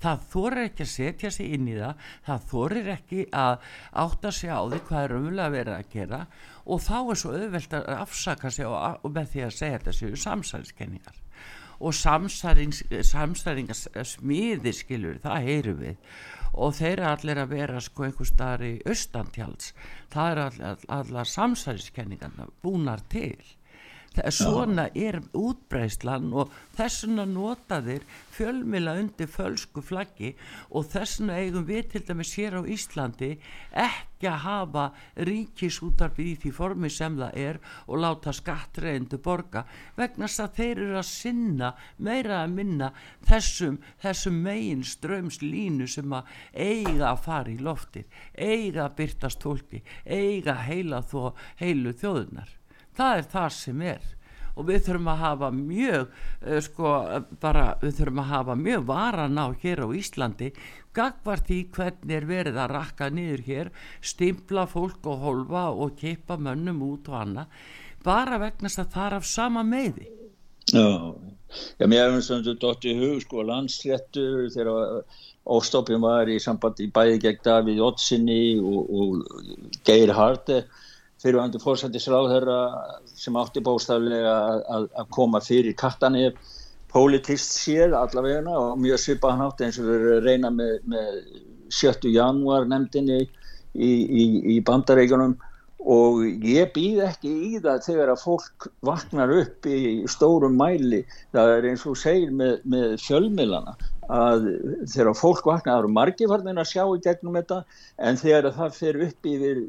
það 0.02 0.26
þorir 0.32 0.68
ekki 0.68 0.84
að 0.84 0.90
setja 0.92 1.30
sig 1.34 1.54
inn 1.56 1.68
í 1.68 1.74
það. 1.78 2.06
Það 2.28 2.46
þorir 2.52 2.90
ekki 2.94 3.26
að 3.34 3.68
átta 4.04 4.32
sig 4.34 4.52
á 4.54 4.60
því 4.62 4.80
hvað 4.88 5.04
er 5.06 5.16
umlega 5.18 5.54
verið 5.54 5.76
að 5.78 5.90
gera. 5.96 6.20
Og 6.64 6.80
þá 6.84 6.96
er 7.00 7.20
svo 7.20 7.34
auðvelt 7.34 7.76
að 7.80 7.90
afsaka 7.98 8.52
sig 8.54 8.70
og, 8.70 8.78
og 9.02 9.14
með 9.16 9.30
því 9.32 9.44
að 9.48 9.56
segja 9.58 9.78
þetta 9.78 9.96
séu 9.98 10.22
samsælskenningar 10.24 11.20
og 11.84 11.94
samsæringas 11.94 13.80
smiðir 14.06 14.76
skilur, 14.76 15.16
það 15.22 15.46
heyru 15.48 15.74
við 15.80 15.96
og 16.54 16.74
þeir 16.78 16.92
eru 17.00 17.08
allir 17.10 17.40
að 17.42 17.52
vera 17.56 17.82
sko 17.82 18.06
einhver 18.06 18.28
starf 18.30 18.66
í 18.66 18.72
austantjáls 18.86 19.72
það 20.14 20.30
eru 20.30 20.46
allar, 20.48 20.86
allar 20.98 21.30
samsæriskenningarna 21.30 22.48
búnar 22.62 23.02
til 23.10 23.40
svona 24.14 24.88
er 24.94 25.20
útbreyslan 25.34 26.30
og 26.36 26.52
þessuna 26.76 27.24
notaðir 27.26 28.04
fjölmila 28.34 28.94
undir 29.00 29.28
fölsku 29.30 29.82
flaggi 29.82 30.34
og 30.70 30.86
þessuna 30.92 31.38
eigum 31.42 31.66
við 31.66 31.90
til 31.92 32.04
dæmis 32.08 32.34
hér 32.38 32.58
á 32.58 32.62
Íslandi 32.62 33.30
ekki 33.84 34.30
að 34.30 34.40
hafa 34.44 34.84
ríkisútarfið 35.28 36.30
í 36.30 36.36
því 36.44 36.54
formi 36.54 36.90
sem 36.90 37.18
það 37.18 37.38
er 37.44 37.60
og 37.86 38.02
láta 38.04 38.34
skattreindu 38.34 39.18
borga 39.18 39.64
vegna 39.98 40.28
þess 40.30 40.44
að 40.46 40.56
þeir 40.58 40.82
eru 40.86 40.98
að 41.02 41.10
sinna 41.10 41.74
meira 41.98 42.42
að 42.42 42.56
minna 42.58 42.90
þessum, 43.28 43.78
þessum 44.02 44.42
megin 44.46 44.84
strömslínu 44.86 45.88
sem 45.90 46.12
að 46.14 46.34
eiga 46.54 47.10
að 47.12 47.24
fara 47.28 47.54
í 47.54 47.58
lofti 47.58 48.04
eiga 48.34 48.86
að 48.88 48.98
byrtast 49.02 49.42
tólki 49.42 49.82
eiga 50.06 50.58
heila 50.66 51.02
þó 51.02 51.32
heilu 51.60 51.94
þjóðunar 51.98 52.60
það 52.96 53.18
er 53.18 53.30
það 53.34 53.48
sem 53.58 53.86
er. 53.94 54.10
Og 54.54 54.68
við 54.68 54.84
þurfum 54.86 55.10
að 55.10 55.22
hafa 55.24 55.50
mjög 55.50 56.02
uh, 56.06 56.58
sko 56.62 56.90
bara 57.42 57.66
við 57.82 57.96
þurfum 57.98 58.22
að 58.22 58.32
hafa 58.32 58.58
mjög 58.60 58.88
varan 58.90 59.40
á 59.42 59.46
hér 59.62 59.82
á 59.82 59.88
Íslandi 59.98 60.52
gagvar 60.94 61.42
því 61.42 61.58
hvernig 61.74 62.16
er 62.16 62.26
verið 62.28 62.58
að 62.62 62.74
rakka 62.74 63.10
niður 63.10 63.42
hér 63.48 63.70
stimpla 63.98 64.66
fólk 64.70 65.06
og 65.10 65.24
holfa 65.26 65.66
og 65.72 65.96
keipa 65.98 66.38
mönnum 66.38 66.82
út 66.86 67.10
og 67.10 67.20
anna 67.24 67.48
bara 68.06 68.38
vegnast 68.42 68.82
að 68.82 68.92
það 68.94 69.06
er 69.08 69.16
af 69.18 69.28
sama 69.28 69.64
meði 69.66 70.06
Já, 70.72 70.86
já 71.78 71.86
mér 71.86 72.08
hefum 72.08 72.22
svona 72.24 72.54
dótt 72.60 72.86
í 72.88 72.94
hug 72.98 73.20
sko 73.24 73.44
landsléttur 73.44 74.46
þegar 74.54 75.02
óstoppin 75.44 76.00
var 76.04 76.30
í 76.32 76.38
sambandi 76.40 76.88
bæði 76.94 77.18
gegn 77.26 77.42
Davíð 77.44 77.82
Ottsinni 77.84 78.56
og, 78.62 78.88
og 78.88 79.74
Geir 79.84 80.14
Harde 80.16 80.62
fyrirvændi 81.24 81.60
fórsættisráðherra 81.62 82.58
sem 83.08 83.36
átti 83.40 83.62
bóstaflega 83.64 84.34
að, 84.76 84.90
að 84.92 85.08
koma 85.16 85.40
fyrir 85.44 85.76
kattanir 85.80 86.36
politist 86.94 87.56
séð 87.58 87.96
allavegna 87.98 88.54
og 88.60 88.76
mjög 88.82 89.00
svipaðan 89.02 89.48
átti 89.48 89.66
eins 89.66 89.80
og 89.80 89.88
við 89.88 90.04
reyna 90.26 90.52
með, 90.54 90.76
með 90.86 91.16
7. 91.72 92.12
janúar 92.12 92.68
nefndinni 92.70 93.24
í, 93.24 93.90
í, 93.90 94.24
í 94.54 94.60
bandareikunum 94.66 95.34
og 95.84 96.22
ég 96.48 96.70
býð 96.76 97.02
ekki 97.08 97.32
í 97.48 97.58
það 97.64 97.82
þegar 97.88 98.12
að 98.14 98.22
fólk 98.22 98.68
vaknar 98.86 99.32
upp 99.34 99.66
í 99.68 99.80
stórum 100.08 100.54
mæli 100.60 101.02
það 101.34 101.56
er 101.56 101.68
eins 101.72 101.84
og 101.88 101.98
segir 102.00 102.32
með, 102.32 102.60
með 102.64 102.94
fjölmilana 103.04 103.74
að 104.12 104.48
þegar 104.90 105.16
fólk 105.16 105.46
vakna, 105.46 105.72
það 105.72 105.78
eru 105.82 105.92
margi 105.96 106.28
farnir 106.28 106.60
að 106.60 106.70
sjá 106.70 106.82
í 106.84 107.00
gegnum 107.04 107.38
þetta 107.38 107.60
en 107.98 108.18
þegar 108.20 108.50
það 108.58 108.76
fer 108.78 109.00
upp 109.06 109.28
yfir 109.30 109.62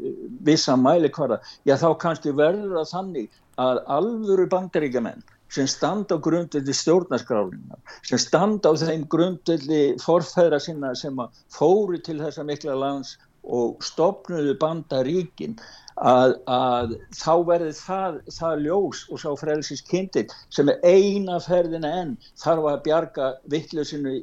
vissa 0.49 0.75
mæli 0.75 1.11
hverða, 1.15 1.39
já 1.65 1.75
þá 1.79 1.87
kannski 2.01 2.35
verður 2.35 2.75
það 2.79 2.91
þannig 2.91 3.39
að 3.61 3.81
alvöru 3.97 4.47
bandaríkjaman 4.51 5.23
sem 5.55 5.67
standa 5.69 6.17
á 6.17 6.23
grundveldi 6.25 6.73
stjórnarskrálinna, 6.73 7.77
sem 8.03 8.19
standa 8.19 8.73
á 8.73 8.73
þeim 8.75 9.05
grundveldi 9.07 9.95
forfæðra 10.03 10.59
sinna 10.59 10.95
sem 10.97 11.15
fóru 11.53 12.01
til 12.03 12.17
þessa 12.19 12.43
mikla 12.43 12.75
lands 12.75 13.15
og 13.45 13.77
stopnuðu 13.85 14.55
bandaríkin 14.59 15.59
að, 15.95 16.35
að 16.51 16.95
þá 17.15 17.33
verði 17.47 17.71
það, 17.77 18.19
það 18.35 18.63
ljós 18.65 19.03
og 19.09 19.21
sá 19.21 19.29
frelsis 19.39 19.83
kynnið 19.87 20.33
sem 20.53 20.69
er 20.71 20.79
eina 20.83 21.39
ferðina 21.43 21.91
enn 22.01 22.13
þarf 22.41 22.67
að 22.71 22.83
bjarga 22.87 23.31
vittlusinu 23.51 24.15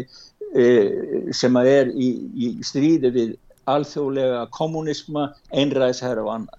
e, 0.00 0.74
sem 1.36 1.60
að 1.60 1.72
er 1.74 1.92
í, 1.92 2.10
í 2.32 2.52
stríði 2.64 3.12
við 3.14 3.36
alþjóðlega 3.70 4.46
kommunisma, 4.56 5.30
einræðsherra 5.52 6.24
og 6.24 6.32
annað. 6.38 6.58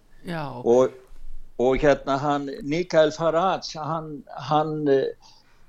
Og, 0.63 0.93
og 1.59 1.81
hérna 1.81 2.17
hann 2.21 2.49
Mikael 2.61 3.11
Farage 3.15 3.81
hann, 3.81 4.21
hann 4.47 4.85
e, 4.87 5.01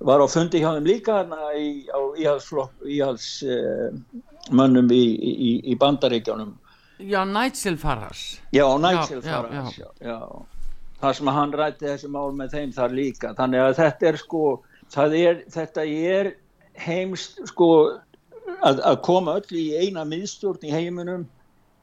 var 0.05 0.21
á 0.21 0.27
fundi 0.29 0.61
hjá 0.61 0.75
þeim 0.77 0.91
líka 0.91 1.23
í, 1.57 1.89
á 1.89 2.01
í, 4.93 5.07
í, 5.33 5.53
í 5.73 5.79
bandaríkjónum 5.81 6.59
Já, 7.03 7.25
Nigel 7.25 7.77
Farage. 7.81 8.41
Já, 8.53 8.67
Nigel 8.79 9.23
Farage 9.23 9.75
já, 9.81 9.89
já. 10.01 10.19
það 11.03 11.19
sem 11.19 11.33
hann 11.37 11.55
rætti 11.59 11.89
þessi 11.89 12.11
mál 12.15 12.33
með 12.39 12.57
þeim 12.57 12.73
þar 12.77 12.97
líka. 12.99 13.35
Þannig 13.39 13.65
að 13.65 13.77
þetta 13.81 14.09
er 14.11 14.21
sko 14.23 14.45
er, 14.97 15.45
þetta 15.51 15.87
er 15.87 16.33
heimst 16.87 17.41
sko 17.51 17.69
að, 18.63 18.81
að 18.81 19.01
koma 19.07 19.39
öll 19.41 19.59
í 19.59 19.67
eina 19.79 20.05
miðstjórn 20.09 20.69
í 20.69 20.73
heiminum 20.73 21.27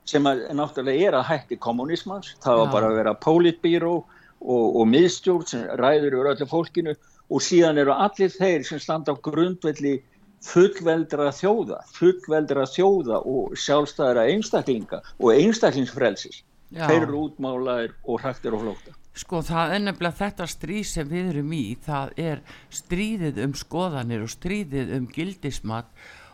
sem 0.10 0.26
að, 0.26 0.46
náttúrulega 0.58 1.10
er 1.10 1.18
að 1.20 1.28
hætti 1.30 1.60
kommunismans 1.62 2.34
það 2.44 2.64
var 2.64 2.72
bara 2.74 2.90
að 2.90 3.00
vera 3.02 3.14
politbyró 3.26 3.96
og, 4.00 4.66
og 4.80 4.88
miðstjórn 4.90 5.48
sem 5.50 5.66
ræður 5.80 6.16
yfir 6.16 6.32
öllu 6.34 6.50
fólkinu. 6.50 6.96
Og 7.30 7.44
síðan 7.46 7.78
eru 7.78 7.94
allir 7.94 8.32
þeir 8.34 8.64
sem 8.66 8.80
standa 8.82 9.14
á 9.14 9.22
grundvelli 9.22 10.00
fullveldra 10.46 11.32
þjóða, 11.36 11.82
fullveldra 11.96 12.68
þjóða 12.70 13.24
og 13.28 13.58
sjálfstæðra 13.60 14.28
einstaklinga 14.34 15.02
og 15.18 15.34
einstaklingsfrelsis. 15.34 16.44
Þeir 16.70 17.08
eru 17.08 17.26
útmálaðir 17.26 17.96
og 18.06 18.22
hrættir 18.22 18.54
og 18.54 18.64
flókta. 18.64 18.94
Sko 19.20 19.42
það 19.44 19.74
er 19.76 19.82
nefnilega 19.84 20.20
þetta 20.20 20.46
stríð 20.48 20.86
sem 20.88 21.10
við 21.10 21.32
erum 21.34 21.54
í, 21.58 21.64
það 21.84 22.14
er 22.30 22.44
stríðið 22.72 23.42
um 23.48 23.56
skoðanir 23.58 24.24
og 24.24 24.32
stríðið 24.32 24.94
um 25.00 25.08
gildismat 25.12 25.90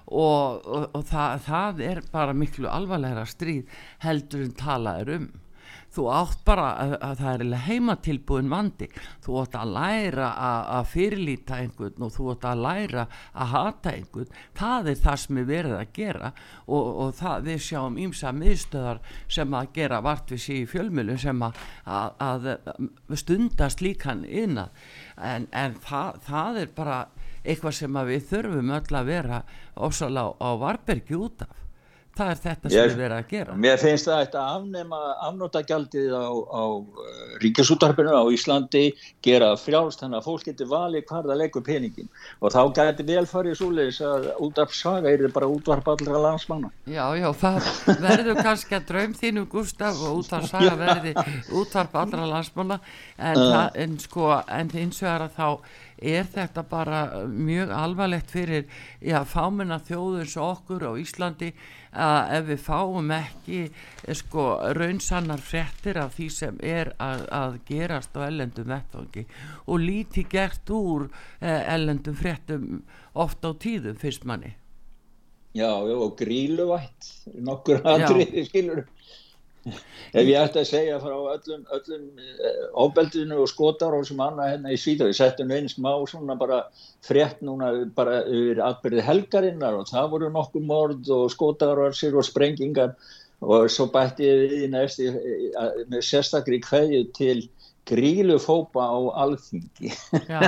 og, 0.05 0.67
og, 0.67 0.83
og 0.91 1.05
það, 1.09 1.39
það 1.47 1.81
er 1.87 2.03
bara 2.11 2.35
miklu 2.37 2.69
alvarlegra 2.69 3.25
stríð 3.29 3.71
heldur 4.03 4.45
en 4.45 4.53
talaður 4.59 5.13
um 5.15 5.31
þú 5.95 6.05
átt 6.11 6.41
bara 6.47 6.67
að, 6.81 6.93
að 7.07 7.21
það 7.21 7.45
er 7.45 7.65
heimatilbúin 7.65 8.51
vandi. 8.51 8.89
Þú 9.25 9.39
átt 9.41 9.57
að 9.59 9.73
læra 9.75 10.29
að, 10.33 10.59
að 10.77 10.89
fyrirlýta 10.93 11.59
einhvern 11.61 12.05
og 12.07 12.13
þú 12.15 12.29
átt 12.33 12.47
að 12.49 12.63
læra 12.65 13.07
að 13.33 13.51
hata 13.55 13.95
einhvern. 13.95 14.37
Það 14.59 14.91
er 14.91 15.01
það 15.05 15.19
sem 15.23 15.41
er 15.41 15.49
verið 15.49 15.77
að 15.79 15.93
gera 15.95 16.31
og, 16.65 16.85
og 17.05 17.15
það 17.19 17.49
við 17.49 17.59
sjáum 17.69 17.99
ímsa 18.05 18.33
miðstöðar 18.35 19.01
sem 19.37 19.57
að 19.59 19.71
gera 19.79 20.01
vartvis 20.05 20.47
í 20.53 20.61
fjölmjölu 20.69 21.17
sem 21.21 21.45
að, 21.45 21.59
að 21.85 22.49
stundast 23.17 23.83
líkan 23.85 24.25
innan 24.25 24.73
en, 25.15 25.47
en 25.55 25.77
það, 25.83 26.21
það 26.25 26.61
er 26.63 26.73
bara 26.75 26.97
eitthvað 27.45 27.77
sem 27.77 27.99
við 28.09 28.25
þurfum 28.31 28.73
öll 28.73 28.97
að 28.99 29.11
vera 29.11 29.43
ósala 29.75 30.25
á, 30.25 30.29
á 30.41 30.49
varbergi 30.61 31.17
út 31.17 31.45
af 31.45 31.64
það 32.15 32.31
er 32.31 32.39
þetta 32.43 32.71
sem 32.71 32.89
við 32.89 32.99
verðum 33.01 33.17
að 33.17 33.31
gera. 33.31 33.55
Mér 33.65 33.79
finnst 33.81 34.09
það 34.09 34.21
að 34.25 34.37
afnema 34.41 34.99
afnótagjaldið 35.27 36.15
á, 36.15 36.27
á 36.31 36.63
uh, 36.79 37.13
ríkjasútarpinu 37.43 38.15
á 38.15 38.23
Íslandi 38.33 38.83
gera 39.25 39.51
frjálst 39.59 40.03
þannig 40.03 40.21
að 40.21 40.27
fólk 40.29 40.47
getur 40.49 40.69
valið 40.71 41.05
hvað 41.09 41.29
það 41.29 41.41
leggur 41.41 41.65
peningin 41.65 42.11
og 42.39 42.55
þá 42.55 42.61
gæti 42.79 43.07
velfarið 43.09 43.57
súleis 43.59 44.01
að 44.05 44.29
útvarpsaga 44.47 45.13
er 45.13 45.25
bara 45.35 45.49
útvarp 45.51 45.89
allra 45.95 46.21
landsmanna. 46.27 46.73
Já, 46.89 47.05
já, 47.19 47.29
það 47.41 47.71
verður 48.05 48.43
kannski 48.43 48.79
að 48.79 48.87
draum 48.91 49.15
þínu 49.19 49.47
Gustaf 49.51 50.03
og 50.05 50.21
útvarpsaga 50.21 50.75
verði 50.85 51.15
útvarp 51.55 51.97
allra 52.03 52.29
landsmanna 52.29 52.79
en, 53.17 53.39
uh. 53.39 53.49
það, 53.51 53.81
en 53.85 53.97
sko, 54.03 54.29
en 54.45 54.71
eins 54.75 55.03
og 55.03 55.11
er 55.11 55.27
að 55.27 55.35
þá 55.35 55.49
er 55.97 56.27
þetta 56.27 56.63
bara 56.69 56.99
mjög 57.27 57.71
alvarlegt 57.71 58.31
fyrir 58.33 58.65
já, 58.99 59.21
fámenna 59.27 59.79
þjóður 59.79 60.29
svo 60.29 60.49
okkur 60.55 60.87
á 60.87 60.91
Íslandi 60.99 61.51
að 61.95 62.33
ef 62.37 62.47
við 62.49 62.61
fáum 62.65 63.13
ekki 63.15 63.61
eh, 63.69 64.15
sko 64.17 64.47
raunsannar 64.75 65.43
frettir 65.43 65.99
af 66.01 66.17
því 66.17 66.27
sem 66.33 66.59
er 66.63 66.91
að, 66.99 67.25
að 67.31 67.57
gerast 67.69 68.17
á 68.19 68.27
ellendum 68.27 68.67
vettvangi 68.71 69.25
og 69.65 69.79
líti 69.79 70.25
gert 70.31 70.69
úr 70.75 71.07
eh, 71.39 71.63
ellendum 71.73 72.17
frettum 72.19 72.83
ofta 73.13 73.53
á 73.55 73.59
tíðum 73.59 73.99
fyrst 73.99 74.27
manni? 74.27 74.55
Já, 75.55 75.71
já 75.87 75.95
og 75.95 76.17
gríluvætt 76.19 77.11
nokkur 77.39 77.79
aðrið 77.87 78.41
skilur 78.49 78.83
ef 79.65 80.21
ég 80.21 80.37
ætti 80.39 80.61
að 80.61 80.69
segja 80.69 80.99
frá 81.01 81.15
öllum, 81.33 81.65
öllum 81.77 82.03
eh, 82.21 82.61
ofbeldinu 82.85 83.39
og 83.43 83.49
skotar 83.49 83.95
og 83.97 84.05
sem 84.07 84.21
annað 84.21 84.51
hérna 84.53 84.73
í 84.73 84.79
Svíþjóð 84.79 85.11
ég 85.11 85.17
setti 85.17 85.47
nú 85.47 85.57
einn 85.57 85.69
smá 85.71 85.91
svona 86.09 86.37
bara 86.39 86.61
frétt 87.05 87.41
núna 87.45 87.71
bara 87.97 88.21
yfir 88.29 88.61
atbyrði 88.65 89.05
helgarinnar 89.09 89.79
og 89.79 89.89
það 89.89 90.11
voru 90.13 90.31
nokkur 90.33 90.65
mord 90.65 91.11
og 91.17 91.27
skotarvarsir 91.33 92.17
og 92.17 92.27
sprengingar 92.27 92.95
og 93.45 93.67
svo 93.69 93.89
bætti 93.93 94.29
ég 94.29 94.43
við 94.43 94.55
í 94.65 94.71
næsti 94.73 95.09
með 95.91 96.05
sérstakri 96.05 96.61
kveðju 96.63 97.01
til 97.17 97.39
grílufópa 97.85 98.81
á 98.81 98.97
alþingi. 99.21 99.91
Já, 100.25 100.41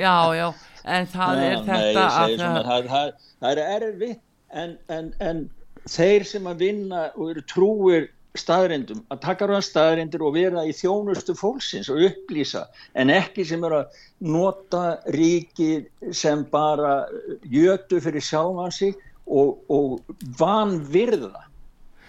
já, 0.00 0.16
já 0.32 0.46
en 0.84 1.06
það 1.08 1.40
já, 1.40 1.44
er 1.44 1.58
þetta 1.64 1.80
nei, 1.80 2.06
að 2.06 2.34
svona, 2.38 2.62
það, 2.64 2.88
það, 2.92 3.12
það 3.40 3.50
er 3.50 3.60
erfitt 3.88 4.22
en, 4.62 4.74
en, 4.92 5.10
en 5.24 5.42
þeir 5.88 6.26
sem 6.28 6.48
að 6.48 6.64
vinna 6.64 7.04
og 7.14 7.32
eru 7.32 7.44
trúir 7.50 8.08
staðrindum, 8.38 9.04
að 9.14 9.20
taka 9.22 9.46
ráðan 9.46 9.64
staðrindir 9.64 10.22
og 10.26 10.34
vera 10.34 10.64
í 10.66 10.72
þjónustu 10.74 11.36
fólksins 11.38 11.90
og 11.92 12.02
upplýsa 12.08 12.64
en 12.98 13.12
ekki 13.14 13.44
sem 13.46 13.62
er 13.66 13.76
að 13.78 13.98
nota 14.26 14.84
ríki 15.14 15.84
sem 16.10 16.42
bara 16.50 17.04
jötu 17.46 18.00
fyrir 18.02 18.24
sjálfansi 18.24 18.90
og, 19.26 19.62
og 19.70 20.00
vanvirða 20.40 21.46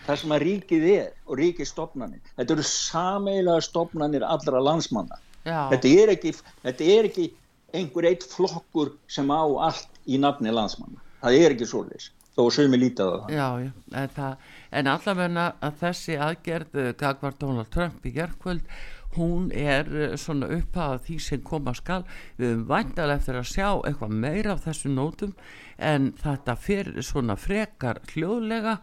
það 0.08 0.20
sem 0.22 0.36
að 0.36 0.46
ríkið 0.48 0.90
er 0.96 1.14
og 1.26 1.40
ríkið 1.40 1.70
stopnarnir. 1.70 2.34
Þetta 2.38 2.58
eru 2.58 2.68
sameila 2.70 3.56
stopnarnir 3.64 4.26
allra 4.26 4.62
landsmanna. 4.62 5.22
Þetta 5.46 5.94
er, 5.94 6.12
ekki, 6.16 6.34
þetta 6.66 6.92
er 6.96 7.10
ekki 7.12 7.30
einhver 7.76 8.10
eitt 8.10 8.26
flokkur 8.30 8.96
sem 9.12 9.30
á 9.30 9.46
allt 9.70 10.02
í 10.10 10.18
nafni 10.22 10.54
landsmanna. 10.54 11.02
Það 11.22 11.40
er 11.42 11.56
ekki 11.56 11.70
svolítið 11.70 12.12
þó 12.36 12.44
sem 12.52 12.74
við 12.74 12.82
lítið 12.84 13.08
á 13.08 13.14
það. 13.14 13.34
Já, 13.36 13.48
já, 13.62 14.08
það 14.18 14.65
en 14.76 14.92
allavegna 14.92 15.48
að 15.64 15.80
þessi 15.84 16.20
aðgerð 16.20 16.78
eh, 16.82 16.92
Gagvar 17.00 17.36
Donald 17.40 17.72
Trump 17.74 18.06
í 18.06 18.14
gerðkvöld 18.16 18.68
hún 19.16 19.50
er 19.56 19.90
eh, 19.96 20.16
svona 20.20 20.50
upphafa 20.58 21.00
því 21.06 21.18
sem 21.24 21.44
koma 21.46 21.74
skal. 21.78 22.04
Við 22.40 22.52
höfum 22.52 22.66
væntalega 22.72 23.22
eftir 23.22 23.40
að 23.40 23.52
sjá 23.54 23.68
eitthvað 23.72 24.16
meira 24.26 24.56
af 24.56 24.66
þessu 24.68 24.92
nótum 24.92 25.36
en 25.78 26.12
þetta 26.20 26.58
fyrir 26.60 27.06
svona 27.06 27.38
frekar 27.40 28.02
hljóðlega 28.12 28.80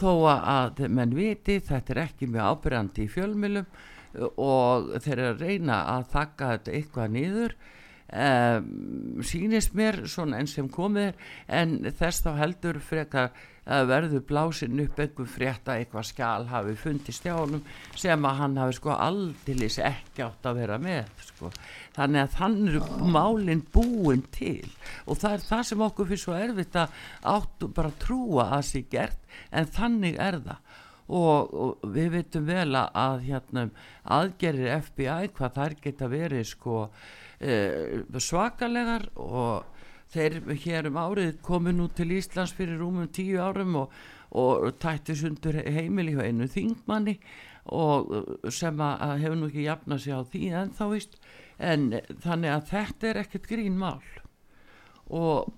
þó 0.00 0.12
að 0.30 0.84
menn 0.88 1.16
viti 1.16 1.58
þetta 1.64 1.94
er 1.94 2.04
ekki 2.06 2.30
með 2.30 2.52
ábyrjandi 2.52 3.06
í 3.06 3.12
fjölmilum 3.16 3.66
eh, 3.66 4.30
og 4.36 4.94
þeir 5.00 5.16
eru 5.18 5.28
að 5.34 5.44
reyna 5.46 5.82
að 5.96 6.08
þakka 6.14 6.54
þetta 6.54 6.76
eitthvað 6.78 7.14
nýður 7.16 7.60
um, 8.10 9.22
sínist 9.26 9.74
mér 9.78 10.02
svona 10.10 10.40
enn 10.40 10.50
sem 10.50 10.68
komið 10.72 11.18
en 11.46 11.78
þess 11.98 12.24
þá 12.24 12.30
heldur 12.40 12.80
frekar 12.84 13.30
að 13.68 13.90
verður 13.90 14.24
blásin 14.26 14.80
upp 14.84 15.00
einhver 15.02 15.28
frétta 15.28 15.76
eitthvað 15.76 16.08
skjál 16.08 16.46
hafi 16.50 16.74
fundist 16.80 17.26
hjá 17.26 17.34
honum 17.36 17.62
sem 17.98 18.26
að 18.26 18.40
hann 18.40 18.58
hafi 18.60 18.76
sko 18.78 18.94
aldilis 18.96 19.78
ekki 19.84 20.24
átt 20.24 20.48
að 20.48 20.62
vera 20.62 20.78
með 20.80 21.10
sko. 21.28 21.52
þannig 21.96 22.22
að 22.22 22.36
þannig 22.38 22.78
er 22.80 23.06
málinn 23.16 23.64
búin 23.74 24.24
til 24.34 24.68
og 25.06 25.20
það 25.20 25.36
er 25.36 25.46
það 25.50 25.64
sem 25.70 25.86
okkur 25.88 26.10
fyrir 26.10 26.24
svo 26.24 26.36
erfitt 26.38 26.80
að 26.80 27.00
áttu 27.34 27.70
bara 27.76 27.96
trúa 28.00 28.50
að 28.56 28.66
sé 28.72 28.84
gert 28.90 29.34
en 29.50 29.68
þannig 29.68 30.16
er 30.20 30.40
það 30.46 30.78
og, 31.10 31.54
og 31.54 31.88
við 31.90 32.12
veitum 32.14 32.46
vel 32.46 32.70
að 32.78 33.24
hérna, 33.26 33.66
aðgerir 34.04 34.78
FBI 34.86 35.32
hvað 35.34 35.56
þær 35.58 35.76
geta 35.82 36.08
verið 36.10 36.46
sko 36.52 36.84
eh, 37.42 38.00
svakalegar 38.22 39.08
og 39.18 39.79
þeir 40.14 40.40
hér 40.64 40.88
um 40.90 40.98
árið 41.00 41.36
komu 41.46 41.74
nú 41.74 41.88
til 41.94 42.10
Íslands 42.16 42.54
fyrir 42.56 42.80
rúmum 42.80 43.10
tíu 43.14 43.38
árum 43.42 43.76
og, 43.84 43.92
og 44.30 44.72
tætti 44.82 45.14
sundur 45.18 45.60
heimili 45.62 46.16
hjá 46.16 46.26
einu 46.26 46.48
þingmanni 46.50 47.18
og 47.70 48.50
sem 48.50 48.80
að 48.82 49.20
hefur 49.22 49.38
nú 49.38 49.50
ekki 49.50 49.68
jafnað 49.68 50.02
sér 50.04 50.22
á 50.22 50.30
því 50.32 50.48
en 50.62 50.72
þá 50.74 50.84
vist 50.94 51.20
en 51.60 51.92
þannig 52.24 52.54
að 52.54 52.66
þetta 52.72 53.08
er 53.10 53.22
ekkert 53.24 53.48
grín 53.50 53.78
mál. 53.78 54.00
Og 55.10 55.50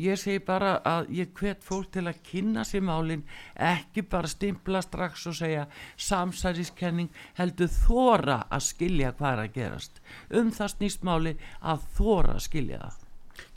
ég 0.00 0.16
segi 0.16 0.40
bara 0.40 0.78
að 0.88 1.10
ég 1.12 1.32
hvet 1.36 1.64
fólk 1.64 1.90
til 1.92 2.06
að 2.08 2.22
kynna 2.24 2.64
sér 2.64 2.86
málin 2.88 3.26
ekki 3.60 4.06
bara 4.08 4.30
stimpla 4.32 4.80
strax 4.84 5.26
og 5.28 5.36
segja 5.36 5.66
samsæriskenning 6.00 7.12
heldur 7.36 7.68
þóra 7.68 8.40
að 8.48 8.66
skilja 8.70 9.12
hvað 9.18 9.32
er 9.32 9.44
að 9.44 9.56
gerast. 9.58 10.04
Um 10.32 10.52
það 10.56 10.76
snýst 10.76 11.04
máli 11.04 11.36
að 11.60 11.84
þóra 11.98 12.38
að 12.38 12.46
skilja 12.48 12.80
það 12.86 13.03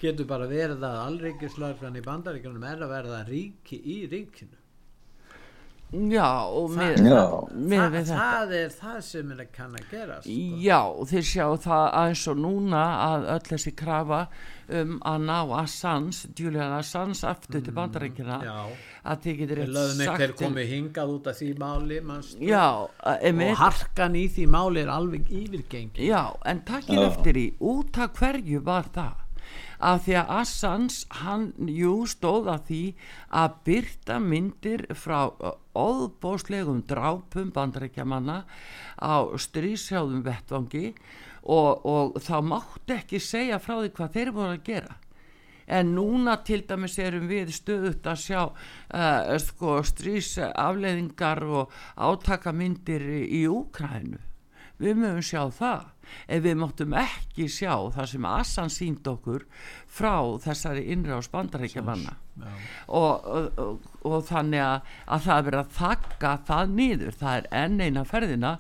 getur 0.02 0.30
bara 0.30 0.48
verið 0.50 0.86
að 0.86 1.02
allríkislagfrann 1.08 2.00
í 2.00 2.06
bandaríkjunum 2.06 2.70
er 2.70 2.86
að 2.86 2.96
verða 2.96 3.26
ríki 3.28 3.82
í 3.82 4.00
ríkinu. 4.12 4.58
Já, 5.88 6.44
og 6.52 6.74
með, 6.76 6.98
já. 7.08 7.22
Með 7.56 7.94
Þa, 8.10 8.16
það 8.18 8.54
er 8.58 8.72
það 8.76 8.96
sem 9.08 9.30
er 9.32 9.38
að 9.40 9.52
kann 9.56 9.76
að 9.78 9.84
gera 9.94 10.16
sko. 10.20 10.34
Já, 10.60 10.80
þeir 11.08 11.28
sjá 11.30 11.46
það 11.64 11.86
eins 12.02 12.24
og 12.28 12.42
núna 12.44 12.82
að 13.06 13.28
öll 13.38 13.46
þessi 13.48 13.72
krafa 13.80 14.18
um 14.82 14.98
að 15.08 15.24
ná 15.30 15.38
Assange, 15.62 16.34
Julian 16.36 16.76
Assange 16.76 17.22
aftur 17.30 17.62
til 17.62 17.72
mm, 17.72 17.78
bandarækina 17.78 18.40
að 19.08 19.22
þið 19.24 19.40
getur 19.42 19.62
eitt 19.64 19.78
sagt 20.02 20.24
þeir 20.24 20.34
komið 20.42 20.74
hingað 20.74 21.14
út 21.14 21.30
af 21.32 21.40
því 21.40 21.48
máli 21.62 22.02
já, 22.50 22.66
og 22.84 23.56
harkan 23.62 24.20
í 24.20 24.26
því 24.36 24.50
máli 24.58 24.84
er 24.84 24.92
alveg 24.92 25.32
yfirgengi 25.32 26.10
Já, 26.10 26.26
en 26.52 26.66
takkir 26.68 27.06
eftir 27.06 27.40
í 27.40 27.48
út 27.64 28.02
af 28.04 28.12
hverju 28.20 28.60
var 28.68 28.92
það 28.92 29.24
af 29.80 30.04
því 30.06 30.18
að 30.22 30.34
Assange 30.40 31.22
hann 31.22 31.48
jú 31.72 31.94
stóð 32.10 32.50
að 32.54 32.68
því 32.70 32.82
að 33.42 33.58
byrta 33.68 34.20
myndir 34.24 34.86
frá 34.98 35.20
óðbóslegum 35.78 36.84
drápum 36.90 37.52
bandarækjamanna 37.56 38.44
á 38.98 39.16
strísjáðum 39.38 40.24
vettvangi 40.26 40.94
og, 41.48 41.86
og 41.86 42.22
þá 42.24 42.38
mátt 42.44 42.96
ekki 42.98 43.22
segja 43.24 43.60
frá 43.62 43.78
því 43.80 43.92
hvað 43.98 44.16
þeir 44.16 44.34
voru 44.36 44.56
að 44.58 44.66
gera. 44.68 44.96
En 45.68 45.92
núna 45.98 46.38
til 46.48 46.62
dæmis 46.64 46.96
erum 47.04 47.28
við 47.28 47.52
stöðut 47.52 48.06
að 48.08 48.22
sjá 48.24 48.42
uh, 48.48 49.34
sko, 49.44 49.82
strísafleðingar 49.84 51.44
og 51.44 51.76
átakamindir 52.00 53.04
í 53.28 53.44
Úkrænu 53.52 54.22
við 54.82 55.00
mögum 55.02 55.26
sjá 55.26 55.44
það. 55.54 55.86
Ef 56.32 56.44
við 56.46 56.60
máttum 56.62 56.94
ekki 56.96 57.48
sjá 57.52 57.74
það 57.92 58.10
sem 58.14 58.28
Assan 58.30 58.72
sínd 58.72 59.08
okkur 59.12 59.44
frá 59.92 60.14
þessari 60.44 60.86
innra 60.94 61.20
á 61.20 61.22
spandaríkjamanna 61.26 62.14
og, 62.88 63.26
og, 63.28 63.60
og, 63.60 63.90
og 64.08 64.22
þannig 64.30 64.64
að, 64.64 64.94
að 65.08 65.26
það 65.26 65.40
er 65.42 65.48
verið 65.50 65.64
að 65.64 65.74
þakka 65.82 66.34
það 66.48 66.76
nýður, 66.78 67.18
það 67.20 67.40
er 67.40 67.50
enn 67.64 67.82
eina 67.82 68.06
ferðina 68.08 68.54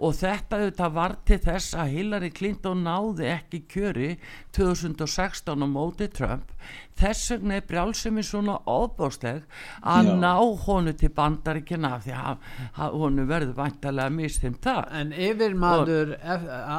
og 0.00 0.14
þetta 0.16 0.58
auðvitað 0.58 0.94
var 0.96 1.14
til 1.28 1.38
þess 1.44 1.74
að 1.76 1.92
Hillary 1.94 2.30
Clinton 2.32 2.84
náði 2.86 3.26
ekki 3.34 3.60
kjöri 3.70 4.08
2016 4.56 5.60
á 5.60 5.66
móti 5.68 6.08
Trump. 6.12 6.54
Þess 7.00 7.32
vegna 7.34 7.58
er 7.58 7.66
brjálsemi 7.68 8.24
svona 8.24 8.58
óbásleg 8.64 9.44
að 9.80 10.10
Já. 10.10 10.14
ná 10.24 10.34
honu 10.64 10.94
til 10.96 11.12
bandaríkina 11.16 11.92
því 12.04 12.16
að 12.16 12.96
honu 12.96 13.26
verður 13.28 13.56
vantarlega 13.60 14.16
mist 14.16 14.44
þeim 14.44 14.58
það 14.64 14.82
En 15.00 15.14
yfirmaður 15.28 16.14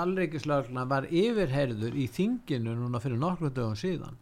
alreikislaugna 0.02 0.86
var 0.90 1.10
yfirherður 1.10 1.98
í 1.98 2.08
þinginu 2.12 2.76
núna 2.78 3.02
fyrir 3.04 3.22
nokkru 3.22 3.54
dögum 3.54 3.78
síðan. 3.78 4.18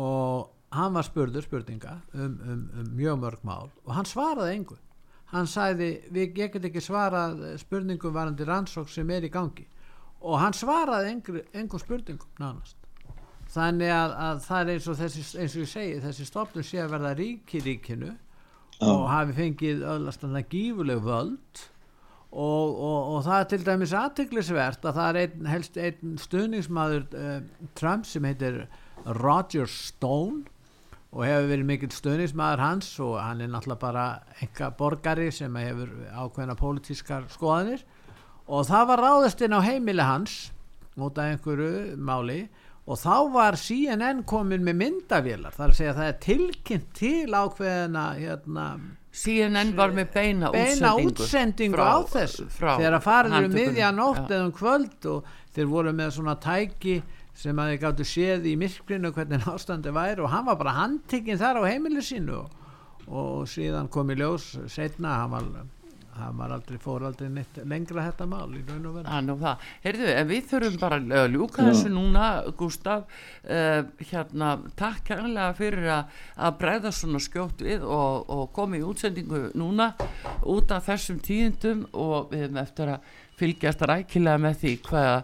Og 0.00 0.50
hann 0.74 0.96
var 0.96 1.06
spurður 1.06 1.46
spurninga 1.46 2.00
um, 2.14 2.34
um, 2.40 2.64
um 2.80 2.90
mjög 2.98 3.20
mörg 3.22 3.44
mál 3.46 3.70
og 3.84 3.92
hann 3.94 4.08
svaraði 4.08 4.56
engu 4.58 4.78
hann 5.34 5.50
sæði 5.50 5.90
við 6.14 6.34
getum 6.38 6.68
ekki 6.68 6.82
svarað 6.84 7.42
spurningum 7.62 8.14
varandi 8.14 8.46
rannsók 8.46 8.90
sem 8.92 9.10
er 9.10 9.26
í 9.26 9.32
gangi. 9.34 9.66
Og 10.24 10.38
hann 10.40 10.56
svaraði 10.56 11.12
engum 11.12 11.80
spurningum 11.82 12.40
nánast. 12.40 12.78
Þannig 13.54 13.92
að, 13.92 14.14
að 14.26 14.40
það 14.46 14.60
er 14.60 14.72
eins 14.72 14.86
og 14.88 14.98
þessi, 14.98 15.24
eins 15.42 15.54
og 15.54 15.62
ég 15.62 15.70
segi 15.70 15.98
þessi 16.02 16.26
stofnum 16.28 16.64
sé 16.66 16.80
að 16.82 16.94
verða 16.94 17.12
rík 17.18 17.52
í 17.54 17.60
ríkinu 17.62 18.10
oh. 18.14 18.88
og 18.88 19.04
hafi 19.12 19.36
fengið 19.36 19.84
það 19.84 20.40
gífuleg 20.54 21.04
völd. 21.04 21.66
Og, 22.34 22.70
og, 22.82 23.12
og 23.14 23.20
það 23.22 23.36
er 23.40 23.50
til 23.52 23.60
dæmis 23.68 23.92
aðteglisvert 23.94 24.88
að 24.88 24.96
það 24.96 25.10
er 25.10 25.18
einn, 25.20 25.44
helst 25.46 25.76
einn 25.78 26.16
stuðningsmaður 26.18 27.04
uh, 27.14 27.36
Trump 27.78 28.08
sem 28.10 28.26
heitir 28.26 28.64
Roger 29.20 29.70
Stone 29.70 30.42
og 31.14 31.22
hefur 31.22 31.46
verið 31.52 31.68
mikill 31.68 31.92
stöðnismæður 31.94 32.62
hans 32.64 32.88
og 33.02 33.14
hann 33.22 33.44
er 33.44 33.52
náttúrulega 33.52 33.82
bara 33.84 34.06
enga 34.42 34.70
borgari 34.74 35.30
sem 35.32 35.54
hefur 35.62 35.92
ákveðna 36.10 36.56
pólitískar 36.58 37.28
skoðanir. 37.30 37.84
Og 38.50 38.66
það 38.68 38.90
var 38.90 39.02
ráðast 39.06 39.44
inn 39.46 39.54
á 39.54 39.60
heimili 39.64 40.04
hans 40.04 40.50
af 40.98 41.18
einhverju 41.18 41.94
máli 41.96 42.44
og 42.84 42.98
þá 43.00 43.14
var 43.32 43.56
CNN 43.56 44.24
komin 44.28 44.64
með 44.66 44.76
myndavélar 44.82 45.54
þar 45.56 45.72
að 45.72 45.78
segja 45.78 45.94
að 45.94 46.00
það 46.00 46.10
er 46.10 46.18
tilkynnt 46.26 46.90
til 46.98 47.32
ákveðina 47.32 48.04
hérna, 48.18 48.66
CNN 49.14 49.72
var 49.78 49.94
með 49.96 50.10
beina, 50.12 50.50
beina 50.52 50.92
útsendingu 51.00 51.78
frá, 51.78 51.86
á 51.96 51.98
þessu. 52.12 52.46
þegar 52.58 52.98
að 52.98 53.06
fariður 53.06 53.48
um 53.48 53.56
miðjanótt 53.56 54.24
eða 54.26 54.44
um 54.44 54.54
kvöld 54.54 55.08
og 55.14 55.32
þeir 55.56 55.70
voru 55.70 55.94
með 55.96 56.16
svona 56.18 56.36
tæki 56.42 56.98
sem 57.34 57.58
að 57.58 57.72
þið 57.72 57.80
gáttu 57.82 58.08
séð 58.08 58.48
í 58.48 58.56
myrklinu 58.58 59.12
hvernig 59.14 59.46
ástandi 59.54 59.94
væri 59.94 60.24
og 60.24 60.32
hann 60.32 60.48
var 60.48 60.58
bara 60.60 60.78
handtikinn 60.80 61.40
þar 61.40 61.62
á 61.62 61.70
heimilu 61.70 62.02
sínu. 62.04 62.42
Og, 62.44 62.60
og 63.10 63.46
síðan 63.50 63.90
kom 63.92 64.12
í 64.14 64.18
ljós 64.18 64.54
setna, 64.70 65.16
hann 65.24 65.32
var, 65.34 65.48
hann 66.14 66.38
var 66.38 66.54
aldrei 66.54 66.78
fór 66.80 67.08
aldrei 67.08 67.26
neitt 67.32 67.58
lengra 67.66 68.06
þetta 68.06 68.28
mál 68.30 68.54
í 68.54 68.62
raun 68.68 68.86
og 68.86 69.00
vera 69.00 69.56
Heyrðu, 69.82 70.06
en 70.14 70.30
við 70.30 70.46
þurfum 70.52 70.78
bara 70.84 71.00
að 71.02 71.34
ljúka 71.34 71.66
þessu 71.66 71.90
núna 71.90 72.28
Gustaf 72.56 73.02
uh, 73.08 73.82
hérna, 73.98 74.54
takk 74.78 75.02
kærlega 75.10 75.50
fyrir 75.58 75.90
að, 75.98 76.22
að 76.38 76.56
breyða 76.62 76.94
svona 76.94 77.22
skjótt 77.26 77.66
við 77.66 77.82
og, 77.82 78.30
og 78.30 78.46
komi 78.54 78.78
í 78.78 78.86
útsendingu 78.86 79.48
núna 79.58 79.90
út 80.54 80.72
af 80.72 80.86
þessum 80.86 81.18
tíðindum 81.18 81.88
og 81.90 82.30
við 82.30 82.46
hefum 82.46 82.62
eftir 82.62 82.94
að 82.94 83.12
fylgjast 83.38 83.82
rækilega 83.88 84.40
með 84.40 84.60
því 84.60 84.72
hvaða 84.88 85.16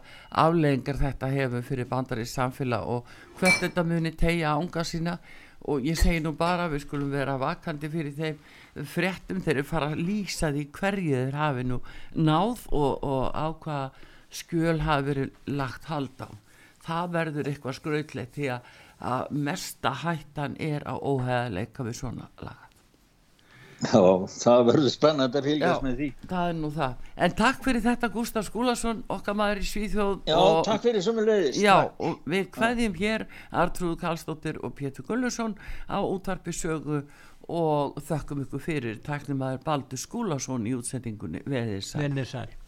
afleggingar 0.42 0.98
þetta 1.00 1.30
hefur 1.34 1.64
fyrir 1.66 1.88
bandarins 1.90 2.34
samfélag 2.36 2.90
og 2.94 3.12
hvert 3.38 3.62
þetta 3.64 3.86
muni 3.86 4.12
tegja 4.18 4.56
ánga 4.56 4.84
sína. 4.86 5.16
Og 5.68 5.84
ég 5.84 5.98
segi 6.00 6.22
nú 6.24 6.32
bara 6.38 6.70
við 6.72 6.86
skulum 6.86 7.10
vera 7.12 7.36
vakandi 7.40 7.90
fyrir 7.92 8.14
þeim 8.16 8.86
fréttum. 8.88 9.42
Þeir 9.44 9.58
eru 9.58 9.66
fara 9.68 9.90
að 9.92 10.04
lýsa 10.06 10.52
því 10.54 10.64
hverju 10.78 11.24
þeir 11.26 11.36
hafi 11.36 11.66
nú 11.68 11.80
náð 12.16 12.64
og, 12.72 13.04
og 13.04 13.26
á 13.36 13.46
hvaða 13.52 14.08
skjöl 14.30 14.78
hafi 14.86 15.08
verið 15.10 15.52
lagt 15.52 15.90
hald 15.90 16.24
á. 16.24 16.30
Það 16.80 17.12
verður 17.18 17.52
eitthvað 17.52 17.76
skrautlegt 17.76 18.34
því 18.38 18.50
að 18.54 19.30
mesta 19.36 19.92
hættan 20.00 20.56
er 20.60 20.84
á 20.88 20.96
óheðleika 20.96 21.84
við 21.84 22.00
svona 22.00 22.32
laga 22.40 22.69
Já, 23.80 24.00
það 24.28 24.66
verður 24.68 24.92
spennand 24.92 25.36
að 25.38 25.46
fylgjast 25.48 25.84
með 25.84 25.94
því. 26.00 26.08
Það 26.28 26.50
er 26.50 26.58
nú 26.58 26.70
það. 26.74 27.08
En 27.24 27.34
takk 27.38 27.62
fyrir 27.64 27.84
þetta 27.86 28.10
Gustaf 28.12 28.46
Skúlason, 28.50 29.00
okkar 29.16 29.38
maður 29.40 29.62
í 29.62 29.68
Svíþjóð. 29.70 30.14
Já, 30.28 30.36
og, 30.36 30.60
takk 30.68 30.84
fyrir 30.84 31.24
leiðist. 31.30 31.62
Já, 31.64 31.72
takk. 31.78 32.04
og 32.04 32.30
við 32.34 32.46
hvaðjum 32.58 32.96
hér 33.00 33.26
Artrúð 33.64 33.96
Karlsdóttir 34.04 34.60
og 34.60 34.76
Pétur 34.76 35.08
Gullusson 35.08 35.56
á 35.88 35.98
útvarpi 36.04 36.52
sögu 36.52 37.02
og 37.48 37.96
þökkum 38.06 38.44
ykkur 38.44 38.62
fyrir 38.62 39.00
taknum 39.06 39.40
aður 39.46 39.64
Baldur 39.64 40.00
Skúlason 40.00 40.68
í 40.68 40.76
útsendingunni. 40.76 41.40
Veðið 41.48 41.80
sæl. 42.28 42.59